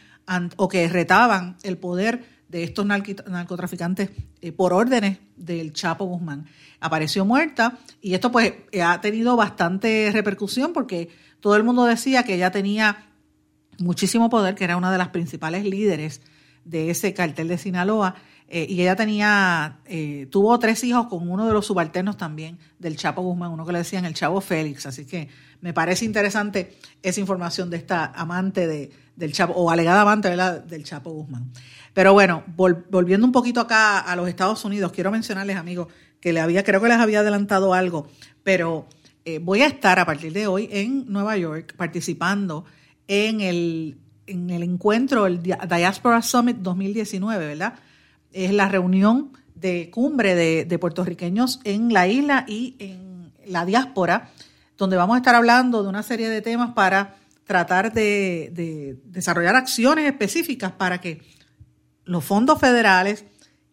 o 0.57 0.69
que 0.69 0.89
retaban 0.89 1.57
el 1.63 1.79
poder 1.79 2.25
de 2.49 2.65
estos 2.65 2.87
narcotraficantes 2.87 4.11
por 4.57 4.73
órdenes 4.73 5.19
del 5.37 5.73
Chapo 5.73 6.05
Guzmán. 6.05 6.47
Apareció 6.81 7.25
muerta 7.25 7.79
y 8.01 8.15
esto 8.15 8.31
pues 8.31 8.53
ha 8.83 9.01
tenido 9.01 9.37
bastante 9.37 10.11
repercusión 10.13 10.73
porque 10.73 11.09
todo 11.41 11.57
el 11.57 11.65
mundo 11.65 11.85
decía 11.85 12.23
que 12.23 12.35
ella 12.35 12.51
tenía 12.51 13.07
muchísimo 13.79 14.31
poder, 14.31 14.55
que 14.55 14.65
era 14.65 14.77
una 14.77 14.93
de 14.93 14.99
las 14.99 15.09
principales 15.09 15.65
líderes 15.65 16.21
de 16.65 16.91
ese 16.91 17.15
cartel 17.15 17.49
de 17.49 17.59
Sinaloa. 17.59 18.15
Eh, 18.47 18.67
y 18.69 18.83
ella 18.83 18.95
tenía, 18.95 19.81
eh, 19.87 20.29
tuvo 20.31 20.59
tres 20.59 20.85
hijos 20.85 21.07
con 21.07 21.29
uno 21.29 21.47
de 21.47 21.53
los 21.53 21.67
subalternos 21.67 22.17
también 22.17 22.59
del 22.79 22.97
Chapo 22.97 23.23
Guzmán, 23.23 23.51
uno 23.51 23.65
que 23.65 23.73
le 23.73 23.79
decían 23.79 24.05
el 24.05 24.15
Chavo 24.15 24.41
Félix. 24.41 24.87
Así 24.87 25.07
que 25.07 25.29
me 25.61 25.73
parece 25.73 26.05
interesante 26.05 26.77
esa 27.03 27.21
información 27.21 27.71
de 27.71 27.79
esta 27.79 28.05
amante 28.05 28.67
de, 28.67 28.91
del 29.17 29.33
Chapo, 29.33 29.53
o 29.55 29.71
alegada 29.71 30.03
amante 30.03 30.29
del 30.29 30.85
Chapo 30.85 31.11
Guzmán. 31.11 31.51
Pero 31.93 32.13
bueno, 32.13 32.43
volviendo 32.57 33.27
un 33.27 33.33
poquito 33.33 33.61
acá 33.61 34.01
a 34.01 34.17
los 34.17 34.29
Estados 34.29 34.65
Unidos, 34.65 34.93
quiero 34.93 35.11
mencionarles, 35.11 35.57
amigos, 35.57 35.89
que 36.21 36.33
le 36.33 36.41
había, 36.41 36.65
creo 36.65 36.81
que 36.81 36.89
les 36.89 36.99
había 36.99 37.21
adelantado 37.21 37.75
algo, 37.75 38.09
pero 38.43 38.87
eh, 39.25 39.39
voy 39.39 39.63
a 39.63 39.67
estar 39.67 39.99
a 39.99 40.07
partir 40.07 40.33
de 40.33 40.47
hoy 40.47 40.69
en 40.73 41.11
Nueva 41.11 41.37
York 41.37 41.75
participando 41.77 42.65
en 43.07 43.41
el, 43.41 43.99
en 44.27 44.51
el 44.51 44.63
encuentro, 44.63 45.27
el 45.27 45.43
Diaspora 45.43 46.23
Summit 46.23 46.57
2019, 46.59 47.47
¿verdad? 47.47 47.75
Es 48.33 48.53
la 48.53 48.69
reunión 48.69 49.33
de 49.55 49.91
cumbre 49.91 50.35
de, 50.35 50.79
puertorriqueños 50.79 51.61
en 51.65 51.93
la 51.93 52.07
isla 52.09 52.45
y 52.47 52.77
en 52.79 53.33
la 53.47 53.65
diáspora, 53.65 54.31
donde 54.77 54.97
vamos 54.97 55.15
a 55.15 55.19
estar 55.19 55.35
hablando 55.35 55.83
de 55.83 55.89
una 55.89 56.03
serie 56.03 56.29
de 56.29 56.43
temas 56.43 56.73
para 56.73 57.17
tratar 57.45 57.93
de, 57.93 58.51
de 58.53 58.99
desarrollar 59.05 59.57
acciones 59.57 60.07
específicas 60.07 60.73
para 60.73 61.01
que 61.01 61.23
los 62.05 62.25
fondos 62.25 62.59
federales 62.59 63.25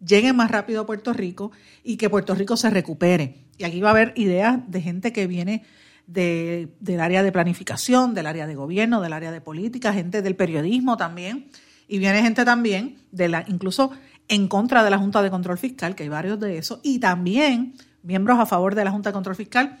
lleguen 0.04 0.36
más 0.36 0.50
rápido 0.50 0.82
a 0.82 0.86
Puerto 0.86 1.12
Rico 1.12 1.52
y 1.82 1.96
que 1.96 2.10
Puerto 2.10 2.34
Rico 2.34 2.56
se 2.56 2.70
recupere. 2.70 3.46
Y 3.58 3.64
aquí 3.64 3.80
va 3.80 3.90
a 3.90 3.92
haber 3.92 4.12
ideas 4.16 4.58
de 4.68 4.80
gente 4.80 5.12
que 5.12 5.26
viene 5.26 5.64
del 6.06 7.00
área 7.00 7.22
de 7.22 7.32
planificación, 7.32 8.14
del 8.14 8.26
área 8.26 8.46
de 8.46 8.54
gobierno, 8.54 9.00
del 9.00 9.12
área 9.12 9.30
de 9.30 9.40
política, 9.40 9.92
gente 9.92 10.20
del 10.20 10.36
periodismo 10.36 10.96
también, 10.96 11.48
y 11.88 11.98
viene 11.98 12.22
gente 12.22 12.44
también 12.44 12.98
de 13.12 13.28
la, 13.28 13.44
incluso 13.48 13.92
en 14.28 14.48
contra 14.48 14.82
de 14.84 14.90
la 14.90 14.98
Junta 14.98 15.22
de 15.22 15.30
Control 15.30 15.58
Fiscal, 15.58 15.94
que 15.94 16.02
hay 16.02 16.08
varios 16.08 16.38
de 16.40 16.58
esos, 16.58 16.80
y 16.82 16.98
también 16.98 17.74
miembros 18.02 18.38
a 18.38 18.46
favor 18.46 18.74
de 18.74 18.84
la 18.84 18.90
Junta 18.90 19.10
de 19.10 19.14
Control 19.14 19.36
Fiscal. 19.36 19.78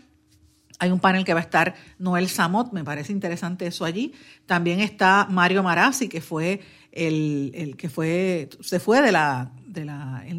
Hay 0.82 0.90
un 0.90 0.98
panel 0.98 1.24
que 1.24 1.32
va 1.32 1.38
a 1.38 1.44
estar 1.44 1.76
Noel 2.00 2.28
Samot, 2.28 2.72
me 2.72 2.82
parece 2.82 3.12
interesante 3.12 3.68
eso 3.68 3.84
allí. 3.84 4.14
También 4.46 4.80
está 4.80 5.28
Mario 5.30 5.62
Marazzi, 5.62 6.08
que 6.08 6.20
fue 6.20 6.60
el, 6.90 7.76
que 7.78 7.88
fue, 7.88 8.48
se 8.60 8.80
fue 8.80 9.00
de 9.00 9.12
la, 9.12 9.52
del 9.64 9.88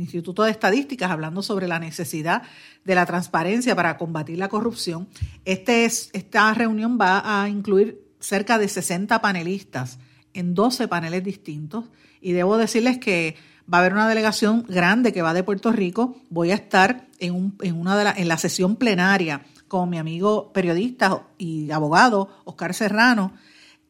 Instituto 0.01 0.43
de 0.43 0.51
Estadísticas 0.51 1.09
hablando 1.09 1.41
sobre 1.43 1.69
la 1.69 1.79
necesidad 1.79 2.41
de 2.83 2.93
la 2.93 3.05
transparencia 3.05 3.73
para 3.73 3.97
combatir 3.97 4.37
la 4.37 4.49
corrupción. 4.49 5.07
Este 5.45 5.85
es, 5.85 6.09
esta 6.11 6.53
reunión 6.53 6.97
va 6.99 7.41
a 7.41 7.47
incluir 7.47 8.03
cerca 8.19 8.57
de 8.57 8.67
60 8.67 9.21
panelistas 9.21 9.97
en 10.33 10.55
12 10.55 10.89
paneles 10.89 11.23
distintos 11.23 11.85
y 12.19 12.33
debo 12.33 12.57
decirles 12.57 12.97
que 12.97 13.37
va 13.73 13.77
a 13.77 13.79
haber 13.79 13.93
una 13.93 14.09
delegación 14.09 14.65
grande 14.67 15.13
que 15.13 15.21
va 15.21 15.33
de 15.33 15.43
Puerto 15.43 15.71
Rico. 15.71 16.17
Voy 16.29 16.51
a 16.51 16.55
estar 16.55 17.07
en, 17.19 17.33
un, 17.33 17.57
en, 17.61 17.79
una 17.79 17.95
de 17.95 18.03
la, 18.03 18.11
en 18.11 18.27
la 18.27 18.37
sesión 18.37 18.75
plenaria 18.75 19.45
con 19.73 19.89
mi 19.89 19.97
amigo 19.97 20.53
periodista 20.53 21.23
y 21.39 21.71
abogado 21.71 22.29
Oscar 22.43 22.75
Serrano. 22.75 23.33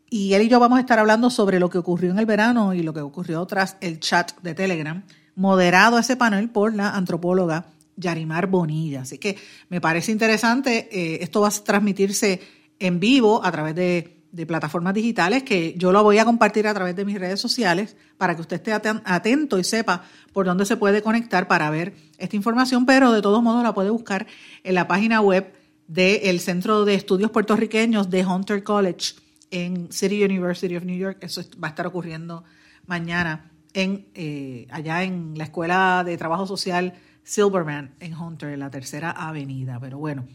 Y 0.09 0.33
él 0.33 0.43
y 0.43 0.47
yo 0.47 0.57
vamos 0.57 0.77
a 0.77 0.79
estar 0.79 0.97
hablando 0.97 1.29
sobre 1.29 1.59
lo 1.59 1.69
que 1.69 1.77
ocurrió 1.77 2.11
en 2.11 2.19
el 2.19 2.25
verano 2.25 2.73
y 2.73 2.83
lo 2.83 2.93
que 2.93 3.01
ocurrió 3.01 3.45
tras 3.47 3.75
el 3.81 3.99
chat 3.99 4.31
de 4.41 4.53
Telegram, 4.53 5.03
moderado 5.35 5.99
ese 5.99 6.15
panel 6.15 6.49
por 6.49 6.73
la 6.73 6.91
antropóloga 6.91 7.65
Yarimar 7.97 8.47
Bonilla. 8.47 9.01
Así 9.01 9.17
que 9.17 9.35
me 9.67 9.81
parece 9.81 10.13
interesante. 10.13 10.87
Eh, 10.89 11.17
esto 11.21 11.41
va 11.41 11.49
a 11.49 11.51
transmitirse 11.51 12.39
en 12.79 13.01
vivo 13.01 13.43
a 13.43 13.51
través 13.51 13.75
de, 13.75 14.21
plataformas 14.47 14.93
digitales 14.93 15.43
que 15.43 15.75
yo 15.77 15.91
lo 15.91 16.01
voy 16.01 16.17
a 16.17 16.25
compartir 16.25 16.65
a 16.65 16.73
través 16.73 16.95
de 16.95 17.03
mis 17.03 17.19
redes 17.19 17.41
sociales 17.41 17.97
para 18.17 18.35
que 18.35 18.41
usted 18.41 18.55
esté 18.55 18.71
atento 18.71 19.59
y 19.59 19.65
sepa 19.65 20.05
por 20.31 20.45
dónde 20.45 20.65
se 20.65 20.77
puede 20.77 21.03
conectar 21.03 21.49
para 21.49 21.69
ver 21.69 21.93
esta 22.17 22.37
información, 22.37 22.85
pero 22.85 23.11
de 23.11 23.21
todos 23.21 23.43
modos 23.43 23.63
la 23.63 23.73
puede 23.73 23.89
buscar 23.89 24.25
en 24.63 24.75
la 24.75 24.87
página 24.87 25.21
web 25.21 25.53
del 25.87 26.39
Centro 26.39 26.85
de 26.85 26.95
Estudios 26.95 27.31
Puertorriqueños 27.31 28.09
de 28.09 28.25
Hunter 28.25 28.63
College 28.63 29.15
en 29.51 29.91
City 29.91 30.23
University 30.23 30.75
of 30.75 30.83
New 30.83 30.97
York. 30.97 31.17
Eso 31.21 31.41
va 31.61 31.67
a 31.67 31.71
estar 31.71 31.87
ocurriendo 31.87 32.43
mañana 32.85 33.51
en 33.73 34.07
eh, 34.13 34.67
allá 34.71 35.03
en 35.03 35.37
la 35.37 35.45
Escuela 35.45 36.03
de 36.05 36.17
Trabajo 36.17 36.47
Social 36.47 36.93
Silverman 37.23 37.95
en 37.99 38.15
Hunter, 38.15 38.49
en 38.49 38.59
la 38.59 38.69
tercera 38.69 39.11
avenida. 39.11 39.79
Pero 39.79 39.97
bueno, 39.97 40.27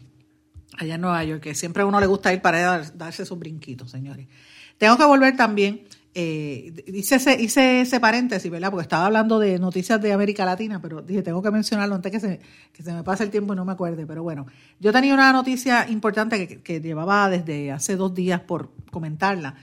allá 0.77 0.95
en 0.95 1.01
Nueva 1.01 1.23
York, 1.23 1.41
que 1.41 1.55
siempre 1.55 1.83
a 1.83 1.85
uno 1.85 1.99
le 1.99 2.07
gusta 2.07 2.33
ir 2.33 2.41
para 2.41 2.81
darse 2.93 3.25
sus 3.25 3.37
brinquitos, 3.37 3.91
señores. 3.91 4.27
Tengo 4.77 4.97
que 4.97 5.05
volver 5.05 5.35
también, 5.35 5.83
eh, 6.15 6.83
hice, 6.87 7.15
ese, 7.15 7.39
hice 7.39 7.81
ese 7.81 7.99
paréntesis, 7.99 8.49
¿verdad? 8.49 8.71
Porque 8.71 8.83
estaba 8.83 9.05
hablando 9.05 9.37
de 9.37 9.59
noticias 9.59 10.01
de 10.01 10.11
América 10.11 10.43
Latina, 10.43 10.81
pero 10.81 11.01
dije, 11.01 11.21
tengo 11.21 11.41
que 11.41 11.51
mencionarlo 11.51 11.95
antes 11.95 12.11
que 12.11 12.19
se, 12.19 12.39
que 12.73 12.81
se 12.81 12.91
me 12.93 13.03
pase 13.03 13.23
el 13.23 13.29
tiempo 13.29 13.53
y 13.53 13.55
no 13.55 13.63
me 13.63 13.73
acuerde. 13.73 14.07
Pero 14.07 14.23
bueno, 14.23 14.47
yo 14.79 14.91
tenía 14.91 15.13
una 15.13 15.31
noticia 15.31 15.87
importante 15.87 16.61
que, 16.61 16.81
llevaba 16.81 17.29
desde 17.29 17.71
hace 17.71 17.95
dos 17.95 18.13
días 18.15 18.41
por 18.41 18.71
comentarla, 18.91 19.55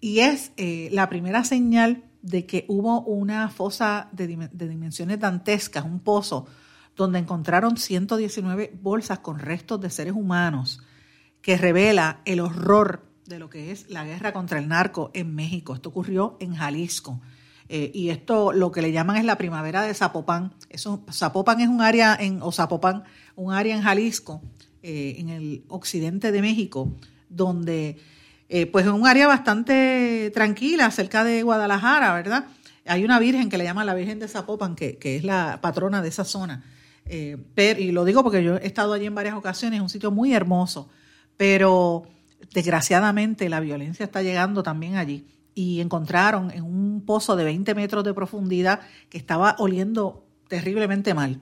y 0.00 0.20
es 0.20 0.52
eh, 0.58 0.90
la 0.92 1.08
primera 1.08 1.44
señal 1.44 2.04
de 2.20 2.44
que 2.44 2.66
hubo 2.68 3.00
una 3.02 3.48
fosa 3.48 4.08
de, 4.12 4.48
de 4.52 4.68
dimensiones 4.68 5.18
dantescas, 5.18 5.84
un 5.84 6.00
pozo 6.00 6.46
donde 6.94 7.18
encontraron 7.18 7.76
119 7.76 8.72
bolsas 8.82 9.20
con 9.20 9.38
restos 9.38 9.80
de 9.80 9.90
seres 9.90 10.14
humanos, 10.14 10.82
que 11.40 11.56
revela 11.56 12.20
el 12.24 12.40
horror 12.40 13.05
de 13.26 13.38
lo 13.38 13.50
que 13.50 13.72
es 13.72 13.88
la 13.90 14.04
guerra 14.04 14.32
contra 14.32 14.58
el 14.58 14.68
narco 14.68 15.10
en 15.14 15.34
México. 15.34 15.74
Esto 15.74 15.88
ocurrió 15.88 16.36
en 16.40 16.54
Jalisco. 16.54 17.20
Eh, 17.68 17.90
y 17.92 18.10
esto 18.10 18.52
lo 18.52 18.70
que 18.70 18.82
le 18.82 18.92
llaman 18.92 19.16
es 19.16 19.24
la 19.24 19.38
primavera 19.38 19.82
de 19.82 19.94
Zapopan. 19.94 20.52
Eso, 20.68 21.04
Zapopan 21.10 21.60
es 21.60 21.68
un 21.68 21.80
área 21.80 22.16
en, 22.18 22.40
o 22.42 22.52
Zapopan, 22.52 23.04
un 23.34 23.52
área 23.52 23.76
en 23.76 23.82
Jalisco, 23.82 24.40
eh, 24.82 25.16
en 25.18 25.30
el 25.30 25.64
occidente 25.68 26.30
de 26.30 26.40
México, 26.42 26.92
donde 27.28 27.98
eh, 28.48 28.66
pues 28.66 28.86
es 28.86 28.92
un 28.92 29.06
área 29.06 29.26
bastante 29.26 30.30
tranquila, 30.32 30.90
cerca 30.90 31.24
de 31.24 31.42
Guadalajara, 31.42 32.14
¿verdad? 32.14 32.46
Hay 32.86 33.04
una 33.04 33.18
virgen 33.18 33.48
que 33.48 33.58
le 33.58 33.64
llaman 33.64 33.86
la 33.86 33.94
Virgen 33.94 34.20
de 34.20 34.28
Zapopan, 34.28 34.76
que, 34.76 34.96
que 34.96 35.16
es 35.16 35.24
la 35.24 35.58
patrona 35.60 36.02
de 36.02 36.08
esa 36.08 36.24
zona. 36.24 36.64
Eh, 37.04 37.36
y 37.78 37.92
lo 37.92 38.04
digo 38.04 38.22
porque 38.22 38.42
yo 38.42 38.56
he 38.56 38.66
estado 38.66 38.92
allí 38.92 39.06
en 39.06 39.14
varias 39.14 39.34
ocasiones, 39.34 39.78
es 39.78 39.82
un 39.82 39.88
sitio 39.88 40.10
muy 40.10 40.34
hermoso, 40.34 40.88
pero 41.36 42.04
desgraciadamente 42.52 43.48
la 43.48 43.60
violencia 43.60 44.04
está 44.04 44.22
llegando 44.22 44.62
también 44.62 44.96
allí. 44.96 45.26
Y 45.54 45.80
encontraron 45.80 46.50
en 46.50 46.64
un 46.64 47.02
pozo 47.06 47.34
de 47.34 47.44
20 47.44 47.74
metros 47.74 48.04
de 48.04 48.12
profundidad 48.12 48.80
que 49.08 49.18
estaba 49.18 49.56
oliendo 49.58 50.26
terriblemente 50.48 51.14
mal. 51.14 51.40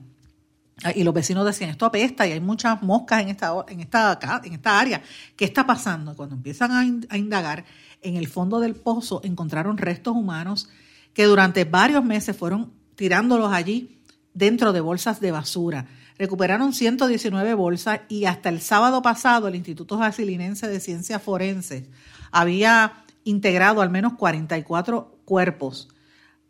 Ah, 0.83 0.91
y 0.93 1.03
los 1.03 1.13
vecinos 1.13 1.45
decían, 1.45 1.69
esto 1.69 1.85
apesta 1.85 2.27
y 2.27 2.33
hay 2.33 2.41
muchas 2.41 2.81
moscas 2.83 3.21
en 3.21 3.29
esta, 3.29 3.53
en 3.67 3.79
esta, 3.79 4.19
en 4.43 4.53
esta 4.53 4.79
área. 4.79 5.01
¿Qué 5.35 5.45
está 5.45 5.65
pasando? 5.65 6.15
Cuando 6.15 6.35
empiezan 6.35 7.07
a 7.09 7.17
indagar, 7.17 7.65
en 8.01 8.17
el 8.17 8.27
fondo 8.27 8.59
del 8.59 8.75
pozo 8.75 9.21
encontraron 9.23 9.77
restos 9.77 10.15
humanos 10.15 10.69
que 11.13 11.25
durante 11.25 11.63
varios 11.63 12.03
meses 12.03 12.35
fueron 12.35 12.73
tirándolos 12.95 13.51
allí 13.51 14.01
dentro 14.33 14.73
de 14.73 14.81
bolsas 14.81 15.19
de 15.21 15.31
basura. 15.31 15.87
Recuperaron 16.17 16.73
119 16.73 17.53
bolsas 17.55 18.01
y 18.07 18.25
hasta 18.25 18.49
el 18.49 18.61
sábado 18.61 19.01
pasado 19.01 19.47
el 19.47 19.55
Instituto 19.55 19.97
Jasilinense 19.97 20.67
de 20.67 20.79
Ciencias 20.79 21.21
Forenses 21.21 21.83
había 22.31 23.03
integrado 23.25 23.81
al 23.81 23.89
menos 23.89 24.13
44 24.13 25.19
cuerpos 25.25 25.89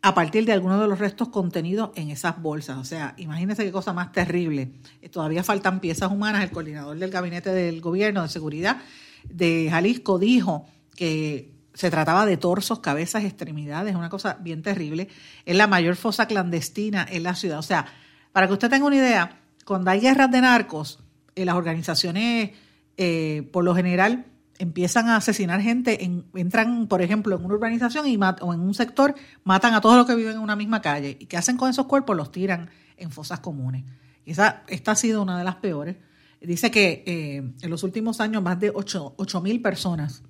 a 0.02 0.14
partir 0.14 0.44
de 0.44 0.52
algunos 0.52 0.80
de 0.80 0.86
los 0.86 1.00
restos 1.00 1.30
contenidos 1.30 1.90
en 1.96 2.10
esas 2.10 2.40
bolsas. 2.40 2.78
O 2.78 2.84
sea, 2.84 3.14
imagínense 3.16 3.64
qué 3.64 3.72
cosa 3.72 3.92
más 3.92 4.12
terrible. 4.12 4.70
Eh, 5.02 5.08
todavía 5.08 5.42
faltan 5.42 5.80
piezas 5.80 6.12
humanas. 6.12 6.44
El 6.44 6.50
coordinador 6.52 6.96
del 6.96 7.10
gabinete 7.10 7.50
del 7.50 7.80
gobierno 7.80 8.22
de 8.22 8.28
seguridad 8.28 8.78
de 9.24 9.66
Jalisco 9.68 10.20
dijo 10.20 10.66
que 10.94 11.50
se 11.74 11.90
trataba 11.90 12.24
de 12.24 12.36
torsos, 12.36 12.78
cabezas, 12.78 13.24
extremidades, 13.24 13.96
una 13.96 14.08
cosa 14.08 14.38
bien 14.40 14.62
terrible. 14.62 15.08
Es 15.44 15.56
la 15.56 15.66
mayor 15.66 15.96
fosa 15.96 16.26
clandestina 16.26 17.04
en 17.10 17.24
la 17.24 17.34
ciudad. 17.34 17.58
O 17.58 17.62
sea, 17.62 17.86
para 18.30 18.46
que 18.46 18.52
usted 18.52 18.70
tenga 18.70 18.86
una 18.86 18.96
idea, 18.96 19.40
cuando 19.66 19.90
hay 19.90 20.00
guerras 20.00 20.30
de 20.30 20.40
narcos, 20.40 21.00
eh, 21.34 21.44
las 21.44 21.56
organizaciones, 21.56 22.52
eh, 22.96 23.48
por 23.52 23.64
lo 23.64 23.74
general, 23.74 24.26
empiezan 24.58 25.08
a 25.08 25.16
asesinar 25.16 25.60
gente, 25.60 26.02
entran, 26.34 26.86
por 26.86 27.02
ejemplo, 27.02 27.36
en 27.36 27.44
una 27.44 27.54
urbanización 27.54 28.06
y 28.06 28.16
o 28.16 28.54
en 28.54 28.60
un 28.60 28.72
sector, 28.72 29.14
matan 29.44 29.74
a 29.74 29.80
todos 29.80 29.96
los 29.96 30.06
que 30.06 30.14
viven 30.14 30.36
en 30.36 30.40
una 30.40 30.56
misma 30.56 30.80
calle. 30.80 31.18
¿Y 31.20 31.26
qué 31.26 31.36
hacen 31.36 31.56
con 31.56 31.68
esos 31.68 31.86
cuerpos? 31.86 32.16
Los 32.16 32.30
tiran 32.30 32.70
en 32.96 33.10
fosas 33.10 33.40
comunes. 33.40 33.84
Y 34.24 34.30
esa, 34.30 34.62
esta 34.68 34.92
ha 34.92 34.96
sido 34.96 35.20
una 35.20 35.36
de 35.36 35.44
las 35.44 35.56
peores. 35.56 35.96
Dice 36.40 36.70
que 36.70 37.02
eh, 37.06 37.52
en 37.60 37.70
los 37.70 37.82
últimos 37.82 38.20
años 38.20 38.42
más 38.42 38.60
de 38.60 38.70
8 38.72 39.40
mil 39.42 39.60
personas 39.60 40.22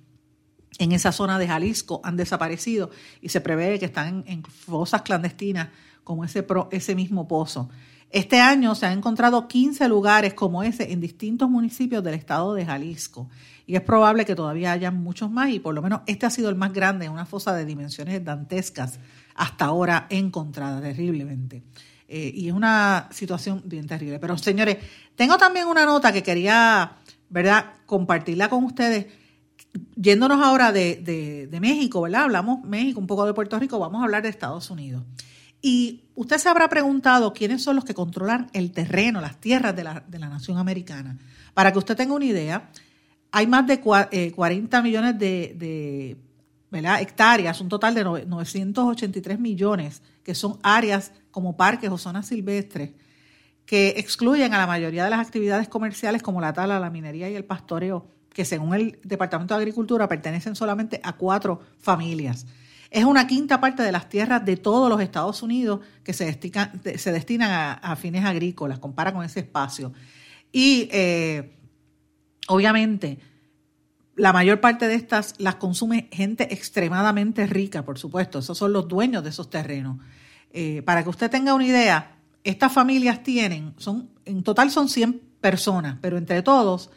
en 0.79 0.91
esa 0.91 1.11
zona 1.11 1.37
de 1.37 1.47
Jalisco 1.47 2.01
han 2.03 2.17
desaparecido 2.17 2.89
y 3.21 3.29
se 3.29 3.39
prevé 3.39 3.77
que 3.77 3.85
están 3.85 4.23
en, 4.27 4.43
fosas 4.43 5.03
clandestinas 5.03 5.69
como 6.03 6.25
ese, 6.25 6.45
ese 6.71 6.95
mismo 6.95 7.27
pozo. 7.27 7.69
Este 8.09 8.39
año 8.39 8.73
se 8.75 8.85
han 8.85 8.97
encontrado 8.97 9.47
15 9.47 9.87
lugares 9.89 10.33
como 10.33 10.63
ese 10.63 10.91
en 10.93 11.01
distintos 11.01 11.49
municipios 11.49 12.03
del 12.03 12.13
estado 12.13 12.53
de 12.53 12.65
Jalisco 12.65 13.29
y 13.65 13.75
es 13.75 13.81
probable 13.81 14.25
que 14.25 14.33
todavía 14.33 14.71
haya 14.71 14.91
muchos 14.91 15.29
más 15.29 15.49
y 15.49 15.59
por 15.59 15.75
lo 15.75 15.81
menos 15.81 16.01
este 16.07 16.25
ha 16.25 16.29
sido 16.29 16.49
el 16.49 16.55
más 16.55 16.71
grande, 16.71 17.09
una 17.09 17.25
fosa 17.25 17.53
de 17.53 17.65
dimensiones 17.65 18.23
dantescas 18.23 18.99
hasta 19.35 19.65
ahora 19.65 20.07
encontrada 20.09 20.81
terriblemente. 20.81 21.63
Eh, 22.07 22.31
y 22.33 22.47
es 22.47 22.53
una 22.53 23.09
situación 23.11 23.61
bien 23.65 23.85
terrible. 23.85 24.19
Pero 24.19 24.37
señores, 24.37 24.77
tengo 25.15 25.37
también 25.37 25.67
una 25.67 25.85
nota 25.85 26.13
que 26.13 26.23
quería, 26.23 26.93
¿verdad?, 27.29 27.73
compartirla 27.85 28.49
con 28.49 28.63
ustedes. 28.63 29.07
Yéndonos 29.95 30.41
ahora 30.41 30.71
de, 30.71 31.49
México, 31.59 32.01
¿verdad? 32.01 32.23
Hablamos 32.23 32.63
México, 32.63 32.99
un 32.99 33.07
poco 33.07 33.25
de 33.25 33.33
Puerto 33.33 33.59
Rico, 33.59 33.77
vamos 33.79 34.01
a 34.01 34.05
hablar 34.05 34.23
de 34.23 34.29
Estados 34.29 34.71
Unidos. 34.71 35.03
Y 35.61 36.03
usted 36.15 36.37
se 36.37 36.49
habrá 36.49 36.69
preguntado 36.69 37.33
quiénes 37.33 37.63
son 37.63 37.75
los 37.75 37.85
que 37.85 37.93
controlan 37.93 38.49
el 38.53 38.71
terreno, 38.71 39.21
las 39.21 39.39
tierras 39.39 39.75
de 39.75 39.83
la, 39.83 40.03
de 40.07 40.19
la 40.19 40.29
nación 40.29 40.57
americana. 40.57 41.17
Para 41.53 41.71
que 41.71 41.79
usted 41.79 41.95
tenga 41.95 42.13
una 42.13 42.25
idea, 42.25 42.69
hay 43.31 43.47
más 43.47 43.67
de 43.67 43.79
40 43.79 44.09
eh, 44.11 44.81
millones 44.81 45.19
de, 45.19 46.17
hectáreas, 46.99 47.61
un 47.61 47.69
total 47.69 47.95
de 47.95 48.03
983 48.03 49.39
millones, 49.39 50.01
que 50.23 50.35
son 50.35 50.59
áreas 50.63 51.11
como 51.31 51.57
parques 51.57 51.89
o 51.89 51.97
zonas 51.97 52.27
silvestres, 52.27 52.91
que 53.65 53.95
excluyen 53.97 54.53
a 54.53 54.57
la 54.57 54.67
mayoría 54.67 55.03
de 55.03 55.09
las 55.09 55.19
actividades 55.19 55.67
comerciales 55.67 56.23
como 56.23 56.39
la 56.41 56.53
tala, 56.53 56.79
la 56.79 56.89
minería 56.89 57.29
y 57.29 57.35
el 57.35 57.45
pastoreo, 57.45 58.07
que 58.33 58.45
según 58.45 58.73
el 58.73 58.99
Departamento 59.03 59.53
de 59.55 59.61
Agricultura 59.61 60.07
pertenecen 60.07 60.55
solamente 60.55 61.01
a 61.03 61.13
cuatro 61.13 61.61
familias. 61.79 62.45
Es 62.89 63.03
una 63.03 63.27
quinta 63.27 63.59
parte 63.59 63.83
de 63.83 63.91
las 63.91 64.09
tierras 64.09 64.45
de 64.45 64.57
todos 64.57 64.89
los 64.89 65.01
Estados 65.01 65.41
Unidos 65.43 65.81
que 66.03 66.13
se, 66.13 66.25
destinan 66.25 67.79
a, 67.81 67.95
fines 67.95 68.25
agrícolas, 68.25 68.79
compara 68.79 69.13
con 69.13 69.23
ese 69.25 69.41
espacio. 69.41 69.93
Y 70.51 70.87
eh, 70.91 71.57
Obviamente, 72.47 73.19
la 74.15 74.33
mayor 74.33 74.59
parte 74.61 74.87
de 74.87 74.95
estas 74.95 75.35
las 75.37 75.55
consume 75.55 76.09
gente 76.11 76.53
extremadamente 76.53 77.45
rica, 77.45 77.83
por 77.83 77.99
supuesto. 77.99 78.39
Esos 78.39 78.57
son 78.57 78.73
los 78.73 78.87
dueños 78.87 79.23
de 79.23 79.29
esos 79.29 79.49
terrenos. 79.49 79.97
Eh, 80.51 80.81
para 80.83 81.03
que 81.03 81.09
usted 81.09 81.29
tenga 81.29 81.53
una 81.53 81.65
idea, 81.65 82.17
estas 82.43 82.71
familias 82.71 83.21
tienen, 83.21 83.73
son, 83.77 84.09
en 84.25 84.43
total 84.43 84.71
son 84.71 84.87
100 84.87 85.21
personas, 85.41 85.97
pero 86.01 86.17
entre 86.17 86.41
todos 86.41 86.89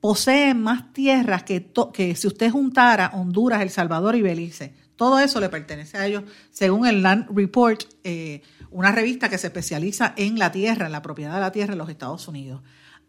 poseen 0.00 0.62
más 0.62 0.92
tierras 0.92 1.42
que, 1.42 1.72
que 1.92 2.14
si 2.14 2.26
usted 2.26 2.50
juntara 2.50 3.10
Honduras, 3.14 3.62
El 3.62 3.70
Salvador 3.70 4.14
y 4.14 4.22
Belice. 4.22 4.74
Todo 4.96 5.18
eso 5.18 5.40
le 5.40 5.48
pertenece 5.48 5.96
a 5.98 6.06
ellos, 6.06 6.24
según 6.50 6.86
el 6.86 7.02
Land 7.02 7.28
Report, 7.34 7.82
eh, 8.04 8.42
una 8.70 8.92
revista 8.92 9.28
que 9.28 9.38
se 9.38 9.48
especializa 9.48 10.14
en 10.16 10.38
la 10.38 10.52
tierra, 10.52 10.86
en 10.86 10.92
la 10.92 11.02
propiedad 11.02 11.34
de 11.34 11.40
la 11.40 11.50
tierra 11.50 11.72
en 11.72 11.78
los 11.78 11.88
Estados 11.88 12.28
Unidos. 12.28 12.62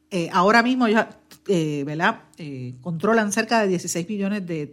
Eh, 0.10 0.30
ahora 0.32 0.64
mismo 0.64 0.88
ellos 0.88 1.06
eh, 1.48 1.84
¿verdad? 1.86 2.22
Controlan 2.82 3.32
cerca 3.32 3.62
de 3.62 3.68
16 3.68 4.08
millones 4.10 4.46
de, 4.48 4.68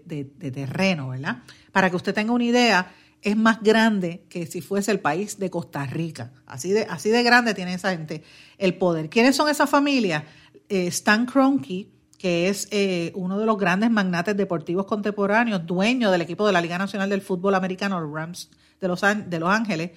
terreno, 0.55 1.09
¿verdad? 1.11 1.43
Para 1.71 1.91
que 1.91 1.97
usted 1.97 2.15
tenga 2.15 2.33
una 2.33 2.45
idea, 2.45 2.95
es 3.21 3.37
más 3.37 3.63
grande 3.63 4.25
que 4.29 4.47
si 4.47 4.61
fuese 4.63 4.91
el 4.91 5.01
país 5.01 5.39
de 5.39 5.51
Costa 5.51 5.85
Rica. 5.85 6.33
Así 6.47 6.73
de, 6.73 6.87
así 6.89 7.11
de 7.11 7.23
grande 7.23 7.55
tiene 7.55 7.75
esa 7.75 7.91
gente 7.91 8.23
el 8.57 8.75
poder. 8.75 9.11
¿Quiénes 9.11 9.37
son 9.37 9.49
esas 9.51 9.69
familias? 9.69 10.25
Stan 10.69 11.27
Kroenke, 11.27 11.89
que 12.23 12.49
es 12.49 12.69
uno 13.15 13.37
de 13.37 13.47
los 13.47 13.59
grandes 13.59 13.91
magnates 13.91 14.37
deportivos 14.37 14.87
contemporáneos, 14.87 15.67
dueño 15.67 16.13
del 16.13 16.21
equipo 16.21 16.47
de 16.47 16.53
la 16.53 16.61
Liga 16.61 16.79
Nacional 16.79 17.11
del 17.11 17.21
Fútbol 17.21 17.57
Americano, 17.57 18.01
los 18.01 18.13
Rams 18.13 18.49
de 18.81 18.87
Los, 18.87 19.01
de 19.01 19.41
los 19.41 19.51
Ángeles, 19.51 19.91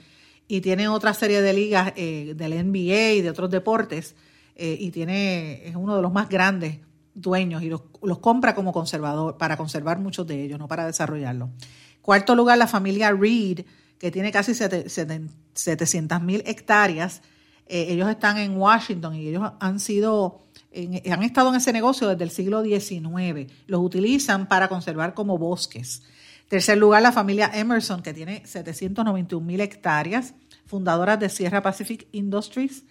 y 0.47 0.61
tiene 0.61 0.87
otra 0.87 1.13
serie 1.13 1.43
de 1.43 1.53
ligas 1.53 1.93
del 1.93 2.71
NBA 2.71 3.11
y 3.11 3.21
de 3.21 3.29
otros 3.29 3.51
deportes 3.51 4.15
eh, 4.55 4.77
y 4.79 4.91
tiene, 4.91 5.67
es 5.67 5.75
uno 5.75 5.97
de 5.97 6.01
los 6.01 6.13
más 6.13 6.29
grandes 6.29 6.79
dueños 7.13 7.61
y 7.61 7.69
los, 7.69 7.81
compra 8.19 8.55
como 8.55 8.71
conservador 8.71 9.37
para 9.37 9.57
conservar 9.57 9.99
muchos 9.99 10.25
de 10.27 10.43
ellos, 10.43 10.57
no 10.59 10.67
para 10.67 10.85
desarrollarlos. 10.85 11.49
Cuarto 12.01 12.35
lugar, 12.35 12.57
la 12.57 12.67
familia 12.67 13.11
Reed, 13.11 13.65
que 13.97 14.11
tiene 14.11 14.31
casi 14.31 14.53
700 14.53 16.21
mil 16.21 16.43
hectáreas. 16.45 17.21
Eh, 17.67 17.87
ellos 17.89 18.09
están 18.09 18.37
en 18.37 18.57
Washington 18.57 19.15
y 19.15 19.27
ellos 19.27 19.51
han 19.59 19.79
sido, 19.79 20.44
han 21.11 21.23
estado 21.23 21.49
en 21.49 21.55
ese 21.55 21.71
negocio 21.73 22.07
desde 22.07 22.23
el 22.23 22.31
siglo 22.31 22.63
XIX. 22.63 23.51
Los 23.67 23.81
utilizan 23.81 24.47
para 24.47 24.67
conservar 24.67 25.13
como 25.13 25.37
bosques. 25.37 26.03
Tercer 26.47 26.77
lugar, 26.77 27.01
la 27.01 27.11
familia 27.11 27.49
Emerson, 27.53 28.03
que 28.03 28.13
tiene 28.13 28.45
791 28.45 29.45
mil 29.45 29.61
hectáreas, 29.61 30.33
fundadoras 30.65 31.19
de 31.19 31.29
Sierra 31.29 31.61
Pacific 31.61 32.07
Industries, 32.11 32.83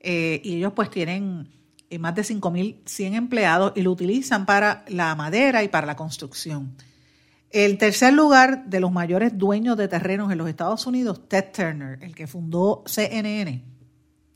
eh, 0.00 0.40
y 0.44 0.56
ellos 0.56 0.72
pues 0.74 0.90
tienen 0.90 1.48
eh, 1.90 1.98
más 1.98 2.14
de 2.14 2.22
5.100 2.22 3.14
empleados 3.14 3.72
y 3.74 3.82
lo 3.82 3.90
utilizan 3.90 4.46
para 4.46 4.84
la 4.88 5.14
madera 5.14 5.62
y 5.62 5.68
para 5.68 5.86
la 5.86 5.96
construcción. 5.96 6.74
El 7.50 7.78
tercer 7.78 8.12
lugar 8.14 8.64
de 8.66 8.80
los 8.80 8.90
mayores 8.90 9.38
dueños 9.38 9.76
de 9.76 9.86
terrenos 9.86 10.32
en 10.32 10.38
los 10.38 10.48
Estados 10.48 10.86
Unidos, 10.86 11.28
Ted 11.28 11.52
Turner, 11.54 12.02
el 12.02 12.14
que 12.14 12.26
fundó 12.26 12.82
CNN. 12.86 13.62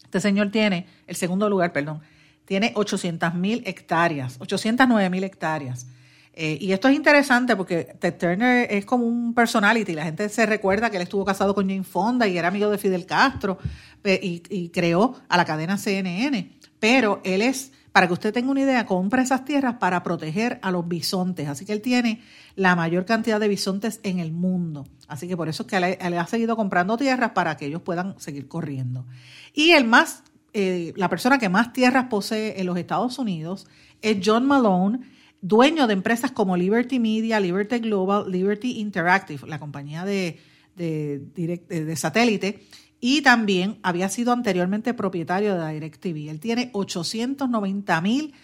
Este 0.05 0.20
señor 0.20 0.51
tiene, 0.51 0.86
el 1.07 1.16
segundo 1.16 1.51
lugar, 1.51 1.72
perdón, 1.72 2.01
tiene 2.49 2.72
800.000 2.72 3.62
hectáreas, 3.66 4.40
809.000 4.40 5.22
hectáreas. 5.22 5.86
Eh, 6.32 6.57
y 6.59 6.72
esto 6.72 6.88
es 6.88 6.96
interesante 6.96 7.55
porque 7.55 7.94
Ted 8.01 8.14
Turner 8.16 8.66
es 8.72 8.86
como 8.86 9.05
un 9.05 9.34
personality. 9.34 9.92
La 9.92 10.05
gente 10.05 10.30
se 10.30 10.46
recuerda 10.46 10.88
que 10.88 10.96
él 10.96 11.03
estuvo 11.03 11.26
casado 11.26 11.55
con 11.55 11.68
Jane 11.68 11.84
Fonda 11.84 12.26
y 12.26 12.38
era 12.38 12.49
amigo 12.49 12.70
de 12.70 12.78
Fidel 12.78 13.05
Castro 13.05 13.59
y, 14.03 14.70
creó 14.70 15.16
a 15.28 15.36
la 15.36 15.44
cadena 15.44 15.76
CNN. 15.76 16.57
Pero 16.80 17.20
él 17.22 17.42
es, 17.42 17.72
para 17.92 18.07
que 18.07 18.14
usted 18.14 18.32
tenga 18.32 18.51
una 18.51 18.62
idea, 18.62 18.86
compra 18.86 19.20
esas 19.20 19.44
tierras 19.44 19.74
para 19.74 20.03
proteger 20.03 20.59
a 20.62 20.70
los 20.70 20.88
bisontes. 20.88 21.49
Así 21.49 21.66
que 21.66 21.74
él 21.74 21.82
tiene 21.82 22.22
la 22.57 22.74
mayor 22.74 23.05
cantidad 23.05 23.38
de 23.38 23.49
bisontes 23.49 24.01
en 24.05 24.20
el 24.20 24.32
mundo. 24.32 24.86
Así 25.07 25.28
que 25.28 25.36
por 25.36 25.51
eso 25.51 25.64
es 25.64 25.68
que 25.68 25.76
él, 25.76 26.18
ha 26.18 26.26
seguido 26.26 26.57
comprando 26.57 26.96
tierras 26.96 27.32
para 27.32 27.59
que 27.59 27.66
ellos 27.66 27.82
puedan 27.82 28.18
seguir 28.18 28.49
corriendo. 28.49 29.05
Y 29.53 29.72
el 29.72 29.84
más, 29.84 30.22
eh, 30.53 30.92
la 30.96 31.09
persona 31.09 31.38
que 31.38 31.49
más 31.49 31.72
tierras 31.72 32.07
posee 32.09 32.61
en 32.61 32.66
los 32.66 32.76
Estados 32.76 33.18
Unidos 33.18 33.66
es 34.01 34.18
John 34.24 34.46
Malone 34.46 35.01
dueño 35.40 35.86
de 35.86 35.92
empresas 35.92 36.32
como 36.32 36.57
Liberty 36.57 36.99
Media, 36.99 37.40
Liberty 37.40 37.78
Global, 37.78 38.30
Liberty 38.30 38.78
Interactive, 38.80 39.46
la 39.46 39.59
compañía 39.59 40.05
de, 40.05 40.38
de, 40.76 41.96
satélite, 41.96 42.64
y 43.01 43.22
también 43.22 43.78
había 43.82 44.09
sido 44.09 44.32
anteriormente 44.32 44.94
propietario 44.94 45.55
de 45.55 45.72
DirecTV. 45.74 46.30
Él 46.30 46.40
tiene 46.40 46.70
890 46.72 48.01
mil 48.01 48.34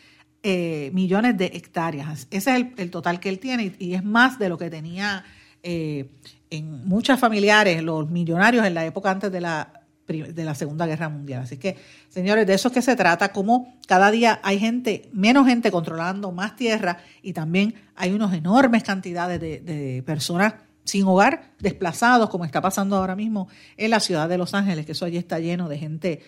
eh, 0.43 0.91
millones 0.93 1.37
de 1.37 1.47
hectáreas. 1.47 2.29
Ese 2.31 2.57
es 2.57 2.67
el, 2.77 2.91
total 2.91 3.19
que 3.19 3.29
él 3.29 3.39
tiene 3.39 3.75
y 3.79 3.95
es 3.95 4.05
más 4.05 4.39
de 4.39 4.49
lo 4.49 4.59
que 4.59 4.71
tenía 4.71 5.25
eh, 5.63 6.11
en 6.51 6.87
muchas 6.87 7.19
familiares, 7.19 7.83
los 7.83 8.09
millonarios 8.11 8.65
en 8.65 8.75
la 8.75 8.85
época 8.85 9.11
antes 9.11 9.33
de 9.33 9.41
la 9.41 9.84
de 10.07 10.45
la 10.45 10.55
Segunda 10.55 10.87
Guerra 10.87 11.09
Mundial. 11.09 11.43
Así 11.43 11.57
que, 11.57 11.77
señores, 12.09 12.47
de 12.47 12.55
eso 12.55 12.69
es 12.69 12.75
que 12.75 12.83
se 12.83 12.95
trata, 12.95 13.33
como 13.33 13.75
cada 13.87 14.11
día 14.11 14.39
hay 14.43 14.59
gente, 14.59 15.09
menos 15.13 15.47
gente 15.47 15.71
controlando 15.71 16.31
más 16.31 16.57
tierra 16.57 16.99
y 17.23 17.33
también 17.33 17.75
hay 17.97 18.13
unas 18.13 18.35
enormes 18.35 18.83
cantidades 18.83 19.41
de, 19.41 20.03
personas 20.05 20.55
sin 20.85 21.05
hogar, 21.05 21.53
desplazados, 21.59 22.29
como 22.29 22.45
está 22.45 22.61
pasando 22.61 22.97
ahora 22.97 23.17
mismo 23.17 23.49
en 23.79 23.91
la 23.91 24.01
ciudad 24.01 24.29
de 24.29 24.37
Los 24.37 24.53
Ángeles, 24.53 24.85
que 24.85 24.93
eso 24.93 25.07
allí 25.07 25.17
está 25.17 25.39
lleno 25.39 25.71
de 25.71 25.79
gente, 25.79 26.21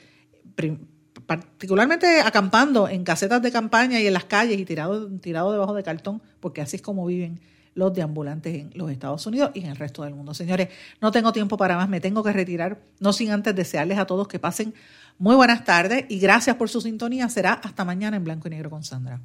particularmente 1.27 2.23
acampando 2.23 2.89
en 2.89 3.05
casetas 3.05 3.43
de 3.43 3.53
campaña 3.53 4.01
y 4.01 4.07
en 4.07 4.15
las 4.15 4.25
calles 4.25 4.59
y 4.59 4.65
tirado, 4.65 5.11
tirado 5.19 5.53
debajo 5.53 5.75
de 5.75 5.83
cartón, 5.83 6.23
porque 6.41 6.63
así 6.63 6.77
es 6.77 6.83
como 6.83 7.05
viven 7.05 7.41
los 7.77 7.95
deambulantes 7.95 8.55
en 8.55 8.71
los 8.75 8.91
Estados 8.91 9.25
Unidos 9.27 9.53
y 9.55 9.61
en 9.61 9.67
el 9.67 9.77
resto 9.77 10.03
del 10.03 10.15
mundo. 10.15 10.35
Señores, 10.35 10.69
no 11.01 11.13
tengo 11.13 11.33
tiempo 11.33 11.57
para 11.57 11.77
más, 11.77 11.89
me 11.89 12.01
tengo 12.01 12.25
que 12.25 12.33
retirar, 12.33 12.81
no 12.99 13.13
sin 13.13 13.31
antes 13.31 13.55
desearles 13.55 13.99
a 13.99 14.07
todos 14.07 14.27
que 14.27 14.39
pasen 14.41 14.75
muy 15.19 15.37
buenas 15.37 15.65
tardes 15.65 16.07
y 16.09 16.19
gracias 16.19 16.57
por 16.57 16.69
su 16.69 16.81
sintonía. 16.81 17.29
Será 17.29 17.53
hasta 17.53 17.85
mañana 17.85 18.17
en 18.17 18.25
blanco 18.25 18.49
y 18.49 18.51
negro 18.51 18.71
con 18.71 18.83
Sandra. 18.83 19.21